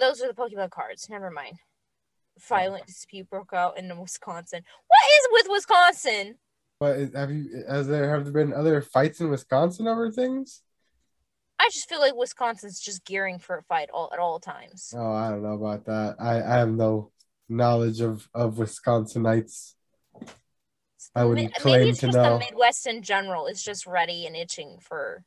those 0.00 0.22
are 0.22 0.28
the 0.28 0.34
Pokemon 0.34 0.70
cards. 0.70 1.08
Never 1.08 1.30
mind. 1.30 1.58
Violent 2.48 2.86
dispute 2.86 3.30
broke 3.30 3.52
out 3.52 3.78
in 3.78 3.96
Wisconsin. 3.98 4.62
What 4.88 5.00
is 5.12 5.28
with 5.30 5.46
Wisconsin? 5.50 6.36
But 6.80 7.14
have 7.14 7.30
you? 7.30 7.64
Has 7.68 7.86
there 7.86 8.10
have 8.10 8.24
there 8.24 8.32
been 8.32 8.52
other 8.52 8.82
fights 8.82 9.20
in 9.20 9.30
Wisconsin 9.30 9.86
over 9.86 10.10
things? 10.10 10.62
I 11.60 11.68
just 11.72 11.88
feel 11.88 12.00
like 12.00 12.16
Wisconsin's 12.16 12.80
just 12.80 13.04
gearing 13.04 13.38
for 13.38 13.56
a 13.58 13.62
fight 13.62 13.88
all 13.94 14.10
at 14.12 14.18
all 14.18 14.40
times. 14.40 14.92
Oh, 14.96 15.12
I 15.12 15.30
don't 15.30 15.42
know 15.42 15.54
about 15.54 15.84
that. 15.86 16.16
I 16.18 16.42
I 16.42 16.58
have 16.58 16.70
no 16.70 17.12
knowledge 17.48 18.00
of 18.00 18.28
of 18.34 18.56
Wisconsinites. 18.56 19.74
I 21.14 21.22
Mi- 21.22 21.28
wouldn't 21.28 21.46
Maybe 21.52 21.60
claim 21.60 21.88
it's 21.88 22.00
to 22.00 22.06
just 22.06 22.16
know. 22.16 22.38
the 22.38 22.44
Midwest 22.44 22.86
in 22.88 23.02
general 23.02 23.46
is 23.46 23.62
just 23.62 23.86
ready 23.86 24.26
and 24.26 24.34
itching 24.34 24.78
for. 24.80 25.24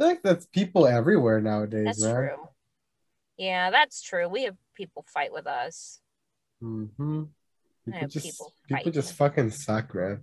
I 0.00 0.04
think 0.08 0.22
that's 0.22 0.46
people 0.46 0.86
everywhere 0.86 1.40
nowadays, 1.40 1.84
That's 1.84 2.02
man. 2.02 2.14
true. 2.14 2.48
Yeah, 3.36 3.70
that's 3.70 4.02
true. 4.02 4.28
We 4.28 4.44
have 4.44 4.56
people 4.74 5.04
fight 5.08 5.32
with 5.32 5.46
us. 5.46 6.00
Mm-hmm. 6.62 7.24
People 7.84 8.08
just 8.08 8.26
people 8.26 8.52
people, 8.68 8.92
just 8.92 9.12
fucking 9.14 9.50
suck, 9.50 9.94
man. 9.94 10.20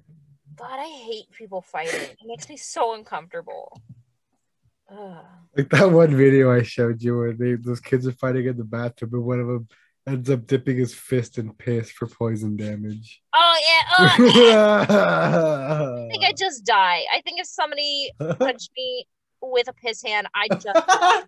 God, 0.55 0.79
I 0.79 0.87
hate 0.87 1.31
people 1.31 1.61
fighting. 1.61 2.01
It 2.01 2.17
makes 2.25 2.49
me 2.49 2.57
so 2.57 2.93
uncomfortable. 2.93 3.81
Ugh. 4.89 5.25
Like 5.55 5.69
that 5.69 5.91
one 5.91 6.15
video 6.15 6.51
I 6.51 6.63
showed 6.63 7.01
you 7.01 7.17
where 7.17 7.33
they 7.33 7.53
those 7.55 7.79
kids 7.79 8.07
are 8.07 8.11
fighting 8.13 8.45
in 8.47 8.57
the 8.57 8.63
bathroom, 8.63 9.13
and 9.13 9.23
one 9.23 9.39
of 9.39 9.47
them 9.47 9.67
ends 10.05 10.29
up 10.29 10.45
dipping 10.45 10.77
his 10.77 10.93
fist 10.93 11.37
in 11.37 11.53
piss 11.53 11.91
for 11.91 12.07
poison 12.07 12.55
damage. 12.55 13.21
Oh 13.33 13.59
yeah. 13.61 14.85
Oh, 14.89 16.05
I 16.05 16.11
think 16.11 16.25
I 16.25 16.33
just 16.37 16.65
die. 16.65 17.03
I 17.13 17.21
think 17.21 17.39
if 17.39 17.47
somebody 17.47 18.11
punched 18.39 18.71
me 18.75 19.07
with 19.41 19.67
a 19.67 19.73
piss 19.73 20.03
hand, 20.03 20.27
I 20.33 20.47
just 20.49 21.27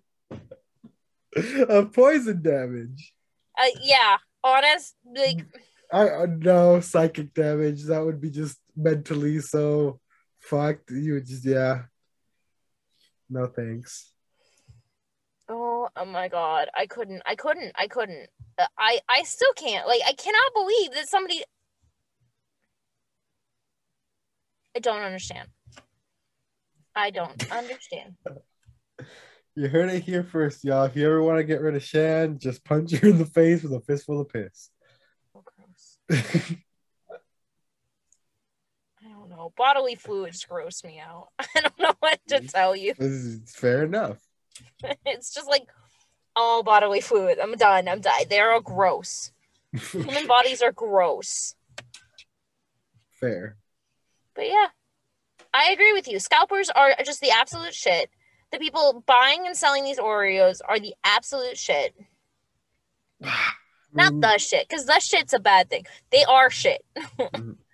of 1.68 1.92
poison 1.92 2.42
damage. 2.42 3.12
uh, 3.58 3.66
yeah. 3.82 4.16
Honest, 4.44 4.94
like 5.12 5.44
I 5.92 6.08
uh, 6.08 6.26
no 6.28 6.80
psychic 6.80 7.34
damage. 7.34 7.84
That 7.84 8.04
would 8.04 8.20
be 8.20 8.30
just 8.30 8.58
mentally 8.76 9.40
so 9.40 9.98
fucked. 10.38 10.90
You 10.90 11.14
would 11.14 11.26
just 11.26 11.44
yeah. 11.44 11.82
No 13.28 13.46
thanks. 13.46 14.12
oh, 15.48 15.88
oh 15.96 16.04
my 16.04 16.28
god, 16.28 16.68
I 16.74 16.86
couldn't. 16.86 17.22
I 17.26 17.34
couldn't. 17.34 17.72
I 17.76 17.88
couldn't. 17.88 18.28
Uh, 18.56 18.66
I 18.78 19.00
I 19.08 19.24
still 19.24 19.52
can't. 19.56 19.88
Like 19.88 20.02
I 20.06 20.12
cannot 20.12 20.54
believe 20.54 20.92
that 20.92 21.08
somebody. 21.08 21.42
I 24.76 24.78
don't 24.78 25.02
understand. 25.02 25.48
I 26.94 27.10
don't 27.10 27.50
understand. 27.50 28.14
You 29.58 29.68
heard 29.68 29.88
it 29.88 30.02
here 30.02 30.22
first, 30.22 30.62
y'all. 30.64 30.84
If 30.84 30.96
you 30.96 31.06
ever 31.06 31.22
want 31.22 31.38
to 31.38 31.44
get 31.44 31.62
rid 31.62 31.74
of 31.74 31.82
Shan, 31.82 32.38
just 32.38 32.62
punch 32.62 32.90
her 32.92 33.08
in 33.08 33.16
the 33.16 33.24
face 33.24 33.62
with 33.62 33.72
a 33.72 33.80
fistful 33.80 34.20
of 34.20 34.28
piss. 34.28 34.68
So 35.32 35.42
gross. 35.56 36.58
I 39.00 39.08
don't 39.08 39.30
know. 39.30 39.54
Bodily 39.56 39.94
fluids 39.94 40.44
gross 40.44 40.84
me 40.84 41.00
out. 41.00 41.28
I 41.38 41.60
don't 41.60 41.78
know 41.80 41.94
what 42.00 42.20
to 42.28 42.40
tell 42.40 42.76
you. 42.76 42.92
This 42.98 43.10
is 43.10 43.54
fair 43.56 43.84
enough. 43.84 44.18
It's 45.06 45.32
just 45.32 45.48
like 45.48 45.66
all 46.34 46.62
bodily 46.62 47.00
fluid. 47.00 47.38
I'm 47.38 47.54
done. 47.54 47.88
I'm 47.88 48.00
done. 48.00 48.24
They're 48.28 48.52
all 48.52 48.60
gross. 48.60 49.32
Human 49.92 50.26
bodies 50.26 50.60
are 50.60 50.72
gross. 50.72 51.54
fair. 53.10 53.56
But 54.34 54.48
yeah, 54.48 54.66
I 55.54 55.70
agree 55.70 55.94
with 55.94 56.08
you. 56.08 56.18
Scalpers 56.18 56.68
are 56.68 56.94
just 57.04 57.22
the 57.22 57.30
absolute 57.30 57.74
shit. 57.74 58.10
The 58.52 58.58
people 58.58 59.02
buying 59.06 59.46
and 59.46 59.56
selling 59.56 59.84
these 59.84 59.98
Oreos 59.98 60.60
are 60.66 60.78
the 60.78 60.94
absolute 61.04 61.58
shit. 61.58 61.94
Not 63.92 64.12
Mm, 64.12 64.20
the 64.20 64.38
shit, 64.38 64.68
because 64.68 64.84
the 64.84 65.00
shit's 65.00 65.32
a 65.32 65.38
bad 65.38 65.70
thing. 65.70 65.86
They 66.10 66.22
are 66.24 66.50
shit. 66.50 66.84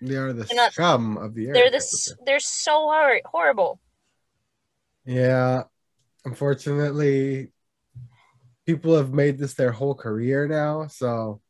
They 0.01 0.15
are 0.15 0.31
the 0.33 0.43
They're 0.47 0.55
not- 0.55 0.73
scum 0.73 1.17
of 1.17 1.33
the 1.33 1.47
They're 1.47 1.65
earth. 1.65 1.71
this. 1.73 2.15
They're 2.25 2.39
so 2.39 2.71
hor- 2.83 3.21
horrible. 3.25 3.79
Yeah, 5.05 5.63
unfortunately, 6.23 7.51
people 8.65 8.95
have 8.95 9.11
made 9.13 9.37
this 9.37 9.53
their 9.55 9.71
whole 9.73 9.95
career 9.95 10.47
now, 10.47 10.87
so 10.87 11.41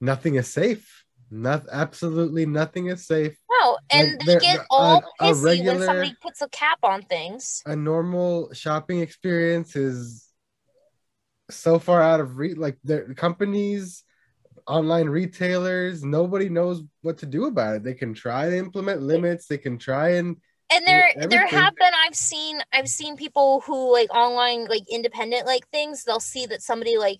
nothing 0.00 0.36
is 0.36 0.48
safe. 0.48 0.99
Not 1.30 1.66
absolutely 1.70 2.44
nothing 2.44 2.86
is 2.86 3.06
safe. 3.06 3.36
No, 3.60 3.78
and 3.90 4.16
Like, 4.18 4.26
they 4.26 4.46
get 4.46 4.66
all 4.70 5.02
a 5.20 5.24
pissy 5.24 5.44
regular- 5.44 5.78
when 5.78 5.86
somebody 5.86 6.16
puts 6.20 6.42
a 6.42 6.48
cap 6.48 6.78
on 6.82 7.02
things. 7.02 7.62
A 7.66 7.76
normal 7.76 8.52
shopping 8.52 9.00
experience 9.00 9.76
is 9.76 10.26
so 11.50 11.78
far 11.78 12.02
out 12.02 12.20
of 12.20 12.36
reach. 12.36 12.56
Like 12.56 12.78
the 12.84 13.14
companies, 13.16 14.04
online 14.66 15.08
retailers, 15.08 16.04
nobody 16.04 16.48
knows 16.48 16.82
what 17.02 17.18
to 17.18 17.26
do 17.26 17.46
about 17.46 17.76
it. 17.76 17.84
They 17.84 17.94
can 17.94 18.14
try 18.14 18.48
to 18.50 18.56
implement 18.56 19.02
limits. 19.02 19.46
They 19.46 19.58
can 19.58 19.78
try 19.78 20.10
and 20.10 20.36
And 20.72 20.86
there, 20.86 21.12
there 21.28 21.46
have 21.46 21.74
been. 21.76 21.92
I've 22.06 22.14
seen. 22.14 22.60
I've 22.72 22.88
seen 22.88 23.16
people 23.16 23.60
who 23.60 23.92
like 23.92 24.14
online, 24.14 24.66
like 24.66 24.82
independent, 24.90 25.46
like 25.46 25.68
things. 25.68 26.04
They'll 26.04 26.20
see 26.20 26.46
that 26.46 26.62
somebody 26.62 26.96
like 26.96 27.18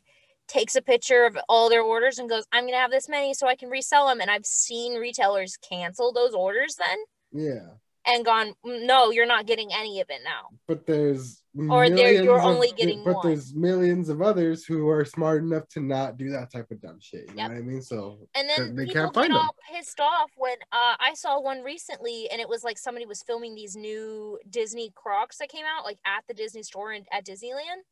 takes 0.51 0.75
a 0.75 0.83
picture 0.83 1.25
of 1.25 1.39
all 1.49 1.69
their 1.71 1.83
orders 1.83 2.19
and 2.19 2.29
goes, 2.29 2.45
"I'm 2.53 2.65
gonna 2.67 2.77
have 2.77 2.91
this 2.91 3.09
many 3.09 3.33
so 3.35 3.47
I 3.47 3.55
can 3.57 3.69
resell 3.71 4.09
them." 4.09 4.21
And 4.21 4.31
I've 4.31 4.45
seen 4.47 4.95
retailers 4.97 5.57
cancel 5.57 6.13
those 6.13 6.35
orders 6.35 6.77
then 6.77 6.99
yeah. 7.33 7.69
and 8.07 8.25
gone, 8.25 8.55
"Mm, 8.67 8.87
"No, 8.87 9.11
you're 9.11 9.27
not 9.27 9.47
getting 9.47 9.71
any 9.73 10.01
of 10.01 10.09
it 10.11 10.21
now." 10.25 10.49
but 10.67 10.87
there's 10.87 11.43
Or 11.69 11.89
there 11.89 12.13
you're 12.13 12.39
of- 12.39 12.45
only 12.45 12.73
getting 12.73 13.03
but 13.05 13.17
one. 13.17 13.27
there's 13.29 13.55
millions 13.55 14.09
of 14.09 14.23
others 14.23 14.65
who 14.65 14.89
are 14.89 15.05
smart 15.05 15.43
enough 15.43 15.69
to 15.71 15.81
not 15.81 16.17
do 16.17 16.31
that 16.31 16.51
type 16.53 16.71
of 16.71 16.81
dumb 16.81 16.99
shit 17.01 17.27
you 17.29 17.35
know 17.35 17.43
what 17.49 17.57
i 17.57 17.61
mean 17.61 17.83
so 17.83 18.21
And 18.37 18.49
then 18.49 18.77
they 18.77 18.85
people 18.87 19.03
can't 19.03 19.15
find 19.15 19.29
get 19.33 19.35
them 19.39 19.47
all 19.49 19.57
pissed 19.73 19.99
off 19.99 20.31
when 20.37 20.55
uh, 20.71 20.95
I 21.01 21.15
saw 21.15 21.41
one 21.41 21.63
recently, 21.63 22.29
and 22.31 22.41
it 22.41 22.49
was 22.49 22.63
like 22.63 22.79
somebody 22.79 23.05
was 23.07 23.23
filming 23.23 23.55
these 23.57 23.75
new 23.77 24.39
Disney 24.49 24.93
Crocs 24.95 25.39
that 25.39 25.49
came 25.49 25.65
out, 25.67 25.85
like 25.85 25.99
at 26.07 26.23
the 26.29 26.35
Disney 26.35 26.63
store 26.63 26.93
and 26.93 27.05
at 27.13 27.25
Disneyland, 27.27 27.83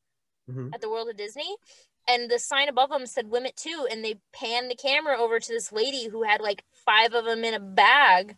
Mhm. 0.49 0.71
at 0.75 0.81
the 0.81 0.89
World 0.89 1.09
of 1.11 1.17
Disney. 1.17 1.57
And 2.09 2.31
the 2.31 2.39
sign 2.39 2.69
above 2.69 2.89
them 2.89 3.07
said 3.07 3.31
"Limit 3.31 3.55
Two, 3.55 3.87
and 3.91 4.03
they 4.03 4.17
panned 4.33 4.71
the 4.71 4.75
camera 4.75 5.19
over 5.19 5.39
to 5.39 5.53
this 5.53 5.71
lady 5.71 6.09
who 6.09 6.23
had 6.23 6.41
like 6.41 6.65
five 6.73 7.13
of 7.13 7.27
them 7.27 7.45
in 7.45 7.53
a 7.53 7.61
bag, 7.61 8.35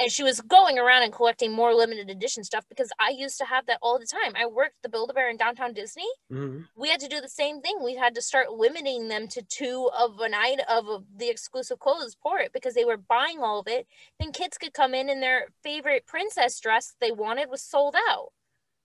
and 0.00 0.10
she 0.10 0.22
was 0.22 0.40
going 0.40 0.78
around 0.78 1.02
and 1.02 1.12
collecting 1.12 1.52
more 1.52 1.74
limited 1.74 2.08
edition 2.08 2.44
stuff 2.44 2.64
because 2.68 2.90
I 2.98 3.10
used 3.10 3.36
to 3.38 3.44
have 3.44 3.66
that 3.66 3.78
all 3.82 3.98
the 3.98 4.06
time. 4.06 4.32
I 4.36 4.46
worked 4.46 4.76
the 4.82 4.88
Build 4.88 5.10
a 5.10 5.12
Bear 5.12 5.28
in 5.28 5.36
downtown 5.36 5.74
Disney 5.74 6.08
Mhm. 6.30 6.68
we 6.76 6.88
had 6.88 7.00
to 7.00 7.08
do 7.08 7.20
the 7.20 7.28
same 7.28 7.60
thing. 7.60 7.82
We 7.82 7.96
had 7.96 8.14
to 8.14 8.22
start 8.22 8.52
limiting 8.52 9.08
them 9.08 9.28
to 9.28 9.42
two 9.42 9.90
of 9.98 10.20
a 10.20 10.28
night 10.28 10.60
of 10.68 11.04
the 11.14 11.28
exclusive 11.28 11.80
clothes 11.80 12.14
port 12.14 12.52
because 12.52 12.74
they 12.74 12.84
were 12.84 12.96
buying 12.96 13.40
all 13.40 13.60
of 13.60 13.68
it. 13.68 13.86
Then 14.18 14.32
kids 14.32 14.56
could 14.56 14.72
come 14.72 14.94
in 14.94 15.10
and 15.10 15.22
their 15.22 15.48
favorite 15.62 16.06
princess 16.06 16.58
dress 16.60 16.94
they 17.00 17.10
wanted 17.10 17.50
was 17.50 17.60
sold 17.60 17.96
out 18.08 18.32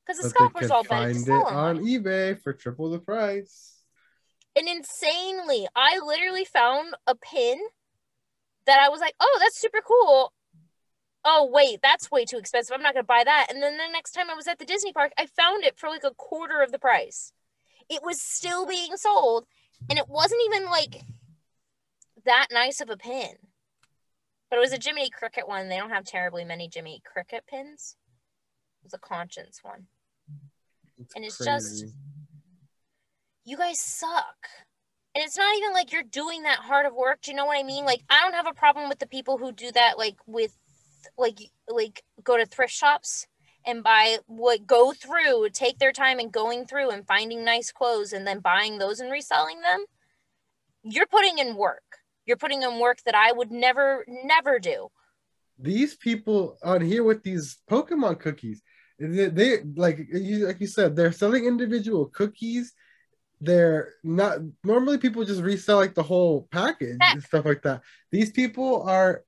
because 0.05 0.21
the 0.21 0.29
scalpers 0.29 0.71
all 0.71 0.83
find 0.83 1.15
it 1.15 1.29
on 1.29 1.79
ebay 1.85 2.41
for 2.41 2.51
triple 2.51 2.89
the 2.89 2.99
price 2.99 3.72
And 4.55 4.67
insanely, 4.67 5.67
I 5.75 5.99
literally 5.99 6.45
found 6.45 6.95
a 7.07 7.15
pin 7.15 7.59
that 8.65 8.79
I 8.79 8.89
was 8.89 9.01
like, 9.01 9.15
"Oh, 9.19 9.37
that's 9.39 9.57
super 9.59 9.81
cool." 9.81 10.33
Oh 11.25 11.45
wait, 11.51 11.79
that's 11.81 12.11
way 12.11 12.25
too 12.25 12.37
expensive. 12.37 12.73
I'm 12.75 12.81
not 12.81 12.93
gonna 12.93 13.03
buy 13.03 13.23
that. 13.23 13.47
And 13.49 13.63
then 13.63 13.77
the 13.77 13.87
next 13.87 14.11
time 14.11 14.29
I 14.29 14.35
was 14.35 14.47
at 14.47 14.59
the 14.59 14.65
Disney 14.65 14.93
park, 14.93 15.13
I 15.17 15.25
found 15.25 15.63
it 15.63 15.77
for 15.77 15.89
like 15.89 16.03
a 16.03 16.13
quarter 16.13 16.61
of 16.61 16.71
the 16.71 16.79
price. 16.79 17.31
It 17.89 18.03
was 18.03 18.21
still 18.21 18.65
being 18.65 18.95
sold, 18.97 19.47
and 19.89 19.97
it 19.97 20.07
wasn't 20.07 20.41
even 20.45 20.65
like 20.69 21.01
that 22.25 22.47
nice 22.51 22.79
of 22.81 22.89
a 22.89 22.97
pin. 22.97 23.37
But 24.49 24.57
it 24.57 24.59
was 24.59 24.73
a 24.73 24.79
Jiminy 24.81 25.09
Cricket 25.09 25.47
one. 25.47 25.67
They 25.67 25.77
don't 25.77 25.89
have 25.89 26.05
terribly 26.05 26.45
many 26.45 26.67
Jimmy 26.67 27.01
Cricket 27.03 27.45
pins. 27.47 27.95
It 28.81 28.85
was 28.85 28.93
a 28.93 28.99
conscience 28.99 29.63
one. 29.63 29.87
And 31.15 31.25
it's 31.25 31.37
just- 31.37 31.83
you 33.45 33.58
guys 33.58 33.79
suck. 33.79 34.47
And 35.15 35.23
it's 35.23 35.38
not 35.38 35.56
even 35.58 35.73
like 35.73 35.91
you're 35.91 36.03
doing 36.03 36.43
that 36.43 36.60
hard 36.60 36.86
of 36.86 36.95
work. 36.95 37.21
Do 37.21 37.32
you 37.32 37.38
know 37.38 37.45
what 37.45 37.60
I 37.60 37.63
mean? 37.63 37.86
Like, 37.86 38.01
I 38.10 38.21
don't 38.21 38.34
have 38.34 38.47
a 38.47 38.53
problem 38.53 38.89
with 38.89 38.99
the 38.99 39.08
people 39.08 39.38
who 39.38 39.51
do 39.51 39.71
that, 39.71 39.97
like 39.97 40.15
with 40.25 40.58
like 41.17 41.39
like 41.67 42.01
go 42.23 42.38
to 42.38 42.45
thrift 42.45 42.73
shops 42.73 43.27
and 43.65 43.84
buy 43.84 44.17
what 44.25 44.65
go 44.65 44.93
through 44.93 45.49
take 45.49 45.77
their 45.77 45.91
time 45.91 46.17
and 46.17 46.32
going 46.32 46.65
through 46.65 46.89
and 46.89 47.06
finding 47.06 47.43
nice 47.43 47.73
clothes 47.73 48.13
and 48.13 48.25
then 48.25 48.39
buying 48.39 48.77
those 48.77 49.01
and 49.01 49.12
reselling 49.12 49.60
them 49.62 49.84
you're 50.84 51.06
putting 51.06 51.39
in 51.39 51.58
work 51.58 51.84
you're 52.25 52.38
putting 52.38 52.63
in 52.63 52.79
work 52.79 52.99
that 53.06 53.15
i 53.15 53.34
would 53.34 53.51
never 53.51 54.06
never 54.08 54.60
do 54.60 54.88
these 55.60 55.95
people 55.95 56.58
on 56.63 56.82
here 56.82 57.03
with 57.03 57.23
these 57.23 57.58
Pokemon 57.69 58.19
cookies, 58.19 58.62
they, 58.99 59.27
they 59.27 59.58
like 59.75 59.99
you 60.12 60.47
like 60.47 60.60
you 60.60 60.67
said, 60.67 60.95
they're 60.95 61.12
selling 61.12 61.45
individual 61.45 62.08
cookies. 62.08 62.73
They're 63.43 63.93
not 64.03 64.39
normally 64.63 64.97
people 64.97 65.25
just 65.25 65.41
resell 65.41 65.77
like 65.77 65.95
the 65.95 66.03
whole 66.03 66.47
package 66.51 66.97
and 67.01 67.21
stuff 67.21 67.45
like 67.45 67.62
that. 67.63 67.82
These 68.10 68.32
people 68.32 68.84
are 68.84 69.23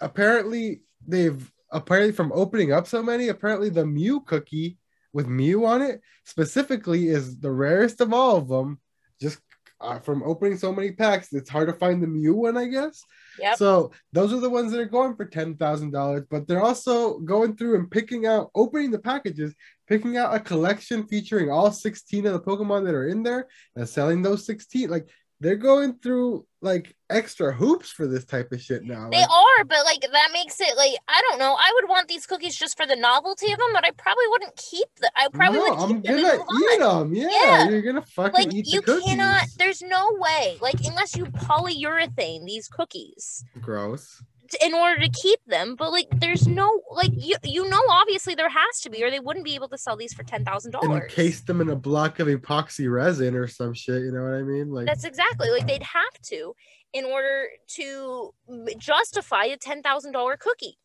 apparently 0.00 0.82
they've 1.06 1.50
apparently 1.70 2.12
from 2.12 2.32
opening 2.34 2.72
up 2.72 2.88
so 2.88 3.02
many, 3.02 3.28
apparently 3.28 3.68
the 3.68 3.86
Mew 3.86 4.20
cookie 4.22 4.78
with 5.12 5.28
Mew 5.28 5.64
on 5.66 5.82
it 5.82 6.00
specifically 6.24 7.08
is 7.08 7.38
the 7.38 7.50
rarest 7.50 8.00
of 8.00 8.12
all 8.12 8.36
of 8.36 8.48
them. 8.48 8.80
Just 9.20 9.38
uh, 9.80 9.98
from 9.98 10.22
opening 10.24 10.58
so 10.58 10.72
many 10.72 10.92
packs, 10.92 11.32
it's 11.32 11.48
hard 11.48 11.68
to 11.68 11.74
find 11.74 12.02
the 12.02 12.06
Mew 12.06 12.34
one, 12.34 12.56
I 12.56 12.66
guess. 12.66 13.02
Yep. 13.38 13.56
So 13.56 13.92
those 14.12 14.32
are 14.32 14.40
the 14.40 14.50
ones 14.50 14.72
that 14.72 14.80
are 14.80 14.84
going 14.84 15.16
for 15.16 15.24
ten 15.24 15.56
thousand 15.56 15.92
dollars, 15.92 16.24
but 16.30 16.46
they're 16.46 16.62
also 16.62 17.18
going 17.20 17.56
through 17.56 17.76
and 17.76 17.90
picking 17.90 18.26
out, 18.26 18.50
opening 18.54 18.90
the 18.90 18.98
packages, 18.98 19.54
picking 19.90 20.16
out 20.16 20.34
a 20.34 20.40
collection 20.40 21.04
featuring 21.06 21.50
all 21.50 21.70
sixteen 21.72 22.24
of 22.26 22.32
the 22.32 22.40
Pokemon 22.40 22.86
that 22.86 22.94
are 22.94 23.08
in 23.08 23.22
there, 23.22 23.48
and 23.76 23.86
selling 23.86 24.22
those 24.22 24.46
sixteen. 24.46 24.88
Like 24.88 25.10
they're 25.42 25.56
going 25.56 25.94
through 26.02 26.46
like 26.60 26.94
extra 27.08 27.50
hoops 27.50 27.90
for 27.90 28.06
this 28.06 28.26
type 28.26 28.52
of 28.52 28.60
shit 28.60 28.84
now. 28.84 29.08
They 29.10 29.16
Like, 29.20 29.30
are, 29.30 29.64
but 29.64 29.78
like 29.86 30.02
that 30.02 30.28
makes 30.34 30.60
it 30.60 30.76
like 30.76 30.92
I 31.08 31.22
don't 31.28 31.38
know. 31.38 31.56
I 31.58 31.72
would 31.74 31.88
want 31.88 32.08
these 32.08 32.26
cookies 32.26 32.54
just 32.54 32.76
for 32.76 32.86
the 32.86 32.94
novelty 32.96 33.50
of 33.50 33.58
them, 33.58 33.70
but 33.72 33.84
I 33.84 33.90
probably 33.92 34.24
wouldn't 34.28 34.54
keep 34.56 34.94
them. 35.00 35.10
I 35.16 35.28
probably 35.32 35.58
no, 35.60 35.64
would 35.64 35.78
keep 35.78 36.12
I'm 36.12 36.22
gonna 36.22 36.44
eat 36.74 36.82
on. 36.82 37.12
them. 37.12 37.14
Yeah, 37.14 37.28
Yeah. 37.32 37.68
you're 37.70 37.82
gonna 37.82 38.02
fucking 38.02 38.34
Like 38.34 38.54
eat 38.54 38.66
you 38.66 38.80
the 38.80 38.86
cookies. 38.86 39.10
You 39.10 39.16
cannot. 39.16 39.46
There's 39.58 39.82
no 39.82 40.10
way. 40.18 40.58
Like 40.60 40.76
unless 40.86 41.16
you 41.16 41.24
polyurethane 41.24 42.44
these 42.46 42.68
cookies 42.68 43.44
Gross. 43.60 44.22
In 44.62 44.74
order 44.74 45.00
to 45.00 45.08
keep 45.08 45.38
them, 45.46 45.76
but 45.76 45.90
like 45.92 46.08
there's 46.18 46.46
no 46.46 46.82
like 46.90 47.10
you 47.14 47.36
you 47.44 47.68
know 47.68 47.80
obviously 47.88 48.34
there 48.34 48.48
has 48.48 48.80
to 48.82 48.90
be, 48.90 49.02
or 49.04 49.10
they 49.10 49.20
wouldn't 49.20 49.44
be 49.44 49.54
able 49.54 49.68
to 49.68 49.78
sell 49.78 49.96
these 49.96 50.12
for 50.12 50.22
ten 50.24 50.44
thousand 50.44 50.74
And 50.74 50.82
dollars. 50.90 51.02
encase 51.04 51.40
them 51.42 51.60
in 51.60 51.68
a 51.70 51.76
block 51.76 52.18
of 52.18 52.28
epoxy 52.28 52.90
resin 52.92 53.34
or 53.36 53.46
some 53.46 53.74
shit. 53.74 54.02
You 54.02 54.12
know 54.12 54.22
what 54.22 54.34
I 54.34 54.42
mean? 54.42 54.70
Like 54.70 54.86
That's 54.86 55.04
exactly 55.04 55.50
like 55.50 55.66
they'd 55.66 55.82
have 55.82 56.20
to 56.24 56.54
in 56.92 57.04
order 57.04 57.46
to 57.76 58.34
justify 58.78 59.44
a 59.44 59.56
ten 59.56 59.82
thousand 59.82 60.12
dollar 60.12 60.36
cookie. 60.36 60.78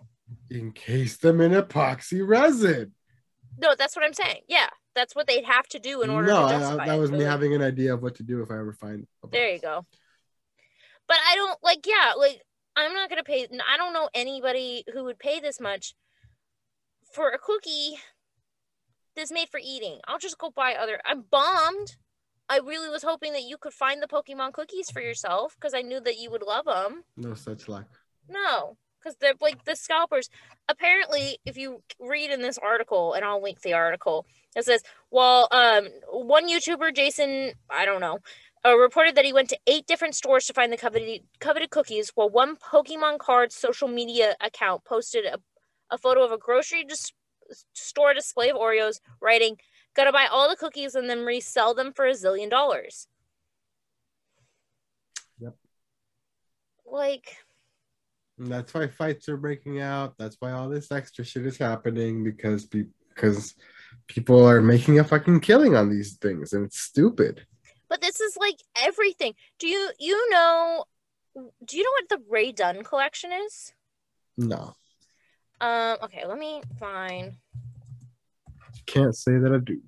encase 0.51 1.17
them 1.17 1.41
in 1.41 1.51
epoxy 1.51 2.25
resin. 2.27 2.93
No, 3.57 3.73
that's 3.77 3.95
what 3.95 4.03
I'm 4.05 4.13
saying. 4.13 4.41
Yeah, 4.47 4.67
that's 4.95 5.15
what 5.15 5.27
they'd 5.27 5.45
have 5.45 5.65
to 5.69 5.79
do 5.79 6.01
in 6.01 6.09
order 6.09 6.27
no, 6.27 6.47
to 6.47 6.53
justify. 6.53 6.83
I- 6.83 6.87
that 6.87 6.99
was 6.99 7.09
but, 7.09 7.19
me 7.19 7.25
having 7.25 7.53
an 7.55 7.61
idea 7.61 7.93
of 7.93 8.03
what 8.03 8.15
to 8.15 8.23
do 8.23 8.41
if 8.43 8.51
I 8.51 8.55
ever 8.59 8.73
find. 8.73 9.07
a 9.23 9.27
There 9.29 9.49
you 9.49 9.59
go. 9.59 9.85
But 11.07 11.17
I 11.29 11.35
don't 11.35 11.57
like. 11.63 11.85
Yeah, 11.85 12.13
like 12.17 12.41
I'm 12.75 12.93
not 12.93 13.09
gonna 13.09 13.23
pay. 13.23 13.47
I 13.71 13.77
don't 13.77 13.93
know 13.93 14.09
anybody 14.13 14.83
who 14.93 15.03
would 15.05 15.19
pay 15.19 15.39
this 15.39 15.59
much 15.59 15.95
for 17.13 17.29
a 17.29 17.37
cookie 17.37 17.97
that's 19.15 19.31
made 19.31 19.49
for 19.49 19.59
eating. 19.63 19.99
I'll 20.07 20.19
just 20.19 20.37
go 20.37 20.51
buy 20.53 20.75
other. 20.75 20.99
I'm 21.05 21.23
bombed. 21.29 21.95
I 22.49 22.59
really 22.59 22.89
was 22.89 23.03
hoping 23.03 23.33
that 23.33 23.43
you 23.43 23.57
could 23.57 23.73
find 23.73 24.01
the 24.01 24.07
Pokemon 24.07 24.53
cookies 24.53 24.91
for 24.91 25.01
yourself 25.01 25.55
because 25.55 25.73
I 25.73 25.81
knew 25.81 25.99
that 26.01 26.19
you 26.19 26.29
would 26.29 26.43
love 26.43 26.65
them. 26.65 27.03
No 27.17 27.33
such 27.33 27.67
luck. 27.67 27.87
No, 28.29 28.77
because 28.99 29.17
they're 29.19 29.33
like 29.41 29.63
the 29.65 29.75
scalpers. 29.75 30.29
Apparently, 30.67 31.39
if 31.45 31.57
you 31.57 31.81
read 31.99 32.31
in 32.31 32.41
this 32.41 32.57
article, 32.57 33.13
and 33.13 33.23
I'll 33.23 33.41
link 33.41 33.61
the 33.61 33.73
article, 33.73 34.25
it 34.55 34.65
says, 34.65 34.83
well, 35.11 35.47
um, 35.51 35.87
one 36.11 36.49
YouTuber, 36.49 36.95
Jason, 36.95 37.53
I 37.69 37.85
don't 37.85 38.01
know, 38.01 38.19
uh, 38.65 38.75
reported 38.75 39.15
that 39.15 39.25
he 39.25 39.33
went 39.33 39.49
to 39.49 39.59
eight 39.67 39.85
different 39.85 40.15
stores 40.15 40.45
to 40.47 40.53
find 40.53 40.73
the 40.73 40.77
coveted 40.77 41.21
coveted 41.39 41.69
cookies, 41.69 42.11
while 42.15 42.29
one 42.29 42.55
Pokemon 42.55 43.19
card 43.19 43.51
social 43.51 43.87
media 43.87 44.35
account 44.41 44.83
posted 44.83 45.25
a, 45.25 45.39
a 45.91 45.97
photo 45.97 46.23
of 46.23 46.31
a 46.31 46.37
grocery 46.37 46.83
dis- 46.83 47.13
store 47.73 48.13
display 48.13 48.49
of 48.49 48.57
Oreos, 48.57 48.99
writing, 49.21 49.57
"Gotta 49.95 50.11
buy 50.11 50.27
all 50.31 50.49
the 50.49 50.55
cookies 50.55 50.95
and 50.95 51.09
then 51.09 51.25
resell 51.25 51.75
them 51.75 51.93
for 51.93 52.05
a 52.05 52.13
zillion 52.13 52.49
dollars." 52.49 53.07
Yep. 55.39 55.55
Like. 56.85 57.37
And 58.37 58.47
that's 58.47 58.73
why 58.73 58.87
fights 58.87 59.29
are 59.29 59.37
breaking 59.37 59.79
out. 59.79 60.15
That's 60.17 60.35
why 60.39 60.51
all 60.51 60.67
this 60.67 60.91
extra 60.91 61.23
shit 61.23 61.45
is 61.45 61.57
happening 61.57 62.23
because 62.23 62.65
pe- 62.65 62.87
because 63.09 63.55
people 64.07 64.43
are 64.45 64.61
making 64.61 64.99
a 64.99 65.03
fucking 65.03 65.39
killing 65.39 65.75
on 65.75 65.89
these 65.89 66.17
things 66.17 66.51
and 66.51 66.65
it's 66.65 66.81
stupid. 66.81 67.45
But 67.89 68.01
this 68.01 68.19
is 68.19 68.37
like 68.37 68.57
everything. 68.77 69.33
Do 69.59 69.67
you 69.67 69.91
you 69.99 70.29
know 70.29 70.85
do 71.65 71.77
you 71.77 71.83
know 71.83 71.91
what 71.91 72.09
the 72.09 72.25
Rae 72.29 72.51
Dunn 72.51 72.83
collection 72.83 73.31
is? 73.45 73.73
No, 74.37 74.75
Um 75.61 75.97
okay, 76.03 76.25
let 76.25 76.37
me 76.37 76.61
find 76.79 77.37
can't 78.85 79.15
say 79.15 79.37
that 79.37 79.51
I 79.51 79.57
do. 79.57 79.81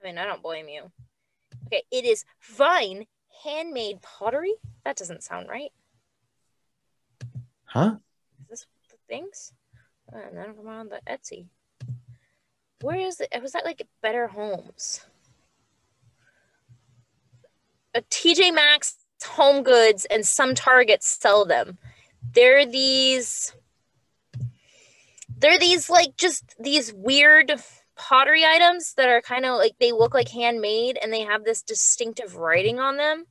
I 0.00 0.06
mean, 0.06 0.18
I 0.18 0.24
don't 0.24 0.42
blame 0.42 0.68
you. 0.68 0.90
Okay, 1.66 1.82
it 1.90 2.04
is 2.04 2.24
Vine 2.42 3.06
handmade 3.42 4.02
pottery. 4.02 4.54
That 4.84 4.96
doesn't 4.96 5.22
sound 5.22 5.48
right. 5.48 5.72
Huh? 7.64 7.96
Is 8.42 8.48
this 8.48 8.66
the 8.90 8.96
things? 9.08 9.52
Uh, 10.12 10.30
none 10.32 10.50
of 10.50 10.56
them 10.56 10.68
on 10.68 10.88
the 10.88 11.00
Etsy. 11.08 11.46
Where 12.82 12.98
is 12.98 13.20
it? 13.20 13.30
Was 13.42 13.52
that 13.52 13.64
like 13.64 13.86
Better 14.02 14.28
Homes? 14.28 15.04
Uh, 17.94 17.98
a 17.98 18.02
TJ 18.02 18.54
Maxx, 18.54 18.96
Home 19.24 19.62
Goods, 19.62 20.04
and 20.06 20.26
some 20.26 20.54
Targets 20.54 21.08
sell 21.08 21.44
them. 21.44 21.78
They're 22.32 22.66
these. 22.66 23.52
They're 25.36 25.58
these 25.58 25.90
like 25.90 26.16
just 26.16 26.54
these 26.58 26.92
weird 26.92 27.52
pottery 27.96 28.44
items 28.44 28.94
that 28.94 29.08
are 29.08 29.20
kind 29.20 29.44
of 29.44 29.56
like 29.56 29.74
they 29.78 29.92
look 29.92 30.14
like 30.14 30.28
handmade 30.28 30.98
and 31.00 31.12
they 31.12 31.20
have 31.20 31.44
this 31.44 31.62
distinctive 31.62 32.36
writing 32.36 32.80
on 32.80 32.96
them. 32.96 33.24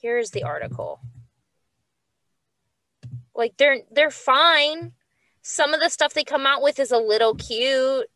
Here's 0.00 0.30
the 0.30 0.44
article 0.44 1.00
like 3.38 3.56
they're 3.56 3.78
they're 3.90 4.10
fine 4.10 4.92
some 5.40 5.72
of 5.72 5.80
the 5.80 5.88
stuff 5.88 6.12
they 6.12 6.24
come 6.24 6.44
out 6.44 6.60
with 6.60 6.78
is 6.78 6.90
a 6.90 6.98
little 6.98 7.34
cute 7.34 8.06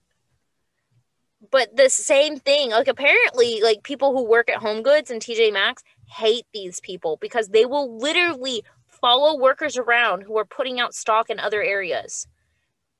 but 1.52 1.76
the 1.76 1.88
same 1.88 2.38
thing 2.38 2.70
like 2.70 2.88
apparently 2.88 3.60
like 3.62 3.84
people 3.84 4.12
who 4.12 4.24
work 4.24 4.50
at 4.50 4.56
home 4.56 4.82
goods 4.82 5.10
and 5.10 5.22
tj 5.22 5.52
maxx 5.52 5.84
hate 6.08 6.46
these 6.52 6.80
people 6.80 7.16
because 7.20 7.48
they 7.48 7.64
will 7.64 7.96
literally 7.98 8.64
follow 8.88 9.38
workers 9.38 9.76
around 9.76 10.22
who 10.22 10.36
are 10.36 10.44
putting 10.44 10.80
out 10.80 10.94
stock 10.94 11.30
in 11.30 11.38
other 11.38 11.62
areas 11.62 12.26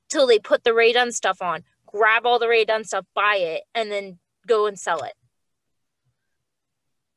till 0.09 0.27
they 0.27 0.39
put 0.39 0.63
the 0.63 0.73
Rae 0.73 0.93
Dunn 0.93 1.11
stuff 1.11 1.41
on 1.41 1.63
grab 1.85 2.25
all 2.25 2.39
the 2.39 2.47
Rae 2.47 2.65
Dunn 2.65 2.85
stuff 2.85 3.05
buy 3.13 3.35
it 3.35 3.63
and 3.75 3.91
then 3.91 4.19
go 4.47 4.65
and 4.65 4.79
sell 4.79 5.03
it. 5.03 5.13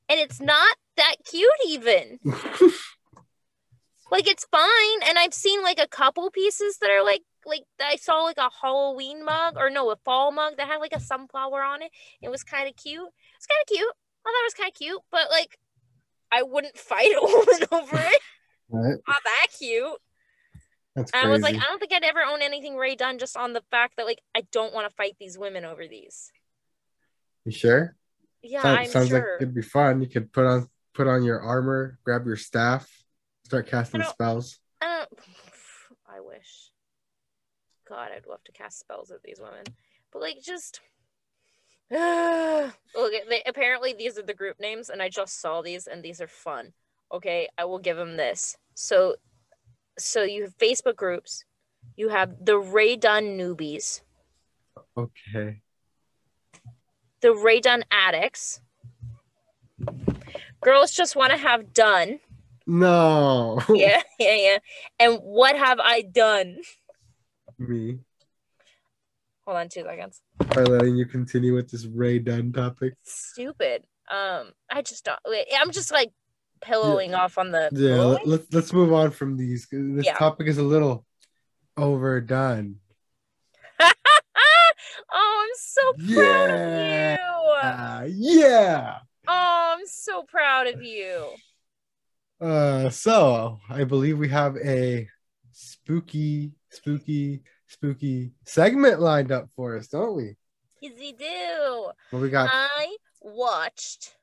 And 0.09 0.21
it's 0.21 0.41
not 0.41 0.77
that 0.97 1.17
cute 1.25 1.51
even. 1.67 2.19
Like 4.11 4.29
it's 4.29 4.47
fine 4.51 5.09
and 5.09 5.19
i've 5.19 5.35
seen 5.35 5.63
like 5.63 5.81
a 5.81 5.89
couple 5.89 6.31
pieces 6.31 6.79
that 6.79 6.91
are 6.91 7.05
like 7.05 7.23
like 7.47 7.65
i 7.81 7.97
saw 7.97 8.23
like 8.23 8.39
a 8.39 8.51
halloween 8.61 9.25
mug 9.25 9.55
or 9.57 9.71
no 9.71 9.91
a 9.91 9.97
fall 10.05 10.33
mug 10.33 10.55
that 10.57 10.67
had 10.69 10.79
like 10.79 10.93
a 10.95 11.01
sunflower 11.01 11.63
on 11.63 11.83
it 11.83 11.91
it 12.23 12.31
was 12.31 12.43
kind 12.43 12.69
of 12.69 12.77
cute 12.77 13.09
it's 13.37 13.47
kind 13.47 13.61
of 13.63 13.67
cute 13.69 13.93
i 14.27 14.31
thought 14.31 14.43
it 14.43 14.47
was 14.47 14.55
kind 14.55 14.69
of 14.69 14.75
cute 14.75 15.01
but 15.11 15.31
like 15.31 15.59
i 16.33 16.43
wouldn't 16.43 16.77
fight 16.79 17.13
a 17.13 17.21
woman 17.23 17.69
over 17.73 17.97
it 17.97 18.21
Right? 18.69 18.99
not 19.07 19.23
that 19.23 19.47
cute 19.57 19.97
That's 20.97 21.13
crazy. 21.13 21.27
i 21.27 21.31
was 21.31 21.41
like 21.41 21.55
i 21.55 21.61
don't 21.61 21.79
think 21.79 21.93
i'd 21.93 22.03
ever 22.03 22.23
own 22.29 22.43
anything 22.43 22.77
Rae 22.77 22.97
Dunn 22.97 23.19
just 23.19 23.37
on 23.37 23.53
the 23.53 23.63
fact 23.71 23.97
that 23.97 24.07
like 24.07 24.21
i 24.35 24.43
don't 24.51 24.75
want 24.75 24.89
to 24.89 24.95
fight 24.97 25.17
these 25.21 25.39
women 25.39 25.65
over 25.65 25.87
these 25.87 26.33
you 27.45 27.53
sure? 27.53 27.95
yeah 28.43 28.63
Sounds, 28.63 28.79
i'm 28.79 28.87
sounds 28.89 29.13
like 29.13 29.23
it'd 29.41 29.55
be 29.55 29.63
fun. 29.63 30.03
You 30.03 30.09
could 30.09 30.33
put 30.33 30.47
on 30.47 30.69
put 30.97 31.07
on 31.07 31.23
your 31.23 31.41
armor, 31.41 31.99
grab 32.05 32.27
your 32.27 32.37
staff, 32.37 32.91
start 33.45 33.69
casting 33.69 34.01
I 34.01 34.07
spells. 34.07 34.59
I 34.81 34.87
don't. 34.87 35.21
I 36.09 36.21
wish. 36.21 36.66
God, 37.89 38.11
I'd 38.15 38.27
love 38.27 38.43
to 38.45 38.53
cast 38.53 38.79
spells 38.81 39.11
at 39.11 39.23
these 39.23 39.41
women, 39.41 39.65
but 40.13 40.23
like 40.23 40.43
just. 40.43 40.81
Look, 41.91 43.13
they, 43.29 43.43
apparently 43.47 43.93
these 43.93 44.19
are 44.19 44.23
the 44.23 44.35
group 44.35 44.59
names, 44.59 44.91
and 44.91 45.01
I 45.01 45.09
just 45.09 45.41
saw 45.41 45.63
these, 45.63 45.87
and 45.87 46.03
these 46.03 46.21
are 46.21 46.27
fun. 46.27 46.73
Okay, 47.13 47.49
I 47.57 47.65
will 47.65 47.79
give 47.79 47.97
them 47.97 48.17
this. 48.17 48.57
So, 48.75 49.15
so 49.99 50.25
you 50.25 50.43
have 50.43 50.59
Facebook 50.59 50.97
groups. 50.97 51.45
You 51.97 52.09
have 52.09 52.45
the 52.45 52.59
Rae 52.59 52.97
Dunn 52.97 53.39
newbies, 53.39 54.01
Okay. 54.97 55.61
the 57.21 57.33
Rae 57.33 57.61
Dunn 57.61 57.85
addicts. 57.93 58.61
Girls 60.61 60.91
just 60.91 61.15
want 61.15 61.31
to 61.31 61.39
have 61.39 61.73
done. 61.73 62.19
No. 62.67 63.61
yeah, 63.73 64.03
yeah, 64.19 64.35
yeah. 64.35 64.59
And 64.99 65.21
what 65.23 65.57
have 65.57 65.79
I 65.79 66.03
done? 66.03 66.59
Me. 67.59 67.99
Hold 69.47 69.57
on 69.59 69.69
two 69.69 69.83
seconds. 69.83 70.21
By 70.39 70.63
letting 70.65 70.97
you 70.97 71.07
continue 71.07 71.55
with 71.55 71.71
this 71.71 71.87
Rae 71.87 72.19
Dunn 72.19 72.53
topic. 72.53 72.95
Stupid. 73.05 73.85
Um, 74.11 74.53
I 74.71 74.83
just 74.83 75.05
don't. 75.05 75.19
wait, 75.27 75.47
I'm 75.59 75.71
just 75.71 75.93
like 75.93 76.11
pillowing 76.61 77.15
off 77.15 77.39
on 77.39 77.51
the. 77.53 77.69
Yeah, 77.73 77.97
let's 78.27 78.47
let's 78.53 78.73
move 78.73 78.93
on 78.93 79.11
from 79.11 79.37
these. 79.37 79.67
This 79.71 80.07
Yeah. 80.07 80.15
topic 80.15 80.49
is 80.49 80.59
a 80.59 80.63
little 80.63 81.05
overdone. 81.77 82.77
oh, 83.81 83.93
I'm 85.13 85.57
so 85.57 85.93
proud 86.15 86.51
Yeah. 86.51 87.15
of 87.15 87.19
you. 87.19 87.69
Uh, 87.69 88.05
yeah. 88.09 88.99
Oh, 89.29 89.75
I'm 89.79 89.87
so 89.87 90.23
proud 90.25 90.67
of 90.69 90.83
you. 90.83 91.27
Uh, 92.41 92.91
so 92.91 93.61
I 93.71 93.85
believe 93.85 94.19
we 94.19 94.29
have 94.29 94.57
a 94.59 95.09
spooky, 95.87 96.51
spooky, 96.69 97.43
spooky 97.69 98.33
segment 98.45 99.01
lined 99.01 99.31
up 99.31 99.49
for 99.55 99.77
us, 99.77 99.87
don't 99.87 100.17
we? 100.17 100.35
Yes, 100.81 100.95
you 100.99 101.13
do. 101.17 101.91
What 102.11 102.23
we 102.23 102.29
got? 102.29 102.51
I 102.53 102.97
watched 103.23 104.17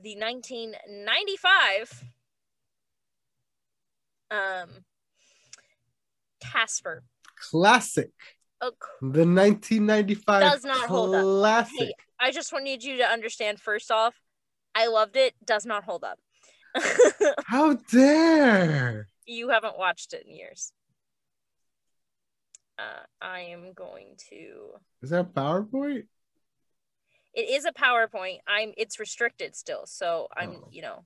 the 0.00 0.16
1995 0.18 2.04
um 4.30 4.68
Casper. 6.40 7.04
Classic. 7.50 8.10
Oh, 8.60 8.72
The 9.00 9.24
1995 9.24 10.42
Does 10.42 10.64
not 10.64 10.88
hold 10.88 11.14
up. 11.14 11.68
Hey, 11.76 11.94
I 12.20 12.30
just 12.30 12.52
wanted 12.52 12.84
you 12.84 12.98
to 12.98 13.04
understand 13.04 13.60
first 13.60 13.90
off, 13.90 14.14
I 14.74 14.88
loved 14.88 15.16
it. 15.16 15.34
Does 15.44 15.64
not 15.64 15.84
hold 15.84 16.04
up. 16.04 16.18
How 17.46 17.74
dare! 17.90 19.08
you 19.26 19.48
haven't 19.50 19.78
watched 19.78 20.12
it 20.12 20.24
in 20.26 20.34
years. 20.34 20.72
Uh, 22.82 23.02
I 23.20 23.40
am 23.40 23.72
going 23.74 24.16
to. 24.30 24.78
Is 25.02 25.10
that 25.10 25.34
PowerPoint? 25.34 26.04
It 27.34 27.48
is 27.48 27.64
a 27.64 27.72
PowerPoint. 27.72 28.38
I'm. 28.46 28.72
It's 28.76 28.98
restricted 28.98 29.54
still, 29.56 29.86
so 29.86 30.28
I'm. 30.36 30.56
Oh. 30.62 30.68
You 30.70 30.82
know. 30.82 31.04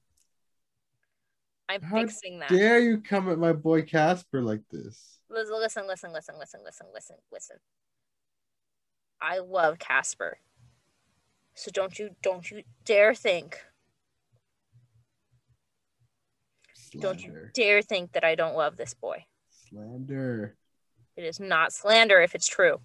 I'm 1.68 1.82
How 1.82 1.96
fixing 1.96 2.38
that. 2.40 2.48
Dare 2.48 2.78
you 2.78 2.98
come 2.98 3.28
at 3.28 3.38
my 3.38 3.52
boy 3.52 3.82
Casper 3.82 4.40
like 4.40 4.62
this? 4.70 5.18
Listen, 5.28 5.56
listen, 5.58 5.86
listen, 5.88 6.12
listen, 6.12 6.36
listen, 6.38 6.60
listen, 6.64 6.86
listen, 6.94 7.16
listen. 7.32 7.56
I 9.20 9.38
love 9.38 9.78
Casper. 9.78 10.38
So 11.54 11.70
don't 11.72 11.98
you 11.98 12.10
don't 12.22 12.48
you 12.50 12.62
dare 12.84 13.14
think. 13.14 13.58
Don't 17.00 17.22
you 17.22 17.48
dare 17.52 17.82
think 17.82 18.12
that 18.12 18.24
I 18.24 18.36
don't 18.36 18.56
love 18.56 18.76
this 18.76 18.94
boy. 18.94 19.24
Slander. 19.68 20.56
It 21.16 21.24
is 21.24 21.40
not 21.40 21.72
slander 21.72 22.20
if 22.20 22.34
it's 22.34 22.46
true. 22.46 22.80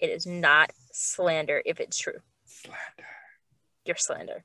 It 0.00 0.08
is 0.10 0.26
not 0.26 0.70
slander 0.92 1.62
if 1.64 1.80
it's 1.80 1.98
true. 1.98 2.18
Slander. 2.46 3.08
You're 3.84 3.96
slander. 3.96 4.44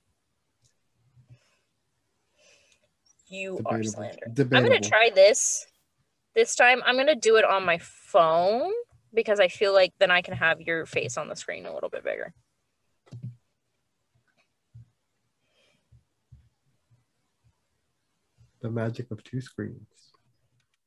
You 3.27 3.59
are 3.65 3.77
Debatable. 3.77 3.91
slander. 3.91 4.57
I'm 4.57 4.63
gonna 4.63 4.79
try 4.81 5.11
this. 5.13 5.65
This 6.35 6.55
time 6.55 6.81
I'm 6.85 6.97
gonna 6.97 7.15
do 7.15 7.37
it 7.37 7.45
on 7.45 7.63
my 7.65 7.77
phone 7.77 8.71
because 9.13 9.39
I 9.39 9.47
feel 9.47 9.73
like 9.73 9.93
then 9.99 10.11
I 10.11 10.21
can 10.21 10.33
have 10.33 10.61
your 10.61 10.85
face 10.85 11.17
on 11.17 11.27
the 11.29 11.35
screen 11.35 11.65
a 11.65 11.73
little 11.73 11.89
bit 11.89 12.03
bigger. 12.03 12.33
The 18.61 18.69
magic 18.69 19.09
of 19.11 19.23
two 19.23 19.39
screens. 19.39 19.87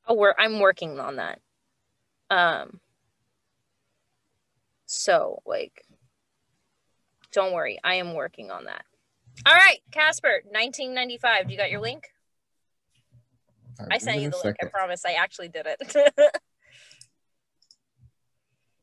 Oh, 0.06 0.14
we're 0.14 0.34
I'm 0.38 0.60
working 0.60 1.00
on 1.00 1.16
that. 1.16 1.40
Um 2.32 2.80
so 4.86 5.42
like 5.46 5.84
don't 7.32 7.52
worry, 7.52 7.78
I 7.82 7.94
am 7.94 8.14
working 8.14 8.50
on 8.50 8.64
that. 8.64 8.84
All 9.46 9.54
right, 9.54 9.78
Casper, 9.90 10.42
1995. 10.50 11.46
Do 11.46 11.52
You 11.52 11.58
got 11.58 11.70
your 11.70 11.80
link? 11.80 12.08
All 13.80 13.86
I 13.90 13.98
sent 13.98 14.20
you 14.20 14.30
the 14.30 14.40
link. 14.44 14.56
I 14.62 14.66
promise 14.66 15.04
I 15.06 15.12
actually 15.12 15.48
did 15.48 15.66
it. 15.66 16.12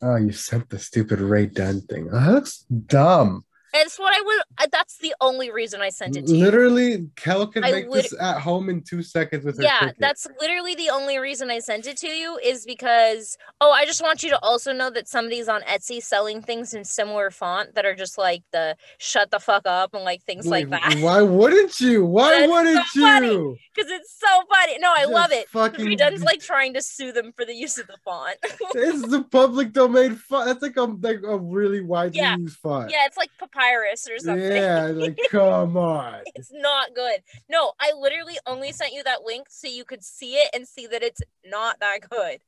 Oh, 0.02 0.16
you 0.16 0.32
sent 0.32 0.70
the 0.70 0.80
stupid 0.80 1.20
Rae 1.20 1.46
Dunn 1.46 1.82
thing. 1.82 2.08
Oh, 2.12 2.20
that 2.20 2.32
looks 2.32 2.60
dumb. 2.60 3.44
It's 3.74 3.98
what 4.00 4.14
I 4.18 4.22
would 4.26 4.70
that's 4.72 4.98
the 4.98 5.14
only 5.22 5.52
reason 5.52 5.82
I 5.82 5.90
sent 5.90 6.16
it 6.18 6.26
to 6.28 6.36
you. 6.36 6.44
Literally, 6.44 7.08
Kel 7.16 7.48
can 7.48 7.64
I 7.64 7.72
make 7.72 7.88
lit- 7.90 8.04
this 8.04 8.16
at 8.20 8.40
home 8.40 8.70
in 8.70 8.82
two 8.82 9.02
seconds 9.04 9.46
with 9.46 9.58
her 9.58 9.64
Yeah, 9.64 9.80
Cricut. 9.80 9.96
that's 10.00 10.28
literally 10.42 10.76
the 10.76 10.90
only 10.90 11.18
reason 11.20 11.50
I 11.50 11.60
sent 11.60 11.88
it 11.88 11.98
to 11.98 12.08
you 12.08 12.38
is 12.44 12.66
because 12.66 13.38
oh, 13.62 13.72
I 13.72 13.86
just 13.86 14.02
want 14.02 14.24
you 14.24 14.30
to 14.32 14.40
also 14.42 14.74
know 14.74 14.90
that 14.92 15.08
somebody's 15.08 15.48
on 15.48 15.62
Etsy 15.62 16.02
selling 16.02 16.42
things 16.42 16.74
in 16.74 16.84
similar 16.84 17.32
font 17.32 17.76
that 17.76 17.86
are 17.86 17.96
just 17.96 18.18
like 18.18 18.44
the 18.52 18.76
shut 18.98 19.32
the 19.32 19.40
fuck 19.40 19.64
up 19.66 19.94
and 19.94 20.04
like 20.04 20.24
things 20.24 20.46
like 20.46 20.70
that. 20.70 20.98
Why 21.00 21.22
wouldn't 21.22 21.80
you? 21.80 22.06
Why 22.06 22.48
wouldn't 22.48 22.86
so 22.88 23.00
you? 23.00 23.58
Because 23.76 23.92
it's 23.92 24.18
so 24.20 24.28
funny. 24.50 24.78
No, 24.80 24.94
I 24.96 25.06
love 25.06 25.30
Just 25.30 25.42
it. 25.42 25.50
Fucking, 25.50 25.86
Rae 25.86 25.96
Dunn's 25.96 26.24
like 26.24 26.40
trying 26.42 26.74
to 26.74 26.82
sue 26.82 27.12
them 27.12 27.32
for 27.34 27.46
the 27.46 27.54
use 27.54 27.78
of 27.78 27.88
the 27.88 27.98
font. 28.04 28.38
it's 28.44 29.08
the 29.08 29.24
public 29.24 29.74
domain 29.74 30.16
font. 30.16 30.48
That's 30.48 30.62
like 30.62 30.78
a 30.78 30.84
like 30.84 31.22
a 31.26 31.38
really 31.38 31.82
widely 31.82 32.20
Yeah. 32.20 32.38
used 32.38 32.58
font. 32.58 32.92
yeah, 32.92 33.06
it's 33.06 33.18
like 33.18 33.30
papyrus 33.60 34.08
or 34.10 34.20
something. 34.20 34.52
Yeah, 34.52 34.92
like 34.94 35.20
come 35.30 35.78
on. 35.78 36.22
It's 36.36 36.52
not 36.54 36.94
good. 36.96 37.22
No, 37.50 37.74
I 37.80 37.92
literally 37.98 38.38
only 38.46 38.72
sent 38.72 38.94
you 38.94 39.04
that 39.04 39.24
link 39.26 39.48
so 39.50 39.68
you 39.68 39.84
could 39.84 40.04
see 40.04 40.36
it 40.36 40.50
and 40.54 40.68
see 40.68 40.88
that 40.88 41.04
it's 41.04 41.22
not 41.46 41.80
that 41.80 42.00
good. 42.10 42.40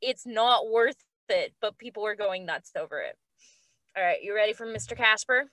It's 0.00 0.26
not 0.26 0.70
worth 0.70 0.96
it, 1.28 1.54
but 1.60 1.78
people 1.78 2.02
were 2.02 2.14
going 2.14 2.46
nuts 2.46 2.72
over 2.76 3.00
it. 3.00 3.16
All 3.96 4.02
right, 4.02 4.22
you 4.22 4.34
ready 4.34 4.52
for 4.52 4.66
Mr. 4.66 4.96
Casper? 4.96 5.50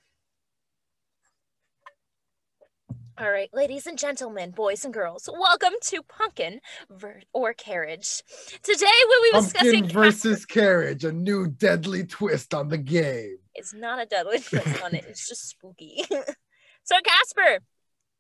All 3.15 3.30
right, 3.30 3.49
ladies 3.54 3.86
and 3.86 3.95
gentlemen, 3.95 4.49
boys 4.49 4.84
and 4.84 4.91
girls, 4.91 5.30
welcome 5.32 5.73
to 5.82 6.02
Pumpkin 6.02 6.60
ver- 6.89 7.21
or 7.32 7.54
Carriage. 7.54 8.23
Today 8.63 8.88
we'll 9.08 9.32
be 9.32 9.38
discussing 9.38 9.82
Pumpkin 9.82 10.02
versus 10.02 10.45
carriage, 10.47 11.06
a 11.06 11.12
new 11.12 11.45
deadly 11.45 12.06
twist 12.06 12.56
on 12.56 12.69
the 12.69 12.78
game. 12.80 13.38
It's 13.54 13.71
not 13.71 14.02
a 14.02 14.08
deadly 14.08 14.39
twist 14.43 14.82
on 14.84 14.95
it. 14.95 15.06
It's 15.08 15.30
just 15.30 15.47
spooky. 15.47 16.04
so 16.10 16.95
Casper, 17.06 17.60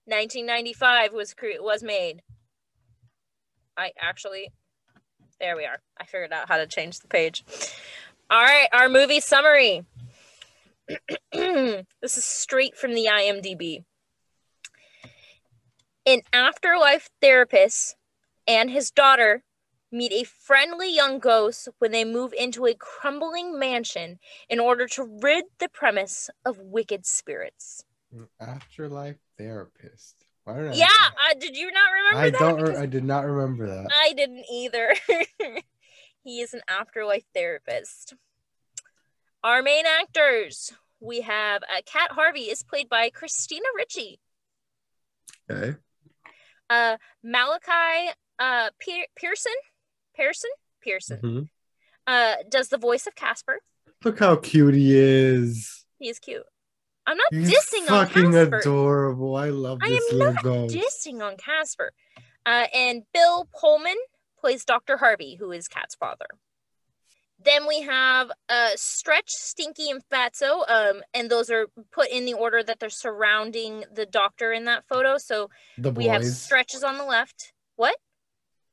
1995 0.05 1.13
was 1.13 1.33
cre- 1.33 1.59
was 1.59 1.81
made. 1.81 2.21
I 3.75 3.93
actually, 3.99 4.51
there 5.39 5.57
we 5.57 5.65
are. 5.65 5.81
I 5.99 6.05
figured 6.05 6.31
out 6.31 6.49
how 6.49 6.57
to 6.57 6.67
change 6.67 6.99
the 6.99 7.07
page. 7.07 7.43
All 8.29 8.43
right, 8.43 8.67
our 8.71 8.89
movie 8.89 9.21
summary. 9.21 9.85
this 11.31 11.85
is 12.03 12.25
straight 12.25 12.77
from 12.77 12.93
the 12.93 13.09
IMDb. 13.11 13.85
An 16.05 16.21
afterlife 16.33 17.09
therapist 17.21 17.95
and 18.47 18.69
his 18.69 18.91
daughter 18.91 19.43
meet 19.91 20.11
a 20.11 20.25
friendly 20.25 20.93
young 20.93 21.19
ghost 21.19 21.69
when 21.79 21.91
they 21.91 22.03
move 22.03 22.33
into 22.37 22.65
a 22.65 22.73
crumbling 22.73 23.57
mansion 23.57 24.19
in 24.49 24.59
order 24.59 24.87
to 24.87 25.19
rid 25.21 25.45
the 25.59 25.69
premise 25.69 26.29
of 26.43 26.59
wicked 26.59 27.05
spirits. 27.05 27.85
An 28.11 28.27
Afterlife 28.39 29.17
therapist. 29.37 30.25
Why 30.43 30.57
did 30.57 30.71
I? 30.71 30.73
Yeah, 30.73 30.87
uh, 30.87 31.33
did 31.39 31.55
you 31.55 31.71
not 31.71 31.89
remember 31.91 32.27
I 32.27 32.29
that? 32.31 32.39
don't. 32.39 32.55
Re- 32.57 32.67
Because 32.67 32.81
I 32.81 32.85
did 32.85 33.05
not 33.05 33.25
remember 33.25 33.67
that. 33.67 33.87
I 33.97 34.13
didn't 34.13 34.43
either. 34.51 34.93
he 36.23 36.41
is 36.41 36.53
an 36.53 36.61
afterlife 36.67 37.23
therapist. 37.33 38.13
Our 39.41 39.61
main 39.61 39.85
actors 39.85 40.73
we 40.99 41.21
have 41.21 41.63
uh, 41.63 41.81
Kat 41.85 42.11
Harvey 42.11 42.43
is 42.49 42.63
played 42.63 42.89
by 42.89 43.09
Christina 43.09 43.65
Ricci. 43.75 44.19
Okay. 45.49 45.77
Uh, 46.73 46.97
Malachi 47.23 48.11
uh, 48.39 48.69
Pe- 48.79 49.07
Pearson, 49.15 49.53
Pearson, 50.15 50.49
Pearson 50.81 51.19
Mhm. 51.21 51.49
uh, 52.07 52.35
does 52.49 52.69
the 52.69 52.77
voice 52.77 53.05
of 53.07 53.15
Casper. 53.15 53.59
Look 54.03 54.19
how 54.19 54.35
cute 54.37 54.73
he 54.73 54.97
is. 54.97 55.85
He 55.99 56.09
is 56.09 56.19
cute. 56.19 56.43
I'm 57.05 57.17
not 57.17 57.27
He's 57.31 57.49
dissing 57.51 57.81
on 57.91 58.07
Casper. 58.07 58.21
fucking 58.31 58.35
adorable. 58.35 59.35
I 59.35 59.49
love 59.49 59.79
I 59.81 59.89
this 59.89 60.03
I 60.09 60.13
am 60.13 60.19
little 60.19 60.33
not 60.61 60.69
dissing 60.69 61.21
on 61.21 61.37
Casper. 61.37 61.91
Uh, 62.45 62.67
and 62.73 63.03
Bill 63.13 63.47
Pullman 63.57 63.97
plays 64.39 64.65
Dr. 64.65 64.97
Harvey, 64.97 65.35
who 65.35 65.51
is 65.51 65.67
Kat's 65.67 65.95
father. 65.95 66.27
Then 67.45 67.67
we 67.67 67.81
have 67.81 68.31
uh, 68.49 68.69
Stretch, 68.75 69.29
Stinky, 69.29 69.89
and 69.89 70.01
Fatso, 70.11 70.63
um, 70.69 71.01
and 71.13 71.29
those 71.29 71.49
are 71.49 71.67
put 71.91 72.09
in 72.09 72.25
the 72.25 72.33
order 72.33 72.63
that 72.63 72.79
they're 72.79 72.89
surrounding 72.89 73.83
the 73.93 74.05
doctor 74.05 74.53
in 74.53 74.65
that 74.65 74.85
photo. 74.87 75.17
So 75.17 75.49
the 75.77 75.91
we 75.91 76.05
have 76.05 76.21
boys. 76.21 76.41
Stretches 76.41 76.83
on 76.83 76.97
the 76.97 77.05
left. 77.05 77.53
What? 77.75 77.95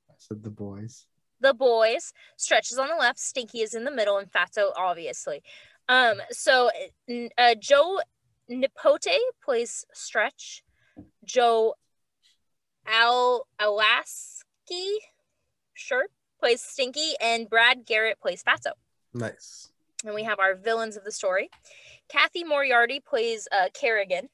I 0.09 0.15
said 0.19 0.43
the 0.43 0.51
boys. 0.51 1.07
the 1.41 1.55
boys. 1.55 2.13
Stretch 2.37 2.71
is 2.71 2.79
on 2.79 2.89
the 2.89 2.97
left, 2.97 3.19
Stinky 3.19 3.61
is 3.61 3.75
in 3.75 3.85
the 3.85 3.91
middle, 3.91 4.19
and 4.19 4.31
Fatso 4.31 4.71
obviously. 4.77 5.43
Um, 5.89 6.21
so 6.31 6.71
uh, 7.39 7.55
Joe 7.59 8.01
Nipote 8.51 9.17
plays 9.43 9.85
Stretch. 9.93 10.63
Joe 11.25 11.75
Al 12.87 13.47
Alaskey, 13.61 14.97
sure, 15.75 16.07
plays 16.41 16.61
Stinky, 16.63 17.13
and 17.21 17.49
Brad 17.49 17.87
Garrett 17.87 18.19
plays 18.21 18.43
Fatso. 18.43 18.73
Nice. 19.15 19.69
And 20.05 20.15
we 20.15 20.25
have 20.25 20.39
our 20.41 20.55
villains 20.57 20.97
of 20.97 21.05
the 21.05 21.13
story. 21.13 21.51
Cathy 22.09 22.43
Moriarty 22.43 23.01
plays 23.01 23.47
uh, 23.53 23.69
Carrigan, 23.75 24.29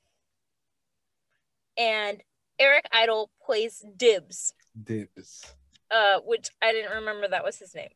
and 1.76 2.22
Eric 2.58 2.86
Idle 2.92 3.30
plays 3.44 3.84
Dibs, 3.96 4.54
Dibs. 4.82 5.44
uh, 5.90 6.20
which 6.24 6.48
I 6.62 6.72
didn't 6.72 6.92
remember 6.92 7.28
that 7.28 7.44
was 7.44 7.58
his 7.58 7.74
name. 7.74 7.90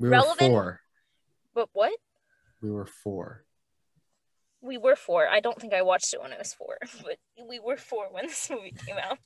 We 0.00 0.08
Relevant- 0.08 0.40
were 0.52 0.62
four. 0.62 0.80
But 1.54 1.68
what? 1.74 1.92
We 2.60 2.70
were 2.70 2.86
four. 2.86 3.44
We 4.60 4.78
were 4.78 4.96
four. 4.96 5.28
I 5.28 5.40
don't 5.40 5.60
think 5.60 5.74
I 5.74 5.82
watched 5.82 6.14
it 6.14 6.22
when 6.22 6.32
I 6.32 6.38
was 6.38 6.54
four, 6.54 6.78
but 7.04 7.18
we 7.48 7.58
were 7.60 7.76
four 7.76 8.06
when 8.10 8.26
this 8.26 8.48
movie 8.50 8.74
came 8.86 8.96
out. 8.96 9.18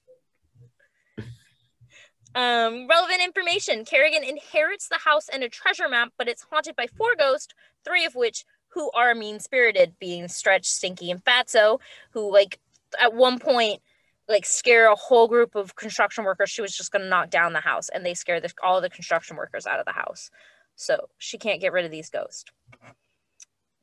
Um, 2.36 2.86
relevant 2.86 3.22
information. 3.24 3.86
Carrigan 3.86 4.22
inherits 4.22 4.88
the 4.88 4.98
house 4.98 5.30
and 5.32 5.42
a 5.42 5.48
treasure 5.48 5.88
map, 5.88 6.12
but 6.18 6.28
it's 6.28 6.44
haunted 6.52 6.76
by 6.76 6.86
four 6.86 7.16
ghosts, 7.16 7.54
three 7.82 8.04
of 8.04 8.14
which 8.14 8.44
who 8.68 8.90
are 8.90 9.14
mean 9.14 9.40
spirited, 9.40 9.94
being 9.98 10.28
Stretch, 10.28 10.66
Stinky, 10.66 11.10
and 11.10 11.24
Fatso, 11.24 11.80
who 12.10 12.30
like 12.30 12.60
at 13.00 13.14
one 13.14 13.38
point 13.38 13.80
like 14.28 14.44
scare 14.44 14.92
a 14.92 14.94
whole 14.94 15.28
group 15.28 15.54
of 15.54 15.76
construction 15.76 16.24
workers. 16.24 16.50
She 16.50 16.60
was 16.60 16.76
just 16.76 16.92
gonna 16.92 17.08
knock 17.08 17.30
down 17.30 17.54
the 17.54 17.60
house, 17.60 17.88
and 17.88 18.04
they 18.04 18.12
scare 18.12 18.38
the, 18.38 18.52
all 18.62 18.82
the 18.82 18.90
construction 18.90 19.36
workers 19.36 19.66
out 19.66 19.80
of 19.80 19.86
the 19.86 19.92
house. 19.92 20.30
So 20.74 21.08
she 21.16 21.38
can't 21.38 21.62
get 21.62 21.72
rid 21.72 21.86
of 21.86 21.90
these 21.90 22.10
ghosts. 22.10 22.44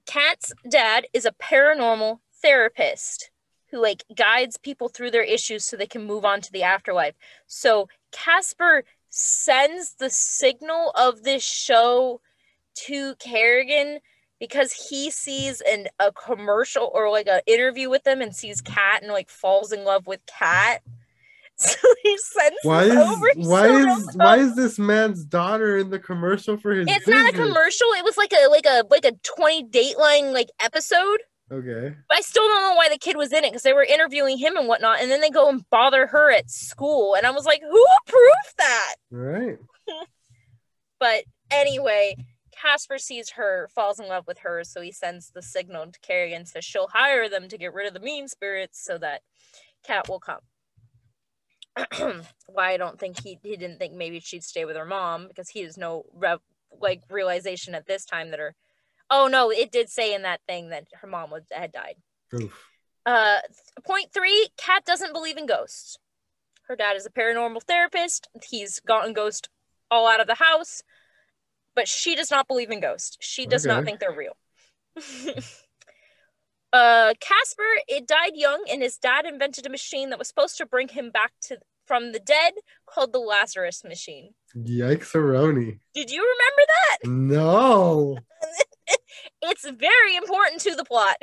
Kat's 0.05 0.53
dad 0.69 1.07
is 1.11 1.25
a 1.25 1.31
paranormal 1.31 2.19
therapist 2.39 3.31
who 3.73 3.81
like 3.81 4.03
guides 4.15 4.57
people 4.57 4.87
through 4.87 5.09
their 5.09 5.23
issues 5.23 5.65
so 5.65 5.75
they 5.75 5.87
can 5.87 6.05
move 6.05 6.23
on 6.23 6.41
to 6.41 6.51
the 6.51 6.61
afterlife. 6.61 7.15
So 7.47 7.89
Casper 8.11 8.83
sends 9.09 9.95
the 9.95 10.11
signal 10.11 10.91
of 10.91 11.23
this 11.23 11.43
show 11.43 12.21
to 12.85 13.15
Carrigan 13.15 13.99
because 14.39 14.71
he 14.73 15.09
sees 15.09 15.61
an 15.61 15.87
a 15.99 16.11
commercial 16.11 16.91
or 16.93 17.09
like 17.09 17.27
an 17.27 17.41
interview 17.47 17.89
with 17.89 18.03
them 18.03 18.21
and 18.21 18.35
sees 18.35 18.61
Kat 18.61 19.01
and 19.01 19.11
like 19.11 19.29
falls 19.29 19.71
in 19.71 19.83
love 19.83 20.07
with 20.07 20.21
Kat. 20.25 20.81
So 21.55 21.77
he 22.01 22.17
sends 22.17 22.57
Why 22.63 22.85
is 22.85 22.95
over 22.95 23.27
why 23.35 23.67
so 23.67 23.77
is 23.77 24.15
why 24.15 24.37
is 24.37 24.55
this 24.55 24.79
man's 24.79 25.23
daughter 25.23 25.77
in 25.77 25.91
the 25.91 25.99
commercial 25.99 26.57
for 26.57 26.73
his 26.73 26.87
it's 26.89 27.07
not 27.07 27.31
a 27.31 27.37
commercial. 27.37 27.87
It 27.95 28.03
was 28.03 28.17
like 28.17 28.33
a 28.33 28.47
like 28.49 28.65
a 28.65 28.83
like 28.89 29.05
a 29.05 29.11
20 29.11 29.65
Dateline 29.65 30.33
like 30.33 30.49
episode. 30.59 31.19
Okay. 31.53 31.95
But 32.09 32.17
I 32.17 32.21
still 32.21 32.47
don't 32.47 32.61
know 32.61 32.75
why 32.75 32.89
the 32.89 32.97
kid 32.97 33.15
was 33.15 33.31
in 33.31 33.43
it 33.43 33.51
because 33.51 33.61
they 33.61 33.73
were 33.73 33.83
interviewing 33.83 34.39
him 34.39 34.57
and 34.57 34.67
whatnot, 34.67 35.01
and 35.01 35.11
then 35.11 35.21
they 35.21 35.29
go 35.29 35.49
and 35.49 35.63
bother 35.69 36.07
her 36.07 36.31
at 36.31 36.49
school, 36.49 37.13
and 37.15 37.27
I 37.27 37.31
was 37.31 37.45
like, 37.45 37.61
who 37.61 37.85
approved 38.05 38.57
that? 38.57 38.95
Right. 39.11 39.57
But 40.99 41.25
anyway, 41.51 42.15
Casper 42.55 42.97
sees 42.97 43.31
her, 43.31 43.69
falls 43.75 43.99
in 43.99 44.07
love 44.07 44.25
with 44.25 44.39
her, 44.39 44.63
so 44.63 44.79
he 44.79 44.93
sends 44.93 45.31
the 45.31 45.41
signal 45.41 45.91
to 45.91 45.99
Carrie 45.99 46.33
and 46.33 46.47
says 46.47 46.63
she'll 46.63 46.87
hire 46.87 47.27
them 47.27 47.49
to 47.49 47.57
get 47.57 47.73
rid 47.73 47.87
of 47.87 47.93
the 47.93 47.99
mean 47.99 48.29
spirits 48.29 48.81
so 48.81 48.97
that 48.99 49.21
Kat 49.85 50.07
will 50.07 50.21
come. 50.21 50.39
why 52.47 52.71
I 52.71 52.77
don't 52.77 52.97
think 52.97 53.21
he 53.21 53.37
he 53.43 53.57
didn't 53.57 53.79
think 53.79 53.93
maybe 53.93 54.21
she'd 54.21 54.45
stay 54.45 54.63
with 54.63 54.77
her 54.77 54.85
mom 54.85 55.27
because 55.27 55.49
he 55.49 55.63
has 55.63 55.77
no 55.77 56.05
rev, 56.13 56.39
like 56.79 57.01
realization 57.09 57.75
at 57.75 57.85
this 57.85 58.05
time 58.05 58.29
that 58.31 58.39
her 58.39 58.55
oh 59.09 59.27
no 59.27 59.51
it 59.51 59.71
did 59.71 59.89
say 59.89 60.13
in 60.13 60.23
that 60.23 60.41
thing 60.47 60.69
that 60.69 60.87
her 61.01 61.07
mom 61.07 61.31
was, 61.31 61.43
had 61.51 61.71
died. 61.71 61.95
Oof. 62.33 62.67
Uh, 63.05 63.39
point 63.85 64.11
three, 64.13 64.49
Kat 64.57 64.85
doesn't 64.85 65.13
believe 65.13 65.37
in 65.37 65.45
ghosts. 65.45 65.97
Her 66.67 66.75
dad 66.75 66.95
is 66.95 67.05
a 67.05 67.09
paranormal 67.09 67.63
therapist. 67.63 68.29
He's 68.49 68.79
gotten 68.79 69.13
ghosts 69.13 69.49
all 69.91 70.07
out 70.07 70.21
of 70.21 70.27
the 70.27 70.35
house, 70.35 70.81
but 71.75 71.87
she 71.87 72.15
does 72.15 72.31
not 72.31 72.47
believe 72.47 72.71
in 72.71 72.79
ghosts. 72.79 73.17
She 73.19 73.45
does 73.45 73.65
not 73.65 73.83
think 73.83 73.99
they're 73.99 74.15
real. 74.15 74.37
uh, 76.73 77.13
Casper, 77.19 77.63
it 77.87 78.07
died 78.07 78.35
young, 78.35 78.63
and 78.71 78.81
his 78.81 78.97
dad 78.97 79.25
invented 79.25 79.65
a 79.65 79.69
machine 79.69 80.09
that 80.09 80.19
was 80.19 80.29
supposed 80.29 80.57
to 80.57 80.65
bring 80.65 80.87
him 80.87 81.11
back 81.11 81.33
to 81.43 81.57
from 81.85 82.13
the 82.13 82.19
dead, 82.19 82.53
called 82.85 83.11
the 83.11 83.19
Lazarus 83.19 83.83
machine. 83.83 84.33
Yikes, 84.55 85.11
Aroni. 85.13 85.79
Did 85.93 86.11
you 86.11 86.21
remember 86.21 86.63
that? 86.67 87.09
No. 87.09 88.17
It's 89.45 89.69
very 89.69 90.15
important 90.15 90.61
to 90.61 90.75
the 90.75 90.85
plot. 90.85 91.17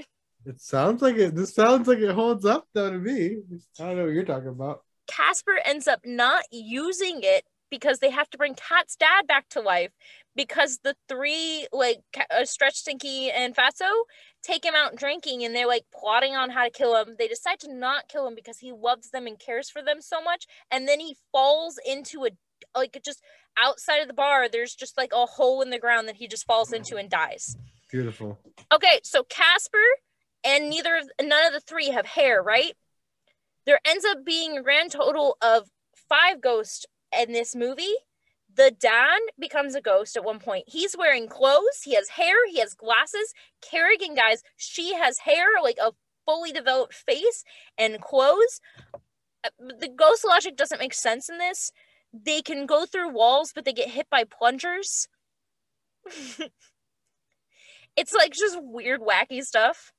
It 0.45 0.61
sounds 0.61 1.01
like 1.01 1.16
it. 1.16 1.35
This 1.35 1.55
sounds 1.55 1.89
like 1.89 1.99
it 1.99 2.14
holds 2.14 2.45
up 2.45 2.66
though 2.75 2.91
to 2.91 2.99
me. 2.99 3.39
I 3.79 3.85
don't 3.85 3.97
know 3.97 4.05
what 4.05 4.12
you're 4.12 4.25
talking 4.25 4.49
about. 4.49 4.83
Casper 5.07 5.59
ends 5.64 5.89
up 5.89 6.01
not 6.05 6.45
using 6.51 7.21
it 7.23 7.45
because 7.71 7.99
they 7.99 8.11
have 8.11 8.29
to 8.31 8.39
bring 8.39 8.55
Kat's 8.55 8.97
dad 8.97 9.27
back 9.27 9.49
to 9.51 9.61
life 9.61 9.91
because 10.37 10.81
the 10.83 10.95
three 11.09 11.66
like 11.73 12.03
uh, 12.31 12.45
Stretch, 12.45 12.77
Stinky, 12.77 13.31
and 13.31 13.57
Fatso 13.57 13.91
take 14.43 14.64
him 14.64 14.75
out 14.77 14.97
drinking 14.97 15.45
and 15.45 15.55
they're 15.55 15.66
like 15.66 15.85
plotting 15.99 16.35
on 16.35 16.51
how 16.51 16.64
to 16.64 16.71
kill 16.71 16.97
him. 16.97 17.16
They 17.18 17.29
decide 17.29 17.61
to 17.61 17.75
not 17.75 18.09
kill 18.09 18.27
him 18.27 18.35
because 18.35 18.59
he 18.59 18.73
loves 18.73 19.11
them 19.11 19.27
and 19.27 19.39
cares 19.39 19.71
for 19.71 19.83
them 19.83 20.01
so 20.01 20.23
much, 20.23 20.47
and 20.71 20.87
then 20.87 21.01
he 21.01 21.16
falls 21.33 21.79
into 21.87 22.25
a 22.27 22.31
like 22.77 23.01
just 23.05 23.23
outside 23.59 23.99
of 23.99 24.09
the 24.09 24.14
bar. 24.14 24.49
There's 24.49 24.75
just 24.75 24.99
like 24.99 25.12
a 25.14 25.27
hole 25.27 25.62
in 25.62 25.71
the 25.71 25.79
ground 25.79 26.09
that 26.09 26.16
he 26.16 26.29
just 26.29 26.47
falls 26.47 26.73
into 26.73 26.97
and 26.97 27.09
dies. 27.09 27.57
Beautiful. 27.91 28.38
Okay, 28.72 29.01
so 29.03 29.24
Casper 29.24 29.78
and 30.45 30.70
neither 30.70 30.97
of 30.97 31.11
none 31.20 31.47
of 31.47 31.53
the 31.53 31.61
three 31.61 31.88
have 31.88 32.07
hair, 32.07 32.43
right? 32.43 32.74
There 33.66 33.80
ends 33.84 34.05
up 34.05 34.24
being 34.24 34.57
a 34.57 34.62
grand 34.62 34.93
total 34.93 35.36
of 35.43 35.68
five 36.09 36.41
ghosts 36.41 36.86
in 37.18 37.32
this 37.32 37.55
movie. 37.55 37.95
The 38.53 38.70
Dan 38.70 39.20
becomes 39.38 39.74
a 39.74 39.80
ghost 39.80 40.16
at 40.16 40.24
one 40.24 40.38
point. 40.38 40.64
He's 40.66 40.97
wearing 40.97 41.28
clothes, 41.28 41.82
he 41.84 41.95
has 41.95 42.11
hair, 42.11 42.34
he 42.49 42.59
has 42.59 42.74
glasses. 42.74 43.32
Carrigan, 43.61 44.14
guys, 44.14 44.43
she 44.57 44.95
has 44.95 45.18
hair, 45.18 45.47
like 45.62 45.78
a 45.80 45.93
fully 46.26 46.53
developed 46.53 46.95
face 46.95 47.45
and 47.78 48.01
clothes. 48.01 48.61
Uh, 49.45 49.51
The 49.59 49.88
ghost 49.88 50.24
logic 50.26 50.57
doesn't 50.57 50.80
make 50.80 50.95
sense 50.95 51.28
in 51.28 51.38
this. 51.38 51.72
They 52.12 52.43
can 52.43 52.66
go 52.66 52.86
through 52.86 53.11
walls, 53.11 53.53
but 53.55 53.64
they 53.64 53.72
get 53.72 53.91
hit 53.91 54.09
by 54.11 54.24
plungers. 54.24 55.09
it's 58.01 58.14
like 58.14 58.32
just 58.32 58.59
weird, 58.61 59.01
wacky 59.01 59.42
stuff. 59.42 59.92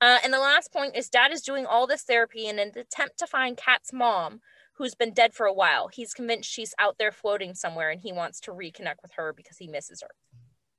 Uh, 0.00 0.18
and 0.24 0.32
the 0.32 0.38
last 0.38 0.72
point 0.72 0.96
is 0.96 1.08
dad 1.08 1.32
is 1.32 1.40
doing 1.42 1.66
all 1.66 1.86
this 1.86 2.02
therapy 2.02 2.46
in 2.46 2.58
an 2.58 2.72
attempt 2.76 3.18
to 3.18 3.26
find 3.26 3.56
Kat's 3.56 3.92
mom, 3.92 4.40
who's 4.76 4.94
been 4.94 5.14
dead 5.14 5.34
for 5.34 5.46
a 5.46 5.52
while. 5.52 5.88
He's 5.88 6.12
convinced 6.12 6.50
she's 6.50 6.74
out 6.78 6.96
there 6.98 7.12
floating 7.12 7.54
somewhere 7.54 7.90
and 7.90 8.00
he 8.00 8.12
wants 8.12 8.40
to 8.40 8.50
reconnect 8.50 8.96
with 9.02 9.12
her 9.16 9.32
because 9.32 9.56
he 9.56 9.68
misses 9.68 10.02
her. 10.02 10.10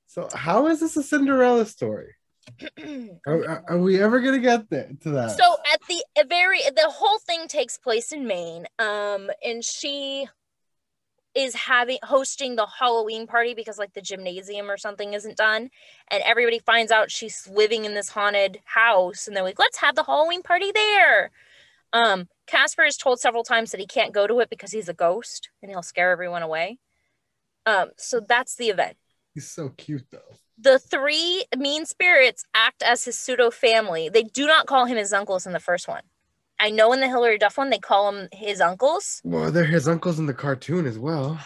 So 0.05 0.28
how 0.34 0.67
is 0.67 0.82
this 0.82 0.97
a 0.97 1.03
Cinderella 1.03 1.65
story? 1.65 2.13
Are, 3.26 3.63
are- 3.67 3.78
we 3.80 3.99
ever 3.99 4.19
gonna 4.19 4.38
get 4.38 4.69
there 4.69 4.91
to 5.01 5.09
that? 5.11 5.36
so 5.36 5.57
at 5.73 5.80
the 5.89 6.03
very 6.30 6.59
the 6.59 6.89
whole 6.89 7.17
thing 7.26 7.47
takes 7.47 7.80
place 7.80 8.11
in 8.11 8.28
Maine. 8.28 8.67
Um, 8.78 9.32
and 9.43 9.63
she 9.63 10.28
is 11.36 11.54
having 11.54 11.98
hosting 12.04 12.56
the 12.56 12.66
Halloween 12.66 13.28
party 13.28 13.54
because 13.54 13.78
like 13.78 13.94
the 13.94 14.02
gymnasium 14.02 14.70
or 14.72 14.78
something 14.78 15.14
isn't 15.14 15.38
done, 15.38 15.70
and 16.10 16.24
everybody 16.26 16.60
finds 16.60 16.92
out 16.92 17.12
she's 17.12 17.48
living 17.48 17.86
in 17.86 17.94
this 17.94 18.10
haunted 18.10 18.60
house, 18.66 19.28
and 19.28 19.36
they're 19.36 19.44
like, 19.44 19.60
"Let's 19.60 19.78
have 19.78 19.96
the 19.96 20.04
Halloween 20.04 20.42
party 20.42 20.72
there." 20.74 21.32
Um, 21.94 22.28
Casper 22.48 22.84
is 22.84 22.98
told 22.98 23.20
several 23.20 23.44
times 23.44 23.72
that 23.72 23.80
he 23.80 23.88
can't 23.88 24.14
go 24.14 24.28
to 24.28 24.40
it 24.40 24.50
because 24.50 24.72
he's 24.72 24.90
a 24.90 24.94
ghost 24.94 25.50
and 25.62 25.72
he'll 25.72 25.82
scare 25.82 26.12
everyone 26.12 26.42
away. 26.42 26.78
Um, 27.66 27.92
so 27.98 28.20
that's 28.20 28.56
the 28.56 28.70
event. 28.70 28.98
He's 29.34 29.50
so 29.50 29.70
cute 29.70 30.06
though. 30.12 30.36
The 30.58 30.80
three 30.80 31.46
mean 31.58 31.86
spirits 31.86 32.46
act 32.54 32.84
as 32.84 33.04
his 33.06 33.18
pseudo 33.18 33.52
family. 33.52 34.10
They 34.10 34.24
do 34.24 34.48
not 34.48 34.68
call 34.68 34.86
him 34.86 34.98
his 34.98 35.12
uncles 35.12 35.46
in 35.46 35.54
the 35.54 35.60
first 35.60 35.88
one. 35.88 36.04
I 36.60 36.70
know 36.70 36.93
in 36.93 37.01
the 37.01 37.08
Hilary 37.08 37.38
Duff 37.38 37.58
one 37.58 37.70
they 37.70 37.80
call 37.80 38.12
him 38.12 38.30
his 38.32 38.62
uncles. 38.62 39.22
Well, 39.24 39.51
they're 39.51 39.66
his 39.66 39.88
uncles 39.88 40.20
in 40.20 40.26
the 40.26 40.34
cartoon 40.34 40.86
as 40.86 40.97
well. 40.97 41.39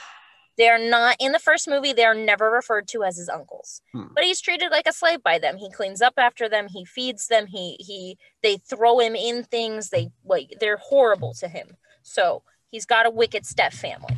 They 0.57 0.68
are 0.68 0.78
not 0.78 1.16
in 1.22 1.32
the 1.32 1.39
first 1.39 1.70
movie. 1.70 1.93
They 1.93 2.03
are 2.03 2.14
never 2.14 2.51
referred 2.51 2.88
to 2.89 3.03
as 3.03 3.18
his 3.18 3.30
uncles. 3.30 3.82
Hmm. 3.93 4.07
But 4.14 4.26
he's 4.26 4.41
treated 4.41 4.72
like 4.72 4.88
a 4.88 4.93
slave 4.93 5.24
by 5.24 5.39
them. 5.39 5.55
He 5.57 5.72
cleans 5.72 6.01
up 6.01 6.16
after 6.18 6.49
them. 6.49 6.68
He 6.70 6.84
feeds 6.84 7.28
them. 7.28 7.47
He 7.47 7.78
he. 7.80 8.18
They 8.43 8.57
throw 8.57 8.99
him 8.99 9.16
in 9.16 9.45
things. 9.45 9.89
They 9.89 10.10
like 10.26 10.55
they're 10.60 10.78
horrible 10.78 11.34
to 11.36 11.47
him. 11.47 11.78
So 12.03 12.43
he's 12.70 12.86
got 12.86 13.05
a 13.05 13.10
wicked 13.10 13.45
step 13.45 13.72
family. 13.72 14.18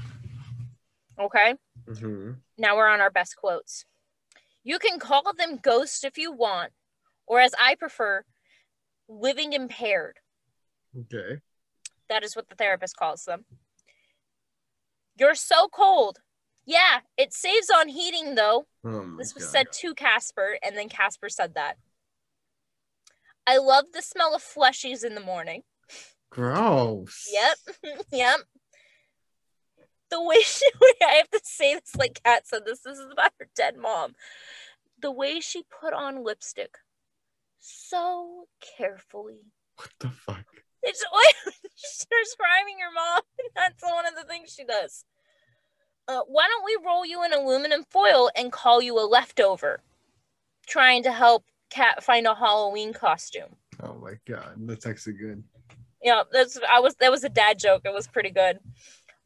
Okay. 1.20 1.56
hmm 1.88 2.32
Now 2.58 2.76
we're 2.76 2.88
on 2.89 3.02
our 3.02 3.12
best 3.12 3.36
quotes. 3.36 3.86
You 4.64 4.80
can 4.80 4.98
call 4.98 5.34
them 5.38 5.60
ghosts 5.62 6.04
if 6.04 6.18
you 6.18 6.32
want, 6.32 6.72
or 7.28 7.39
as 7.39 7.54
I 7.60 7.76
prefer, 7.76 8.26
living 9.08 9.54
impaired. 9.54 10.18
Okay. 10.98 11.39
That 12.10 12.24
is 12.24 12.36
what 12.36 12.50
the 12.50 12.56
therapist 12.56 12.98
calls 12.98 13.26
them. 13.26 13.46
You're 15.18 15.36
so 15.36 15.68
cold. 15.68 16.20
Yeah, 16.66 17.00
it 17.18 17.34
saves 17.34 17.70
on 17.70 17.88
heating 17.88 18.36
though. 18.36 18.66
Oh 18.86 19.16
This 19.18 19.34
was 19.34 19.46
God. 19.46 19.52
said 19.52 19.68
to 19.74 19.94
Casper, 19.94 20.58
and 20.64 20.78
then 20.78 20.89
Casper 20.89 21.30
said 21.30 21.56
that. 21.56 21.78
I 23.48 23.58
love 23.58 23.86
the 23.94 24.02
smell 24.02 24.36
of 24.36 24.44
fleshies 24.44 25.04
in 25.04 25.16
the 25.16 25.22
morning. 25.22 25.64
Gross. 26.30 27.30
Yep. 27.32 27.96
yep. 28.12 28.39
The 30.10 30.22
way 30.22 30.42
she, 30.42 30.66
I 31.02 31.14
have 31.16 31.30
to 31.32 31.42
say 31.44 31.76
this 31.76 31.96
like 31.96 32.22
Kat 32.24 32.48
said 32.48 32.66
this. 32.66 32.82
This 32.82 32.98
is 32.98 33.12
about 33.12 33.32
her 33.39 33.48
dead 33.56 33.78
mom. 33.78 34.14
The 35.02 35.12
way 35.12 35.39
she 35.39 35.64
put 35.82 35.94
on 35.94 36.24
lipstick 36.24 36.76
so 37.60 38.48
carefully. 38.78 39.39
What 39.78 39.89
the 40.00 40.10
fuck? 40.10 40.46
It's 40.84 41.04
like 41.14 41.56
she's 41.76 42.06
describing 42.10 42.80
her 42.80 42.92
mom. 42.94 43.22
That's 43.56 43.84
one 43.84 44.06
of 44.06 44.16
the 44.16 44.24
things 44.24 44.54
she 44.54 44.64
does. 44.64 45.06
Uh, 46.08 46.22
why 46.28 46.48
don't 46.48 46.66
we 46.66 46.86
roll 46.86 47.06
you 47.06 47.24
in 47.24 47.34
aluminum 47.34 47.84
foil 47.90 48.30
and 48.36 48.52
call 48.52 48.82
you 48.82 49.00
a 49.00 49.06
leftover? 49.06 49.82
Trying 50.68 51.04
to 51.04 51.12
help 51.12 51.46
Kat 51.70 52.04
find 52.04 52.28
a 52.28 52.36
Halloween 52.36 52.94
costume. 52.94 53.56
Oh 53.82 53.96
my 53.96 54.14
god, 54.28 54.56
that's 54.60 54.86
actually 54.86 55.14
good. 55.14 55.44
Yeah, 56.04 56.24
that's 56.32 56.60
I 56.70 56.80
was 56.80 56.96
that 56.96 57.12
was 57.12 57.24
a 57.24 57.30
dad 57.30 57.60
joke. 57.60 57.84
It 57.86 57.94
was 57.94 58.08
pretty 58.08 58.32
good. 58.32 58.60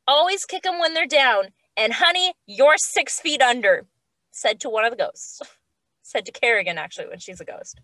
Always 0.08 0.45
kick 0.45 0.64
them 0.64 0.80
when 0.80 0.93
they're 0.93 1.08
down. 1.08 1.45
And 1.78 1.93
honey, 1.93 2.34
you're 2.45 2.78
six 2.78 3.20
feet 3.20 3.41
under, 3.41 3.86
said 4.32 4.60
to 4.62 4.70
one 4.70 4.86
of 4.86 4.91
the 4.91 4.97
ghosts. 4.97 5.41
said 6.03 6.26
to 6.26 6.32
Carrigan 6.32 6.78
actually 6.78 7.08
when 7.08 7.20
she's 7.20 7.41
a 7.41 7.45
ghost. 7.45 7.82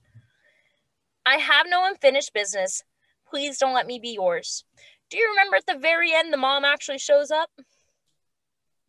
I 1.26 1.36
have 1.36 1.65
no 1.67 1.86
unfinished 1.88 2.34
business. 2.34 2.84
Please 3.32 3.57
don't 3.57 3.73
let 3.73 3.88
me 3.88 3.97
be 3.97 4.09
yours. 4.09 4.65
Do 5.09 5.17
you 5.17 5.29
remember 5.29 5.55
at 5.55 5.65
the 5.65 5.79
very 5.79 6.13
end 6.13 6.32
the 6.32 6.38
mom 6.38 6.65
actually 6.65 6.99
shows 6.99 7.32
up? 7.32 7.49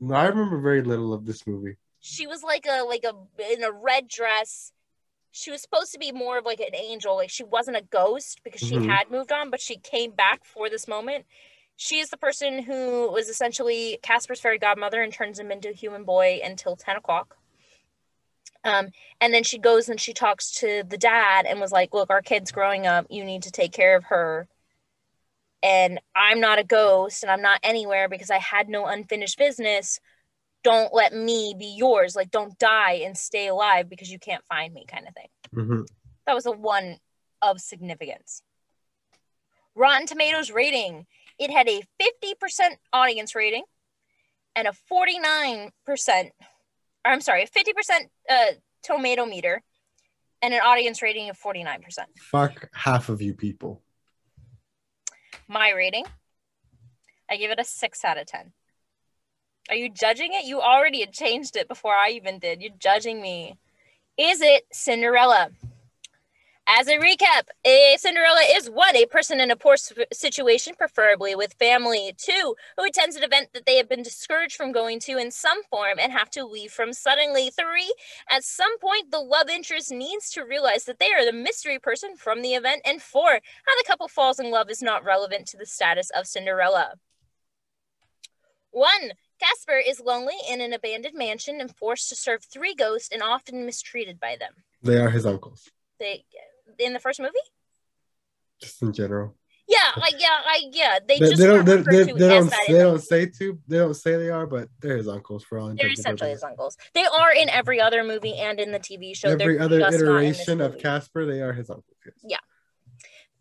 No, 0.01 0.15
I 0.15 0.27
remember 0.27 0.61
very 0.61 0.83
little 0.83 1.15
of 1.15 1.25
this 1.25 1.47
movie. 1.47 1.77
She 2.01 2.27
was 2.27 2.43
like 2.43 2.67
a 2.69 2.83
like 2.83 3.05
a 3.05 3.15
in 3.53 3.63
a 3.63 3.71
red 3.71 4.09
dress. 4.09 4.73
She 5.31 5.53
was 5.53 5.63
supposed 5.63 5.93
to 5.93 5.99
be 5.99 6.11
more 6.11 6.39
of 6.39 6.45
like 6.45 6.59
an 6.59 6.75
angel. 6.75 7.15
Like 7.15 7.31
she 7.31 7.45
wasn't 7.45 7.77
a 7.77 7.83
ghost 7.83 8.41
because 8.43 8.61
she 8.61 8.75
Mhm. 8.75 8.87
had 8.89 9.11
moved 9.11 9.31
on, 9.31 9.49
but 9.49 9.61
she 9.61 9.79
came 9.79 10.11
back 10.11 10.45
for 10.45 10.69
this 10.69 10.89
moment. 10.89 11.25
She 11.77 12.01
is 12.01 12.11
the 12.11 12.17
person 12.17 12.65
who 12.65 13.11
was 13.11 13.29
essentially 13.29 13.99
Casper's 14.03 14.41
fairy 14.41 14.59
godmother 14.59 15.01
and 15.03 15.13
turns 15.13 15.39
him 15.39 15.53
into 15.53 15.71
a 15.71 15.73
human 15.73 16.05
boy 16.05 16.41
until 16.43 16.75
10 16.77 16.97
o'clock. 16.97 17.39
Um, 18.65 18.89
and 19.21 19.35
then 19.35 19.43
she 19.43 19.59
goes 19.59 19.89
and 19.89 20.01
she 20.01 20.13
talks 20.13 20.53
to 20.61 20.85
the 20.89 20.99
dad 20.99 21.47
and 21.47 21.61
was 21.61 21.73
like, 21.73 21.93
Look, 21.93 22.11
our 22.11 22.23
kid's 22.23 22.53
growing 22.53 22.87
up. 22.87 23.07
You 23.11 23.25
need 23.25 23.43
to 23.45 23.51
take 23.51 23.73
care 23.73 23.97
of 23.97 24.05
her. 24.05 24.49
And 25.63 26.01
I'm 26.17 26.41
not 26.41 26.59
a 26.59 26.65
ghost 26.65 27.23
and 27.23 27.31
I'm 27.31 27.43
not 27.43 27.61
anywhere 27.63 28.09
because 28.09 28.31
I 28.31 28.39
had 28.39 28.69
no 28.69 28.87
unfinished 28.87 29.39
business. 29.39 30.01
Don't 30.65 30.93
let 30.95 31.13
me 31.13 31.55
be 31.59 31.75
yours. 31.77 32.15
Like, 32.15 32.31
don't 32.31 32.59
die 32.59 33.03
and 33.05 33.17
stay 33.17 33.49
alive 33.49 33.89
because 33.89 34.11
you 34.11 34.19
can't 34.19 34.45
find 34.47 34.73
me, 34.73 34.85
kind 34.87 35.07
of 35.07 35.15
thing. 35.15 35.29
Mhm. 35.55 35.87
That 36.27 36.35
was 36.35 36.47
a 36.47 36.53
one 36.53 36.99
of 37.41 37.61
significance. 37.61 38.43
Rotten 39.75 40.07
Tomatoes 40.07 40.51
rating 40.51 41.07
it 41.39 41.51
had 41.51 41.69
a 41.69 41.83
50% 42.01 42.79
audience 42.93 43.35
rating 43.35 43.65
and 44.55 44.69
a 44.69 44.73
49%, 44.73 45.71
or 45.87 45.97
I'm 47.05 47.21
sorry, 47.21 47.45
a 47.45 47.47
50% 47.47 48.09
uh, 48.31 48.53
tomato 48.83 49.27
meter 49.27 49.63
and 50.41 50.55
an 50.55 50.61
audience 50.61 51.03
rating 51.03 51.31
of 51.31 51.39
49%. 51.39 51.79
Fuck 52.19 52.69
half 52.73 53.09
of 53.09 53.23
you 53.23 53.35
people. 53.35 53.83
My 55.49 55.71
rating, 55.71 56.05
I 57.31 57.37
give 57.37 57.51
it 57.51 57.59
a 57.59 57.65
6 57.65 58.05
out 58.05 58.19
of 58.19 58.27
10. 58.27 58.53
Are 59.71 59.77
you 59.77 59.89
judging 59.91 60.33
it? 60.33 60.45
You 60.45 60.61
already 60.61 61.01
had 61.01 61.13
changed 61.13 61.57
it 61.57 61.69
before 61.69 61.95
I 61.95 62.11
even 62.11 62.39
did. 62.39 62.61
You're 62.61 62.73
judging 62.79 63.23
me. 63.23 63.59
Is 64.19 64.41
it 64.41 64.65
Cinderella? 64.73 65.51
As 66.69 66.87
a 66.87 66.97
recap, 66.97 67.49
a 67.65 67.97
Cinderella 67.99 68.43
is 68.55 68.71
one, 68.71 68.95
a 68.95 69.05
person 69.05 69.41
in 69.41 69.51
a 69.51 69.57
poor 69.57 69.77
situation, 70.13 70.75
preferably 70.79 71.35
with 71.35 71.55
family. 71.55 72.15
Two, 72.17 72.55
who 72.77 72.85
attends 72.85 73.17
an 73.17 73.25
event 73.25 73.49
that 73.53 73.67
they 73.67 73.77
have 73.77 73.89
been 73.89 74.03
discouraged 74.03 74.55
from 74.55 74.71
going 74.71 75.01
to 75.01 75.19
in 75.19 75.33
some 75.33 75.65
form 75.65 75.99
and 76.01 76.13
have 76.13 76.31
to 76.31 76.45
leave 76.45 76.71
from 76.71 76.93
suddenly. 76.93 77.51
Three, 77.51 77.93
at 78.31 78.45
some 78.45 78.79
point, 78.79 79.11
the 79.11 79.19
love 79.19 79.49
interest 79.49 79.91
needs 79.91 80.31
to 80.31 80.45
realize 80.45 80.85
that 80.85 81.01
they 81.01 81.13
are 81.13 81.25
the 81.25 81.33
mystery 81.33 81.81
person 81.81 82.17
from 82.17 82.43
the 82.43 82.55
event. 82.55 82.83
And 82.85 83.03
four, 83.03 83.33
how 83.33 83.77
the 83.77 83.85
couple 83.87 84.09
falls 84.09 84.39
in 84.39 84.51
love 84.51 84.71
is 84.71 84.83
not 84.83 85.05
relevant 85.05 85.49
to 85.49 85.57
the 85.57 85.67
status 85.67 86.11
of 86.11 86.29
Cinderella. 86.29 86.95
One, 88.71 89.13
Casper 89.41 89.83
is 89.85 90.01
lonely 90.01 90.37
in 90.49 90.61
an 90.61 90.73
abandoned 90.73 91.19
mansion 91.19 91.61
and 91.61 91.75
forced 91.75 92.09
to 92.11 92.17
serve 92.17 92.45
three 92.45 92.75
ghosts 92.75 93.11
and 93.13 93.23
often 93.23 93.67
mistreated 93.67 94.21
by 94.21 94.37
them. 94.39 94.53
They 94.81 94.99
are 94.99 95.11
his 95.11 95.27
uncles, 95.27 95.69
They 95.99 96.25
in 96.79 96.93
the 96.93 97.01
first 97.01 97.21
movie? 97.21 97.33
just 98.63 98.81
in 98.83 98.93
general. 98.93 99.35
Yeah, 99.69 99.79
like 100.01 100.15
yeah, 100.19 100.39
I 100.45 100.65
yeah. 100.73 100.99
They, 101.07 101.19
They, 101.19 101.31
just 101.31 101.41
they 101.41 101.47
don't. 101.47 101.65
They, 101.65 101.77
they, 101.77 102.05
they 102.05 102.29
don't. 102.29 102.53
They 102.67 102.79
don't 102.79 103.01
say 103.01 103.27
to. 103.27 103.59
They 103.69 103.79
don't 103.79 103.95
say 103.95 104.17
they 104.17 104.29
are, 104.29 104.47
but 104.47 104.69
they're 104.81 104.97
his 104.97 105.09
uncles 105.09 105.45
for 105.45 105.59
all 105.59 105.69
They're 105.69 105.87
intents 105.87 105.99
and 106.01 106.07
essentially 106.07 106.31
his 106.31 106.43
uncles. 106.43 106.77
They 106.95 107.05
are 107.05 107.33
in 107.33 107.49
every 107.49 107.81
other 107.81 108.03
movie 108.03 108.35
and 108.35 108.59
in 108.59 108.73
the 108.73 108.81
TV 108.81 109.17
show. 109.17 109.31
Every 109.31 109.55
They're 109.55 109.63
other 109.63 109.79
just 109.79 109.93
not 110.05 110.17
in 110.17 110.29
this 110.29 110.41
iteration 110.41 110.61
of. 110.61 110.79
Casper, 110.79 111.25
they 111.27 111.41
are 111.41 111.53
his 111.53 111.71
uncles. 111.71 111.97
Yes. 112.25 112.41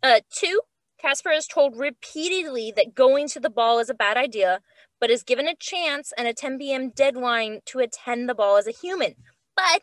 Uh, 0.02 0.20
two, 0.30 0.60
Casper 0.98 1.30
is 1.30 1.46
told 1.46 1.76
repeatedly 1.76 2.72
that 2.76 2.94
going 2.94 3.28
to 3.28 3.40
the 3.40 3.50
ball 3.50 3.80
is 3.80 3.90
a 3.90 3.94
bad 3.94 4.16
idea, 4.16 4.60
but 5.00 5.10
is 5.10 5.22
given 5.22 5.48
a 5.48 5.54
chance 5.56 6.12
and 6.16 6.28
a 6.28 6.32
10 6.32 6.58
p.m. 6.58 6.90
deadline 6.90 7.60
to 7.66 7.80
attend 7.80 8.28
the 8.28 8.34
ball 8.34 8.56
as 8.56 8.66
a 8.66 8.72
human. 8.72 9.16
But 9.56 9.82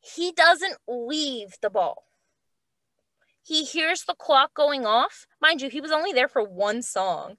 he 0.00 0.32
doesn't 0.32 0.76
leave 0.86 1.56
the 1.60 1.70
ball. 1.70 2.04
He 3.44 3.64
hears 3.64 4.04
the 4.04 4.14
clock 4.14 4.54
going 4.54 4.86
off. 4.86 5.26
Mind 5.40 5.60
you, 5.62 5.68
he 5.68 5.80
was 5.80 5.90
only 5.90 6.12
there 6.12 6.28
for 6.28 6.42
one 6.42 6.82
song. 6.82 7.34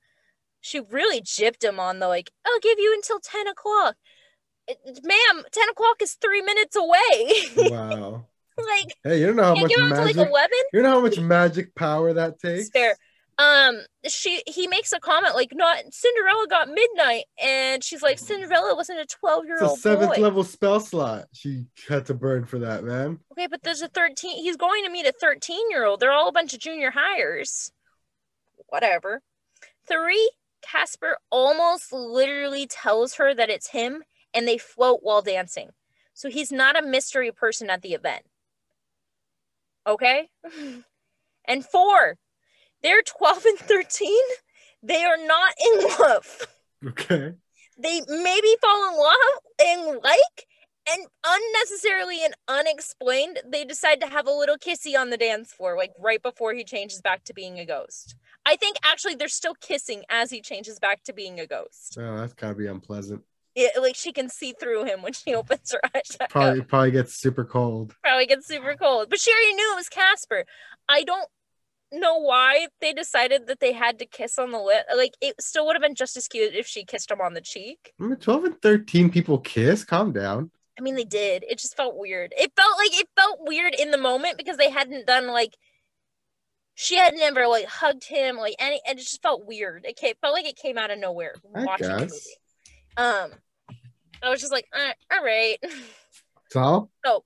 She 0.61 0.79
really 0.79 1.21
gypped 1.21 1.63
him 1.63 1.79
on 1.79 1.99
the 1.99 2.07
like, 2.07 2.31
I'll 2.45 2.59
give 2.59 2.79
you 2.79 2.93
until 2.93 3.19
10 3.19 3.47
o'clock. 3.47 3.95
Ma'am, 4.67 5.43
10 5.51 5.69
o'clock 5.69 6.01
is 6.01 6.13
three 6.21 6.41
minutes 6.41 6.75
away. 6.75 7.69
Wow. 7.71 8.27
like, 8.57 8.95
Hey, 9.03 9.19
you 9.19 9.27
don't 9.27 9.35
know 9.35 9.43
how 9.43 9.55
much 9.55 9.69
give 9.69 9.79
him 9.79 9.89
to 9.89 9.95
magic. 9.95 10.17
like 10.17 10.27
11? 10.29 10.49
you 10.73 10.81
know 10.83 10.89
how 10.89 11.01
much 11.01 11.19
magic 11.19 11.75
power 11.75 12.13
that 12.13 12.39
takes. 12.39 12.69
Fair. 12.69 12.95
Um, 13.37 13.81
she 14.07 14.43
he 14.45 14.67
makes 14.67 14.93
a 14.93 14.99
comment 14.99 15.33
like, 15.33 15.53
"Not 15.53 15.91
Cinderella 15.91 16.47
got 16.47 16.69
midnight," 16.69 17.25
and 17.41 17.83
she's 17.83 18.03
like, 18.03 18.19
"Cinderella 18.19 18.75
wasn't 18.75 18.99
a 18.99 19.05
twelve 19.05 19.45
year 19.45 19.63
old 19.63 19.79
seventh 19.79 20.15
boy." 20.15 20.21
level 20.21 20.43
spell 20.43 20.79
slot. 20.79 21.25
She 21.33 21.65
had 21.87 22.05
to 22.07 22.13
burn 22.13 22.45
for 22.45 22.59
that, 22.59 22.83
man. 22.83 23.19
Okay, 23.31 23.47
but 23.47 23.63
there's 23.63 23.81
a 23.81 23.87
thirteen. 23.87 24.37
He's 24.37 24.57
going 24.57 24.83
to 24.83 24.91
meet 24.91 25.07
a 25.07 25.11
thirteen 25.11 25.69
year 25.71 25.85
old. 25.85 25.99
They're 25.99 26.11
all 26.11 26.29
a 26.29 26.33
bunch 26.33 26.53
of 26.53 26.59
junior 26.59 26.91
hires. 26.91 27.71
Whatever. 28.67 29.21
Three. 29.87 30.31
Casper 30.61 31.17
almost 31.29 31.91
literally 31.91 32.65
tells 32.65 33.15
her 33.15 33.33
that 33.33 33.49
it's 33.49 33.71
him, 33.71 34.03
and 34.33 34.47
they 34.47 34.57
float 34.57 34.99
while 35.01 35.21
dancing. 35.21 35.71
So 36.13 36.29
he's 36.29 36.53
not 36.53 36.81
a 36.81 36.85
mystery 36.85 37.33
person 37.33 37.69
at 37.69 37.81
the 37.81 37.93
event. 37.93 38.23
Okay? 39.85 40.29
And 41.45 41.65
four, 41.65 42.15
they're 42.83 43.01
12 43.01 43.45
and 43.45 43.57
13. 43.59 44.11
They 44.83 45.03
are 45.03 45.17
not 45.25 45.53
in 45.65 45.85
love. 45.99 46.47
Okay. 46.87 47.33
They 47.77 48.01
maybe 48.07 48.55
fall 48.61 48.91
in 48.91 48.97
love 48.99 49.39
and 49.65 49.99
like, 50.03 50.45
and 50.91 51.07
unnecessarily 51.25 52.23
and 52.25 52.33
unexplained, 52.47 53.39
they 53.47 53.63
decide 53.63 54.01
to 54.01 54.07
have 54.07 54.27
a 54.27 54.31
little 54.31 54.57
kissy 54.57 54.97
on 54.99 55.09
the 55.09 55.17
dance 55.17 55.53
floor, 55.53 55.77
like 55.77 55.93
right 55.97 56.21
before 56.21 56.53
he 56.53 56.63
changes 56.65 57.01
back 57.01 57.23
to 57.23 57.33
being 57.33 57.57
a 57.59 57.65
ghost. 57.65 58.15
I 58.45 58.57
think 58.57 58.75
actually 58.83 59.15
they're 59.15 59.29
still 59.29 59.55
kissing 59.55 60.03
as 60.09 60.29
he 60.29 60.41
changes 60.41 60.79
back 60.79 61.03
to 61.05 61.13
being 61.13 61.39
a 61.39 61.47
ghost. 61.47 61.97
Oh, 61.97 62.17
that's 62.17 62.33
gotta 62.33 62.55
be 62.55 62.67
unpleasant. 62.67 63.21
It, 63.55 63.81
like 63.81 63.95
she 63.95 64.11
can 64.11 64.27
see 64.29 64.53
through 64.59 64.83
him 64.83 65.01
when 65.01 65.13
she 65.13 65.33
opens 65.35 65.71
her 65.71 65.79
eyes. 65.95 66.17
up. 66.19 66.29
Probably 66.29 66.61
probably 66.61 66.91
gets 66.91 67.13
super 67.15 67.45
cold. 67.45 67.95
probably 68.03 68.25
gets 68.25 68.45
super 68.47 68.75
cold. 68.75 69.09
But 69.09 69.19
she 69.21 69.31
already 69.31 69.53
knew 69.53 69.71
it 69.73 69.77
was 69.77 69.89
Casper. 69.89 70.45
I 70.89 71.03
don't 71.03 71.29
know 71.93 72.17
why 72.19 72.67
they 72.81 72.93
decided 72.93 73.47
that 73.47 73.59
they 73.59 73.73
had 73.73 73.99
to 73.99 74.05
kiss 74.05 74.37
on 74.37 74.51
the 74.51 74.59
lip. 74.59 74.85
Like 74.95 75.13
it 75.21 75.41
still 75.41 75.65
would 75.65 75.75
have 75.75 75.81
been 75.81 75.95
just 75.95 76.17
as 76.17 76.27
cute 76.27 76.55
if 76.55 76.67
she 76.67 76.83
kissed 76.83 77.11
him 77.11 77.21
on 77.21 77.33
the 77.33 77.41
cheek. 77.41 77.93
I 77.99 78.03
mean, 78.03 78.15
12 78.15 78.43
and 78.45 78.61
13 78.61 79.09
people 79.09 79.37
kiss. 79.39 79.83
Calm 79.83 80.11
down. 80.11 80.51
I 80.77 80.81
mean, 80.81 80.95
they 80.95 81.03
did. 81.03 81.43
It 81.47 81.59
just 81.59 81.77
felt 81.77 81.95
weird. 81.95 82.33
It 82.35 82.51
felt 82.55 82.77
like 82.77 82.99
it 82.99 83.07
felt 83.15 83.39
weird 83.41 83.75
in 83.75 83.91
the 83.91 83.97
moment 83.97 84.37
because 84.37 84.57
they 84.57 84.69
hadn't 84.69 85.07
done 85.07 85.27
like 85.27 85.55
she 86.75 86.95
had 86.97 87.13
never 87.13 87.47
like 87.47 87.67
hugged 87.67 88.05
him 88.05 88.37
like 88.37 88.55
any 88.57 88.81
and 88.87 88.97
it 88.97 89.03
just 89.03 89.21
felt 89.21 89.45
weird. 89.45 89.85
It 89.85 89.95
came, 89.95 90.15
felt 90.21 90.33
like 90.33 90.47
it 90.47 90.55
came 90.55 90.77
out 90.77 90.91
of 90.91 90.99
nowhere 90.99 91.35
I 91.55 91.63
watching 91.63 91.87
the 91.87 91.99
movie. 91.99 92.15
Um 92.97 93.31
I 94.23 94.29
was 94.29 94.39
just 94.39 94.53
like, 94.53 94.67
uh, 94.73 94.93
all 95.11 95.23
right. 95.23 95.57
So, 97.03 97.23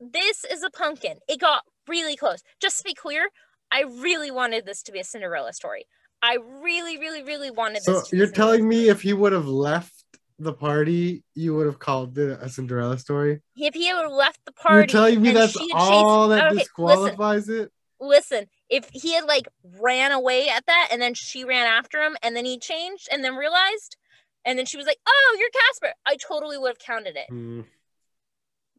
this 0.00 0.44
is 0.50 0.62
a 0.62 0.70
pumpkin. 0.70 1.18
It 1.28 1.38
got 1.38 1.64
really 1.86 2.16
close. 2.16 2.42
Just 2.62 2.78
to 2.78 2.84
be 2.84 2.94
clear, 2.94 3.28
I 3.72 3.82
really 3.82 4.30
wanted 4.30 4.66
this 4.66 4.82
to 4.84 4.92
be 4.92 5.00
a 5.00 5.04
Cinderella 5.04 5.52
story. 5.52 5.86
I 6.22 6.36
really, 6.62 6.98
really, 6.98 7.22
really 7.22 7.50
wanted 7.50 7.82
so 7.82 7.94
this. 8.00 8.08
To 8.08 8.16
you're 8.16 8.30
telling 8.30 8.68
me 8.68 8.88
if 8.88 9.02
he 9.02 9.12
would 9.12 9.32
have 9.32 9.46
left 9.46 9.92
the 10.38 10.52
party, 10.52 11.22
you 11.34 11.54
would 11.54 11.66
have 11.66 11.78
called 11.78 12.16
it 12.18 12.38
a 12.40 12.48
Cinderella 12.48 12.98
story? 12.98 13.40
if 13.56 13.74
he 13.74 13.92
would 13.92 14.02
have 14.02 14.12
left 14.12 14.40
the 14.44 14.52
party, 14.52 14.76
You're 14.76 14.86
telling 14.86 15.22
me 15.22 15.32
that's 15.32 15.56
all 15.74 16.28
chased- 16.28 16.30
that 16.30 16.46
okay, 16.46 16.54
listen, 16.54 16.58
disqualifies 16.58 17.48
it? 17.48 17.70
listen, 18.00 18.46
if 18.70 18.88
he 18.92 19.12
had 19.14 19.24
like 19.24 19.48
ran 19.80 20.12
away 20.12 20.48
at 20.48 20.64
that 20.66 20.88
and 20.90 21.00
then 21.02 21.12
she 21.14 21.44
ran 21.44 21.66
after 21.66 22.00
him 22.02 22.16
and 22.22 22.34
then 22.34 22.44
he 22.46 22.58
changed 22.58 23.08
and 23.12 23.22
then 23.22 23.36
realized 23.36 23.96
and 24.44 24.58
then 24.58 24.64
she 24.64 24.78
was 24.78 24.86
like, 24.86 24.96
"Oh, 25.06 25.36
you're 25.38 25.50
Casper." 25.50 25.94
I 26.06 26.16
totally 26.16 26.56
would 26.56 26.68
have 26.70 26.78
counted 26.78 27.16
it. 27.16 27.26
Hmm, 27.28 27.60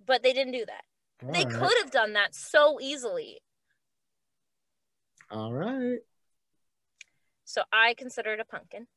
But 0.05 0.23
they 0.23 0.33
didn't 0.33 0.53
do 0.53 0.65
that. 0.65 0.83
they 1.31 1.43
all 1.43 1.45
right. 1.51 1.53
could 1.59 1.77
have 1.83 1.91
done 1.91 2.13
that 2.13 2.33
so 2.33 2.79
easily. 2.81 3.39
All 5.31 5.53
right. 5.53 5.99
So 7.45 7.63
I 7.71 7.93
consider 7.93 8.33
it 8.33 8.39
a 8.39 8.45
pumpkin. 8.45 8.87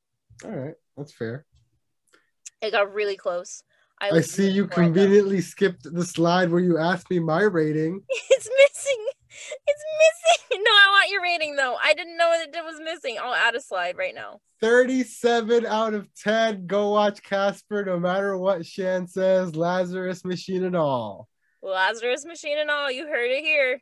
All 0.45 0.51
right. 0.51 0.75
That's 0.97 1.13
fair. 1.13 1.47
It 2.61 2.73
got 2.73 2.93
really 2.93 3.17
close. 3.17 3.63
I 4.01 4.11
was 4.11 4.31
see 4.31 4.49
you 4.49 4.67
conveniently 4.67 5.41
skipped 5.41 5.85
the 5.85 6.05
slide 6.05 6.51
where 6.51 6.61
you 6.61 6.79
asked 6.79 7.11
me 7.11 7.21
my 7.21 7.43
rating. 7.43 8.03
It's 8.31 8.49
missing. 8.59 9.07
It's 9.67 9.85
missing. 10.01 10.61
No, 10.65 10.71
I 10.71 10.89
want 10.91 11.11
your 11.11 11.23
rating 11.23 11.57
though. 11.57 11.77
I 11.83 11.95
didn't 11.95 12.17
know 12.17 12.33
that 12.39 12.57
it 12.57 12.65
was 12.65 12.81
missing. 12.83 13.19
I'll 13.21 13.35
add 13.35 13.55
a 13.55 13.61
slide 13.61 13.99
right 13.99 14.15
now. 14.15 14.41
37 14.61 15.67
out 15.67 15.95
of 15.95 16.09
10. 16.15 16.67
Go 16.67 16.91
watch 16.91 17.23
Casper 17.23 17.85
no 17.85 17.99
matter 17.99 18.37
what 18.37 18.65
Shan 18.65 19.07
says. 19.07 19.55
Lazarus 19.55 20.25
machine 20.25 20.65
and 20.65 20.77
all. 20.77 21.29
Lazarus 21.65 22.25
Machine 22.25 22.59
and 22.59 22.71
all. 22.71 22.91
You 22.91 23.07
heard 23.07 23.31
it 23.31 23.43
here. 23.43 23.81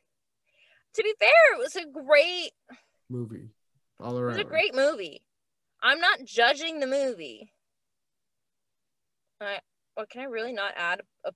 To 0.94 1.02
be 1.02 1.14
fair, 1.18 1.54
it 1.54 1.58
was 1.58 1.76
a 1.76 1.86
great. 1.86 2.52
Movie. 3.08 3.50
All 4.00 4.18
around. 4.18 4.34
It 4.34 4.38
was 4.38 4.46
a 4.46 4.50
great 4.50 4.74
movie. 4.74 5.22
I'm 5.82 6.00
not 6.00 6.24
judging 6.24 6.80
the 6.80 6.86
movie. 6.86 7.52
I. 9.40 9.58
Well, 9.96 10.06
can 10.06 10.22
I 10.22 10.24
really 10.24 10.52
not 10.52 10.72
add 10.76 11.02
a? 11.24 11.32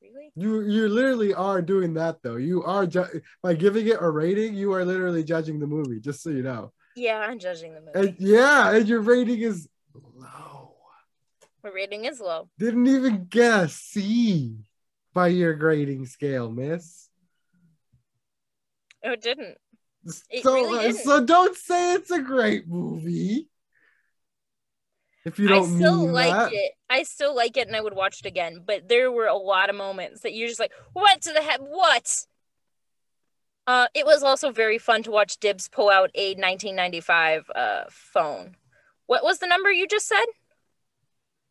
Really? 0.00 0.30
You 0.36 0.60
you 0.62 0.88
literally 0.88 1.34
are 1.34 1.60
doing 1.60 1.94
that 1.94 2.22
though. 2.22 2.36
You 2.36 2.62
are 2.62 2.86
ju- 2.86 3.20
by 3.42 3.54
giving 3.54 3.86
it 3.88 3.96
a 4.00 4.08
rating, 4.08 4.54
you 4.54 4.72
are 4.72 4.84
literally 4.84 5.24
judging 5.24 5.58
the 5.58 5.66
movie, 5.66 6.00
just 6.00 6.22
so 6.22 6.30
you 6.30 6.42
know. 6.42 6.72
Yeah, 6.94 7.18
I'm 7.18 7.38
judging 7.38 7.74
the 7.74 7.80
movie. 7.80 8.08
And 8.08 8.16
yeah, 8.18 8.70
and 8.70 8.88
your 8.88 9.00
rating 9.00 9.40
is 9.40 9.68
low. 9.94 10.74
My 11.64 11.70
rating 11.70 12.04
is 12.04 12.20
low. 12.20 12.48
Didn't 12.58 12.86
even 12.86 13.26
get 13.28 13.64
a 13.64 13.68
C 13.68 14.56
by 15.12 15.28
your 15.28 15.54
grading 15.54 16.06
scale, 16.06 16.50
miss. 16.50 17.07
Oh, 19.04 19.12
it 19.12 19.20
didn't. 19.20 19.56
It 20.30 20.42
so 20.42 20.54
really 20.54 20.78
uh, 20.78 20.82
didn't. 20.82 21.04
so 21.04 21.24
don't 21.24 21.56
say 21.56 21.94
it's 21.94 22.10
a 22.10 22.20
great 22.20 22.68
movie. 22.68 23.48
If 25.24 25.38
you 25.38 25.48
don't 25.48 25.74
I 25.74 25.76
still 25.76 26.10
like 26.10 26.32
that. 26.32 26.52
it. 26.52 26.72
I 26.88 27.02
still 27.02 27.34
like 27.34 27.56
it, 27.56 27.66
and 27.66 27.76
I 27.76 27.80
would 27.80 27.94
watch 27.94 28.20
it 28.20 28.26
again. 28.26 28.62
But 28.64 28.88
there 28.88 29.12
were 29.12 29.26
a 29.26 29.36
lot 29.36 29.68
of 29.68 29.76
moments 29.76 30.22
that 30.22 30.32
you're 30.32 30.48
just 30.48 30.60
like, 30.60 30.72
"What 30.92 31.20
to 31.22 31.32
the 31.32 31.42
heck? 31.42 31.60
What?" 31.60 32.24
Uh, 33.66 33.88
it 33.94 34.06
was 34.06 34.22
also 34.22 34.50
very 34.50 34.78
fun 34.78 35.02
to 35.02 35.10
watch 35.10 35.38
Dibs 35.38 35.68
pull 35.68 35.90
out 35.90 36.10
a 36.14 36.30
1995 36.30 37.50
uh, 37.54 37.82
phone. 37.90 38.56
What 39.06 39.22
was 39.22 39.40
the 39.40 39.46
number 39.46 39.70
you 39.70 39.86
just 39.86 40.08
said? 40.08 40.24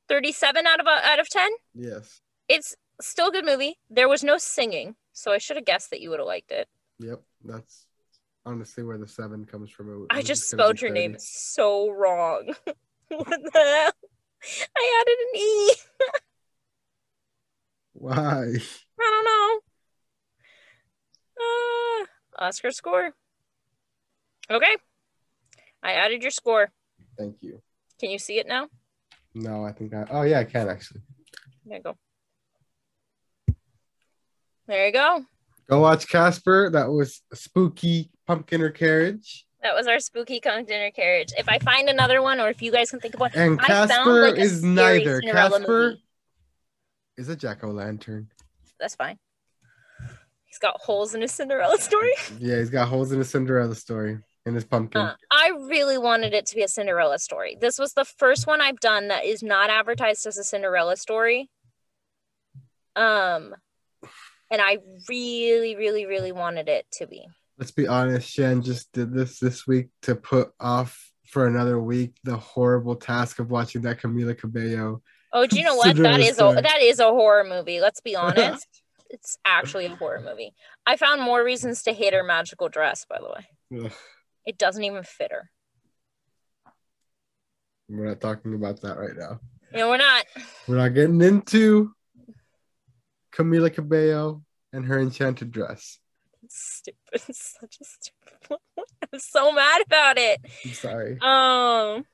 37 0.09 0.65
out 0.65 0.79
of 0.79 0.87
out 0.87 1.19
of 1.19 1.29
10. 1.29 1.49
Yes. 1.75 2.21
It's 2.49 2.75
still 3.01 3.27
a 3.27 3.31
good 3.31 3.45
movie. 3.45 3.77
There 3.89 4.09
was 4.09 4.23
no 4.23 4.37
singing, 4.39 4.95
so 5.13 5.31
I 5.31 5.37
should 5.37 5.57
have 5.57 5.65
guessed 5.65 5.91
that 5.91 6.01
you 6.01 6.09
would 6.09 6.19
have 6.19 6.27
liked 6.27 6.51
it. 6.51 6.67
Yep. 6.99 7.21
That's 7.45 7.85
honestly 8.45 8.83
where 8.83 8.97
the 8.97 9.07
seven 9.07 9.45
comes 9.45 9.69
from. 9.69 10.07
I 10.09 10.21
just 10.21 10.49
spelled 10.49 10.81
your 10.81 10.91
name 10.91 11.15
so 11.19 11.89
wrong. 11.89 12.53
what 13.09 13.27
the 13.29 13.51
hell? 13.53 13.91
I 14.75 15.01
added 15.01 15.17
an 15.19 15.39
E. 15.39 15.73
Why? 17.93 18.53
I 18.99 19.21
don't 19.23 19.25
know. 19.25 19.59
Uh, 21.39 22.45
Oscar 22.45 22.71
score. 22.71 23.13
Okay. 24.49 24.77
I 25.83 25.93
added 25.93 26.21
your 26.21 26.31
score. 26.31 26.71
Thank 27.17 27.37
you. 27.41 27.61
Can 27.99 28.11
you 28.11 28.19
see 28.19 28.39
it 28.39 28.47
now? 28.47 28.67
No, 29.33 29.65
I 29.65 29.71
think 29.71 29.93
I. 29.93 30.05
Oh 30.09 30.21
yeah, 30.21 30.39
I 30.39 30.43
can 30.45 30.69
actually. 30.69 31.01
There 31.65 31.77
you 31.77 31.83
go. 31.83 31.97
There 34.67 34.85
you 34.85 34.93
go. 34.93 35.25
Go 35.69 35.79
watch 35.81 36.07
Casper. 36.07 36.69
That 36.71 36.89
was 36.89 37.21
spooky 37.33 38.09
pumpkin 38.25 38.61
or 38.61 38.69
carriage. 38.69 39.45
That 39.63 39.75
was 39.75 39.87
our 39.87 39.99
spooky 39.99 40.39
pumpkin 40.39 40.65
dinner 40.65 40.91
carriage. 40.91 41.33
If 41.37 41.49
I 41.49 41.59
find 41.59 41.89
another 41.89 42.21
one, 42.21 42.39
or 42.39 42.49
if 42.49 42.61
you 42.61 42.71
guys 42.71 42.89
can 42.91 42.99
think 42.99 43.15
of 43.15 43.19
one, 43.19 43.31
And 43.33 43.59
I 43.61 43.67
found, 43.67 43.89
Casper 43.89 44.29
like, 44.29 44.37
is 44.39 44.63
neither. 44.63 45.19
Cinderella 45.21 45.49
Casper 45.59 45.67
movie. 45.89 46.03
is 47.17 47.29
a 47.29 47.35
jack 47.35 47.63
o' 47.63 47.67
lantern. 47.71 48.29
that's 48.79 48.95
fine. 48.95 49.17
He's 50.45 50.59
got 50.59 50.79
holes 50.79 51.13
in 51.15 51.21
his 51.21 51.31
Cinderella 51.33 51.77
story. 51.79 52.13
Yeah, 52.39 52.59
he's 52.59 52.69
got 52.69 52.87
holes 52.87 53.11
in 53.11 53.17
his 53.19 53.29
Cinderella 53.29 53.75
story 53.75 54.19
in 54.45 54.55
his 54.55 54.63
pumpkin. 54.63 55.01
Uh, 55.01 55.15
I 55.29 55.49
really 55.67 55.97
wanted 55.97 56.33
it 56.33 56.45
to 56.47 56.55
be 56.55 56.61
a 56.63 56.67
Cinderella 56.69 57.19
story. 57.19 57.57
This 57.59 57.77
was 57.77 57.93
the 57.93 58.05
first 58.05 58.47
one 58.47 58.61
I've 58.61 58.79
done 58.79 59.09
that 59.09 59.25
is 59.25 59.43
not 59.43 59.69
advertised 59.69 60.25
as 60.25 60.37
a 60.37 60.43
Cinderella 60.43 60.95
story. 60.95 61.49
Um, 62.95 63.53
and 64.51 64.61
I 64.61 64.77
really, 65.09 65.75
really, 65.75 66.05
really 66.05 66.31
wanted 66.31 66.69
it 66.69 66.85
to 66.93 67.07
be. 67.07 67.25
Let's 67.57 67.71
be 67.71 67.87
honest. 67.87 68.29
Shan 68.29 68.61
just 68.61 68.91
did 68.91 69.13
this 69.13 69.39
this 69.39 69.65
week 69.65 69.87
to 70.03 70.15
put 70.15 70.51
off 70.59 71.11
for 71.27 71.47
another 71.47 71.79
week 71.79 72.15
the 72.23 72.37
horrible 72.37 72.95
task 72.95 73.39
of 73.39 73.49
watching 73.49 73.81
that 73.81 73.99
Camila 73.99 74.37
Cabello. 74.37 75.01
Oh, 75.33 75.45
do 75.45 75.57
you 75.57 75.63
know 75.65 75.75
what? 75.75 75.95
that 75.97 76.19
is 76.19 76.39
a 76.39 76.61
that 76.61 76.79
is 76.81 76.99
a 76.99 77.07
horror 77.07 77.43
movie. 77.43 77.79
Let's 77.81 77.99
be 78.01 78.15
honest. 78.15 78.65
it's 79.09 79.37
actually 79.43 79.85
a 79.87 79.95
horror 79.95 80.21
movie. 80.21 80.53
I 80.85 80.97
found 80.97 81.21
more 81.21 81.43
reasons 81.43 81.83
to 81.83 81.93
hate 81.93 82.13
her 82.13 82.23
magical 82.23 82.69
dress. 82.69 83.05
By 83.09 83.19
the 83.19 83.29
way, 83.79 83.85
Ugh, 83.85 83.91
it 84.45 84.57
doesn't 84.57 84.83
even 84.83 85.03
fit 85.03 85.31
her. 85.31 85.49
we're 87.89 88.07
not 88.07 88.21
talking 88.21 88.53
about 88.53 88.81
that 88.81 88.97
right 88.97 89.15
now. 89.17 89.39
Know, 89.73 89.89
we're 89.89 89.97
not. 89.97 90.25
We're 90.67 90.77
not 90.77 90.93
getting 90.93 91.21
into 91.21 91.91
Camila 93.37 93.73
Cabello 93.73 94.43
and 94.73 94.85
her 94.85 94.99
enchanted 94.99 95.51
dress. 95.51 95.99
Stupid. 96.49 96.97
Such 97.31 97.77
a 97.81 97.85
stupid 97.85 98.37
one. 98.47 98.59
I'm 99.13 99.19
so 99.19 99.51
mad 99.51 99.81
about 99.85 100.17
it. 100.17 100.39
I'm 100.65 100.73
sorry. 100.73 101.17
Um. 101.21 102.05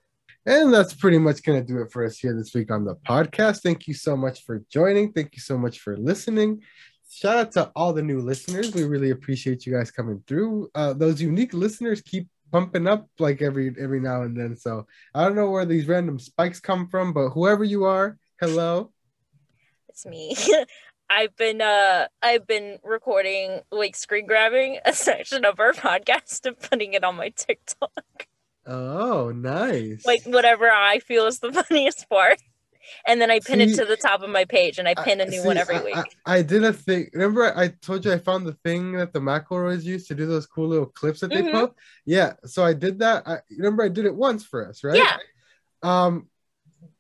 And 0.46 0.74
that's 0.74 0.94
pretty 0.94 1.20
much 1.20 1.42
going 1.44 1.66
to 1.66 1.66
do 1.66 1.82
it 1.82 1.92
for 1.92 2.04
us 2.06 2.18
here 2.18 2.36
this 2.36 2.54
week 2.54 2.70
on 2.70 2.84
the 2.84 2.96
podcast. 2.96 3.62
Thank 3.62 3.88
you 3.88 3.94
so 3.94 4.18
much 4.18 4.44
for 4.44 4.62
joining. 4.70 5.14
Thank 5.14 5.36
you 5.36 5.40
so 5.40 5.58
much 5.58 5.80
for 5.80 5.96
listening. 5.96 6.62
Shout 7.10 7.38
out 7.38 7.52
to 7.54 7.72
all 7.78 7.94
the 7.94 8.02
new 8.02 8.20
listeners. 8.20 8.74
We 8.74 8.84
really 8.84 9.12
appreciate 9.12 9.66
you 9.66 9.74
guys 9.74 9.90
coming 9.90 10.22
through. 10.28 10.70
Uh, 10.76 10.92
those 10.92 11.22
unique 11.22 11.54
listeners 11.54 12.02
keep 12.02 12.28
pumping 12.52 12.88
up 12.88 13.08
like 13.20 13.42
every 13.42 13.74
every 13.80 14.02
now 14.02 14.24
and 14.24 14.36
then. 14.36 14.58
So 14.58 14.86
I 15.16 15.24
don't 15.24 15.36
know 15.36 15.50
where 15.50 15.66
these 15.66 15.88
random 15.88 16.20
spikes 16.20 16.60
come 16.60 16.90
from, 16.90 17.14
but 17.14 17.30
whoever 17.30 17.64
you 17.64 17.86
are, 17.86 18.18
hello. 18.42 18.92
It's 19.88 20.06
me. 20.06 20.36
I've 21.10 21.36
been 21.36 21.62
uh 21.62 22.08
I've 22.22 22.48
been 22.48 22.80
recording 22.84 23.62
like 23.72 23.96
screen 23.96 24.26
grabbing 24.26 24.80
a 24.86 24.94
section 24.94 25.46
of 25.46 25.60
our 25.60 25.74
podcast 25.74 26.46
and 26.46 26.58
putting 26.60 26.94
it 26.94 27.04
on 27.04 27.16
my 27.16 27.30
TikTok. 27.30 28.28
Oh, 28.66 29.32
nice. 29.36 30.06
Like 30.06 30.24
whatever 30.24 30.70
I 30.72 31.00
feel 31.00 31.28
is 31.28 31.40
the 31.40 31.52
funniest 31.64 32.10
part. 32.10 32.42
And 33.08 33.20
then 33.22 33.32
I 33.32 33.40
pin 33.40 33.62
it 33.62 33.76
to 33.76 33.86
the 33.86 33.96
top 33.96 34.24
of 34.24 34.30
my 34.30 34.44
page 34.46 34.78
and 34.78 34.88
I 34.88 34.94
I- 34.98 35.04
pin 35.04 35.22
a 35.22 35.26
new 35.26 35.42
see, 35.42 35.48
one 35.48 35.58
every 35.58 35.82
week. 35.82 35.96
I, 35.96 36.04
I 36.26 36.42
did 36.42 36.64
a 36.64 36.74
thing. 36.74 37.10
Remember, 37.14 37.56
I 37.58 37.70
told 37.70 38.04
you 38.06 38.12
I 38.12 38.18
found 38.18 38.46
the 38.46 38.54
thing 38.66 38.94
that 38.94 39.14
the 39.14 39.20
McElroys 39.20 39.84
used 39.84 40.08
to 40.10 40.16
do 40.16 40.26
those 40.26 40.46
cool 40.46 40.68
little 40.68 40.86
clips 40.88 41.22
that 41.22 41.30
they 41.30 41.42
Mhm. 41.44 41.52
post. 41.52 41.74
Yeah, 42.06 42.34
so 42.46 42.64
I 42.64 42.74
did 42.74 43.00
that. 43.00 43.28
I 43.28 43.40
remember 43.58 43.84
I 43.84 43.90
did 43.90 44.06
it 44.06 44.14
once 44.16 44.44
for 44.44 44.68
us, 44.68 44.84
right? 44.84 44.98
Yeah. 44.98 45.18
Um, 45.82 46.28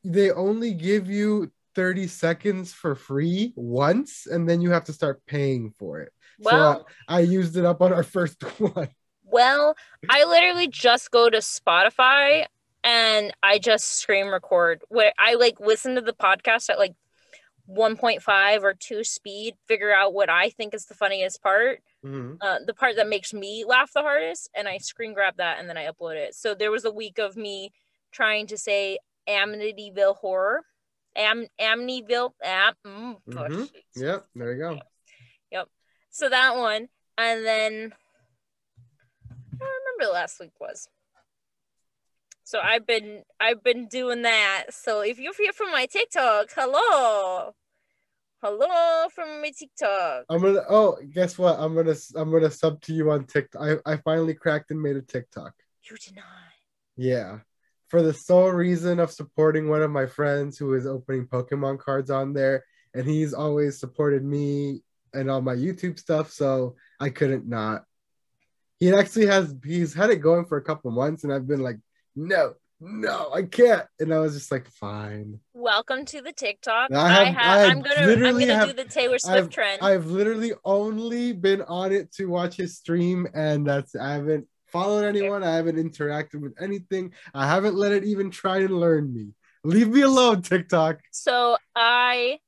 they 0.03 0.31
only 0.31 0.73
give 0.73 1.09
you 1.09 1.51
thirty 1.75 2.07
seconds 2.07 2.73
for 2.73 2.95
free 2.95 3.53
once, 3.55 4.25
and 4.27 4.47
then 4.47 4.61
you 4.61 4.71
have 4.71 4.85
to 4.85 4.93
start 4.93 5.25
paying 5.25 5.73
for 5.79 5.99
it. 6.01 6.11
Well, 6.39 6.79
so 6.79 6.85
I, 7.07 7.17
I 7.17 7.19
used 7.21 7.57
it 7.57 7.65
up 7.65 7.81
on 7.81 7.93
our 7.93 8.03
first 8.17 8.41
one. 8.59 8.89
well, 9.23 9.75
I 10.09 10.23
literally 10.25 10.67
just 10.67 11.11
go 11.11 11.29
to 11.29 11.37
Spotify 11.37 12.45
and 12.83 13.31
I 13.41 13.59
just 13.59 13.99
screen 13.99 14.27
record 14.27 14.81
where 14.89 15.13
I 15.17 15.35
like 15.35 15.59
listen 15.59 15.95
to 15.95 16.01
the 16.01 16.13
podcast 16.13 16.69
at 16.69 16.77
like 16.79 16.93
1.5 17.69 18.63
or 18.63 18.73
2 18.73 19.03
speed, 19.03 19.55
figure 19.67 19.93
out 19.93 20.13
what 20.13 20.29
I 20.29 20.49
think 20.49 20.73
is 20.73 20.85
the 20.85 20.93
funniest 20.95 21.41
part 21.41 21.79
Mhm. 22.05 22.37
uh, 22.41 22.59
the 22.67 22.73
part 22.73 22.97
that 22.97 23.07
makes 23.07 23.33
me 23.33 23.63
laugh 23.65 23.93
the 23.93 24.01
hardest, 24.01 24.49
and 24.53 24.67
I 24.67 24.77
screen 24.79 25.13
grab 25.13 25.37
that 25.37 25.59
and 25.59 25.69
then 25.69 25.77
I 25.77 25.87
upload 25.89 26.15
it. 26.17 26.35
So 26.35 26.53
there 26.53 26.69
was 26.71 26.83
a 26.83 26.91
week 26.91 27.17
of 27.19 27.37
me 27.37 27.71
trying 28.11 28.45
to 28.47 28.57
say 28.57 28.97
Amityville 29.29 30.17
horror, 30.17 30.63
Am 31.15 31.45
Amityville, 31.59 32.31
am, 32.43 32.73
mm, 32.85 33.17
push. 33.25 33.51
Mhm. 33.51 33.69
Yep, 33.95 34.25
there 34.35 34.53
you 34.53 34.59
go. 34.59 34.79
Yep. 35.51 35.69
So 36.09 36.29
that 36.29 36.55
one, 36.55 36.89
and 37.17 37.45
then 37.45 37.93
I 39.27 39.57
don't 39.59 39.69
remember 39.99 40.13
last 40.13 40.39
week 40.39 40.59
was. 40.59 40.87
So 42.43 42.59
I've 42.59 42.85
been 42.85 43.23
I've 43.39 43.63
been 43.63 43.87
doing 43.87 44.23
that. 44.23 44.65
So 44.71 45.01
if 45.01 45.19
you're 45.19 45.33
here 45.37 45.53
from 45.53 45.71
my 45.71 45.85
TikTok, 45.85 46.49
hello, 46.55 47.53
Hello 48.43 49.07
from 49.07 49.41
my 49.41 49.51
TikTok. 49.57 50.25
I'm 50.27 50.41
gonna. 50.41 50.65
Oh, 50.67 50.97
guess 51.13 51.37
what? 51.37 51.57
I'm 51.57 51.73
gonna. 51.73 51.95
I'm 52.13 52.29
gonna 52.29 52.51
sub 52.51 52.81
to 52.81 52.93
you 52.93 53.09
on 53.09 53.23
TikTok. 53.23 53.61
I, 53.61 53.93
I 53.93 53.95
finally 53.95 54.33
cracked 54.33 54.69
and 54.69 54.81
made 54.81 54.97
a 54.97 55.01
TikTok. 55.01 55.53
You 55.89 55.95
did 55.95 56.17
not. 56.17 56.25
Yeah, 56.97 57.39
for 57.93 58.01
the 58.01 58.11
sole 58.11 58.49
reason 58.49 58.99
of 58.99 59.11
supporting 59.11 59.69
one 59.69 59.83
of 59.83 59.91
my 59.91 60.07
friends 60.07 60.57
who 60.57 60.73
is 60.73 60.87
opening 60.87 61.27
Pokemon 61.27 61.77
cards 61.77 62.09
on 62.09 62.33
there, 62.33 62.65
and 62.95 63.05
he's 63.05 63.35
always 63.35 63.79
supported 63.79 64.25
me 64.25 64.81
and 65.13 65.29
all 65.29 65.41
my 65.43 65.53
YouTube 65.53 65.99
stuff, 65.99 66.31
so 66.31 66.75
I 66.99 67.11
couldn't 67.11 67.47
not. 67.47 67.83
He 68.79 68.91
actually 68.91 69.27
has. 69.27 69.53
He's 69.63 69.93
had 69.93 70.09
it 70.09 70.23
going 70.23 70.45
for 70.45 70.57
a 70.57 70.63
couple 70.63 70.89
months, 70.89 71.23
and 71.23 71.31
I've 71.31 71.47
been 71.47 71.61
like, 71.61 71.77
no, 72.15 72.55
no, 72.81 73.29
I 73.31 73.43
can't. 73.43 73.85
And 73.99 74.11
I 74.11 74.17
was 74.17 74.33
just 74.33 74.51
like, 74.51 74.67
fine. 74.71 75.39
Welcome 75.53 76.03
to 76.05 76.21
the 76.23 76.33
TikTok. 76.33 76.91
I 76.91 76.95
I 76.95 77.09
have- 77.25 77.35
have, 77.35 77.57
I 77.59 77.65
I'm 77.65 77.81
gonna 77.83 77.95
I'm 77.99 78.07
literally 78.07 78.45
gonna 78.47 78.55
have- 78.57 78.69
do 78.69 78.73
the 78.73 78.89
Taylor 78.89 79.19
Swift 79.19 79.51
trend. 79.53 79.83
I've 79.83 80.07
literally 80.07 80.53
only 80.65 81.31
been 81.31 81.61
on 81.61 81.91
it 81.91 82.11
to 82.13 82.25
watch 82.25 82.55
his 82.55 82.75
stream, 82.75 83.27
and 83.35 83.67
that's 83.67 83.95
I 83.95 84.13
haven't 84.13 84.47
followed 84.73 85.05
anyone. 85.05 85.43
I 85.43 85.55
haven't 85.55 85.77
interacted 85.77 86.41
with 86.41 86.55
anything. 86.59 87.13
I 87.33 87.47
haven't 87.47 87.75
let 87.75 87.91
it 87.91 88.03
even 88.03 88.31
try 88.31 88.57
and 88.57 88.71
learn 88.79 89.13
me. 89.13 89.33
Leave 89.63 89.87
me 89.87 90.01
alone, 90.01 90.41
TikTok. 90.41 90.99
so 91.11 91.55
I 91.75 92.39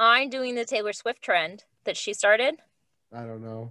I'm 0.00 0.28
doing 0.28 0.56
the 0.56 0.64
Taylor 0.64 0.92
Swift 0.92 1.22
trend 1.22 1.64
that 1.84 1.96
she 1.96 2.12
started. 2.12 2.56
I 3.12 3.20
don't 3.24 3.42
know. 3.42 3.70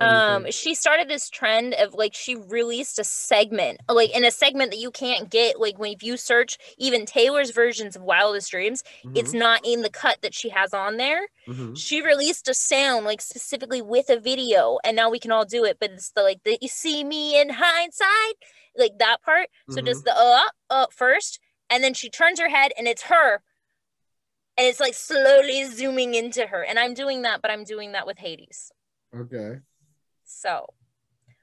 Um, 0.00 0.46
she 0.50 0.76
started 0.76 1.08
this 1.08 1.28
trend 1.28 1.74
of 1.74 1.92
like 1.94 2.14
she 2.14 2.36
released 2.36 3.00
a 3.00 3.04
segment, 3.04 3.80
like 3.88 4.14
in 4.16 4.24
a 4.24 4.30
segment 4.30 4.70
that 4.70 4.78
you 4.78 4.92
can't 4.92 5.28
get. 5.28 5.58
Like 5.60 5.78
when 5.78 5.92
if 5.92 6.02
you 6.04 6.16
search 6.16 6.56
even 6.78 7.04
Taylor's 7.04 7.50
versions 7.50 7.96
of 7.96 8.02
Wildest 8.02 8.50
Dreams, 8.50 8.84
it's 9.14 9.32
Mhm, 9.32 9.34
not 9.34 9.60
in 9.64 9.82
the 9.82 9.90
cut 9.90 10.18
that 10.22 10.34
she 10.34 10.50
has 10.50 10.72
on 10.72 10.98
there. 10.98 11.28
mhm. 11.46 11.74
She 11.74 12.00
released 12.00 12.48
a 12.48 12.54
sound 12.54 13.06
like 13.06 13.20
specifically 13.20 13.82
with 13.82 14.08
a 14.08 14.20
video, 14.20 14.78
and 14.84 14.94
now 14.96 15.10
we 15.10 15.18
can 15.18 15.32
all 15.32 15.44
do 15.44 15.64
it. 15.64 15.78
But 15.80 15.90
it's 15.92 16.10
the 16.12 16.22
like 16.22 16.44
the 16.44 16.58
you 16.60 16.68
see 16.68 17.02
me 17.02 17.40
in 17.40 17.50
hindsight, 17.50 18.36
like 18.76 18.98
that 18.98 19.22
part. 19.22 19.48
So 19.68 19.80
does 19.82 20.02
the 20.02 20.16
uh 20.16 20.48
uh 20.70 20.86
first, 20.92 21.40
and 21.68 21.82
then 21.82 21.94
she 21.94 22.08
turns 22.08 22.38
her 22.40 22.48
head, 22.48 22.70
and 22.78 22.86
it's 22.86 23.02
her, 23.04 23.42
and 24.56 24.66
it's 24.66 24.80
like 24.80 24.94
slowly 24.94 25.64
zooming 25.64 26.14
into 26.14 26.46
her. 26.46 26.62
And 26.64 26.78
I'm 26.78 26.94
doing 26.94 27.22
that, 27.22 27.42
but 27.42 27.50
I'm 27.50 27.64
doing 27.64 27.92
that 27.92 28.06
with 28.06 28.18
Hades. 28.18 28.72
Okay. 29.12 29.60
So 30.28 30.66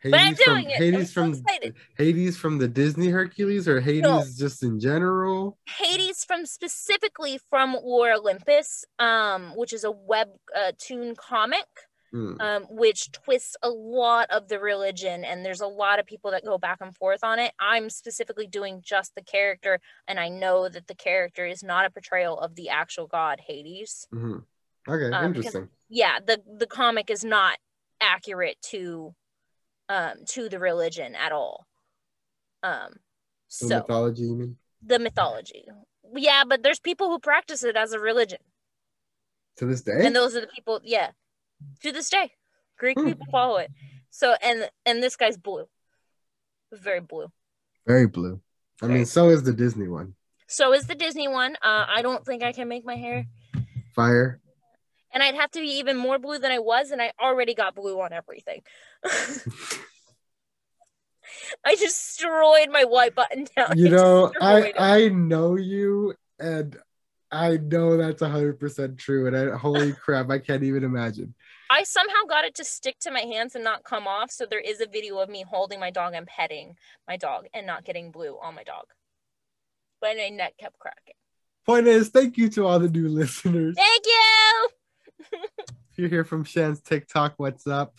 Hades 0.02 0.12
But 0.12 0.20
I'm 0.22 0.36
from 0.36 0.54
doing 0.54 0.70
it. 0.70 0.76
I'm 0.76 0.82
Hades 0.94 1.14
so 1.14 1.22
from 1.22 1.34
excited. 1.34 1.76
Hades 1.98 2.38
from 2.38 2.58
the 2.60 2.68
Disney 2.68 3.08
Hercules 3.10 3.68
or 3.68 3.82
Hades 3.82 4.38
just 4.38 4.62
in 4.62 4.80
general. 4.80 5.58
Hades 5.66 6.24
from 6.24 6.46
specifically 6.46 7.40
from 7.50 7.74
Lore 7.84 8.14
Olympus, 8.14 8.86
um, 9.00 9.54
which 9.56 9.74
is 9.74 9.84
a 9.84 9.92
web 9.92 10.30
uh, 10.56 10.72
toon 10.78 11.16
comic, 11.16 11.66
Hmm. 12.12 12.40
um, 12.40 12.64
which 12.70 13.12
twists 13.12 13.58
a 13.64 13.70
lot 13.70 14.30
of 14.30 14.48
the 14.48 14.60
religion, 14.60 15.26
and 15.26 15.44
there's 15.44 15.60
a 15.60 15.68
lot 15.68 15.98
of 16.00 16.06
people 16.06 16.32
that 16.32 16.46
go 16.46 16.58
back 16.60 16.78
and 16.80 16.96
forth 16.96 17.24
on 17.24 17.40
it. 17.40 17.52
I'm 17.60 17.90
specifically 17.90 18.46
doing 18.48 18.82
just 18.86 19.16
the 19.16 19.24
character, 19.24 19.82
and 20.08 20.20
I 20.20 20.30
know 20.30 20.70
that 20.70 20.86
the 20.88 20.96
character 20.96 21.46
is 21.48 21.64
not 21.64 21.84
a 21.86 21.90
portrayal 21.90 22.40
of 22.40 22.56
the 22.56 22.70
actual 22.70 23.08
god 23.08 23.42
Hades. 23.48 24.08
Mhm. 24.14 24.44
Okay, 24.88 25.06
Um, 25.16 25.34
because- 25.34 25.46
interesting. 25.56 25.70
Yeah, 25.90 26.20
the 26.26 26.42
the 26.60 26.68
comic 26.68 27.10
is 27.10 27.26
not 27.26 27.58
accurate 28.02 28.58
to 28.72 29.14
um 29.90 30.14
to 30.30 30.50
the 30.50 30.60
religion 30.60 31.16
at 31.16 31.32
all. 31.32 31.66
Um, 32.64 32.96
The 33.62 33.68
mythology, 33.78 34.24
you 34.24 34.36
mean? 34.36 34.58
the 34.82 35.00
mythology. 35.00 35.66
Yeah, 36.16 36.44
but 36.48 36.64
there's 36.64 36.80
people 36.80 37.10
who 37.10 37.20
practice 37.20 37.64
it 37.64 37.76
as 37.76 37.92
a 37.94 38.00
religion. 38.00 38.40
To 39.58 39.66
this 39.66 39.82
day? 39.82 40.06
And 40.06 40.16
those 40.16 40.36
are 40.36 40.42
the 40.42 40.48
people, 40.48 40.82
yeah. 40.84 41.12
To 41.84 41.92
this 41.92 42.10
day. 42.10 42.34
Greek 42.78 43.00
Hmm. 43.00 43.06
people 43.08 43.26
follow 43.32 43.58
it. 43.58 43.72
So 44.10 44.36
and 44.42 44.70
and 44.86 45.02
this 45.04 45.16
guy's 45.16 45.38
blue. 45.38 45.68
Very 46.72 47.00
blue. 47.02 47.32
Very 47.88 48.08
blue. 48.08 48.42
I 48.82 48.88
Very 48.88 48.94
mean, 49.00 49.06
so 49.06 49.30
is 49.30 49.44
the 49.44 49.54
Disney 49.54 49.88
one. 49.88 50.16
So 50.48 50.74
is 50.74 50.88
the 50.88 50.96
Disney 50.96 51.28
one. 51.28 51.56
Uh 51.62 51.86
I 51.88 52.02
don't 52.02 52.26
think 52.26 52.44
I 52.44 52.52
can 52.52 52.68
make 52.68 52.86
my 52.86 52.96
hair. 52.96 53.26
Fire. 53.96 54.42
And 55.16 55.24
I'd 55.24 55.36
have 55.36 55.50
to 55.52 55.62
be 55.62 55.80
even 55.80 55.96
more 55.98 56.20
blue 56.20 56.38
than 56.38 56.52
I 56.52 56.60
was, 56.60 56.92
and 56.92 57.02
I 57.02 57.14
already 57.20 57.56
got 57.56 57.74
blue 57.74 58.02
on 58.02 58.12
everything. 58.14 58.62
I 61.66 61.76
destroyed 61.76 62.70
my 62.72 62.84
white 62.84 63.16
button 63.16 63.48
down. 63.56 63.78
you 63.78 63.90
know 63.90 64.32
i 64.40 64.62
it. 64.62 64.76
i 64.78 65.08
know 65.10 65.56
you 65.56 66.14
and 66.40 66.78
i 67.32 67.58
know 67.58 67.98
that's 67.98 68.22
100% 68.22 68.98
true 68.98 69.28
and 69.28 69.36
I, 69.36 69.58
holy 69.58 69.94
crap 69.94 70.30
i 70.30 70.38
can't 70.38 70.64
even 70.64 70.84
imagine 70.84 71.34
I 71.68 71.84
somehow 71.84 72.26
got 72.30 72.46
it 72.46 72.54
to 72.56 72.64
stick 72.64 73.00
to 73.00 73.12
my 73.12 73.22
hands 73.22 73.56
and 73.56 73.64
not 73.64 73.84
come 73.84 74.08
off. 74.08 74.30
So 74.30 74.46
there 74.46 74.60
is 74.60 74.82
a 74.82 74.86
video 74.86 75.18
of 75.18 75.30
me 75.30 75.44
holding 75.50 75.80
my 75.80 75.90
dog 75.90 76.14
and 76.14 76.28
petting 76.28 76.76
my 77.08 77.18
dog 77.18 77.48
and 77.56 77.66
not 77.66 77.84
getting 77.84 78.12
blue 78.12 78.38
on 78.40 78.54
my 78.54 78.64
dog. 78.64 78.86
But 80.00 80.16
my 80.18 80.30
neck 80.30 80.54
kept 80.60 80.78
cracking. 80.78 81.16
point 81.66 81.88
is 81.88 82.10
thank 82.10 82.38
you 82.38 82.50
to 82.50 82.68
all 82.68 82.78
the 82.78 82.88
new 82.88 83.10
listeners 83.20 83.76
Thank 83.76 84.06
you. 84.06 84.68
If 85.34 85.98
you're 85.98 86.10
here 86.10 86.26
from 86.26 86.44
shan's 86.44 86.82
tiktok 86.82 87.34
what's 87.38 87.68
up 87.68 87.96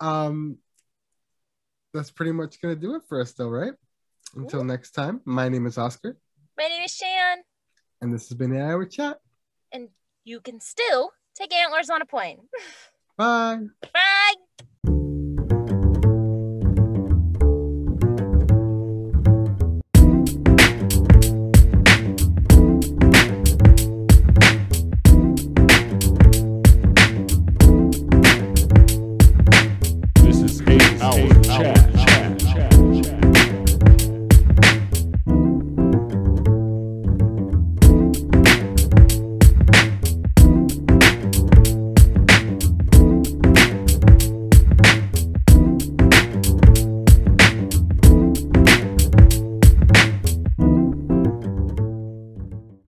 um 0.00 0.58
that's 1.94 2.10
pretty 2.10 2.32
much 2.32 2.60
gonna 2.60 2.76
do 2.76 2.94
it 2.94 3.02
for 3.08 3.20
us 3.20 3.32
though 3.32 3.48
right 3.48 3.72
until 4.36 4.60
Ooh. 4.60 4.64
next 4.64 4.90
time 4.92 5.20
my 5.24 5.48
name 5.48 5.66
is 5.66 5.78
oscar 5.78 6.16
My 6.56 6.68
name 6.68 6.82
is 6.84 6.94
Shan. 6.94 7.38
and 8.02 8.12
this 8.12 8.28
has 8.28 8.36
been 8.36 8.50
the 8.50 8.62
hour 8.62 8.84
chat 8.84 9.18
And 9.72 9.88
You 10.24 10.40
can 10.40 10.60
still 10.60 11.12
take 11.34 11.54
antlers 11.54 11.88
on 11.90 12.02
a 12.02 12.06
plane. 12.06 12.38
bye 13.16 13.60
Bye. 13.92 14.34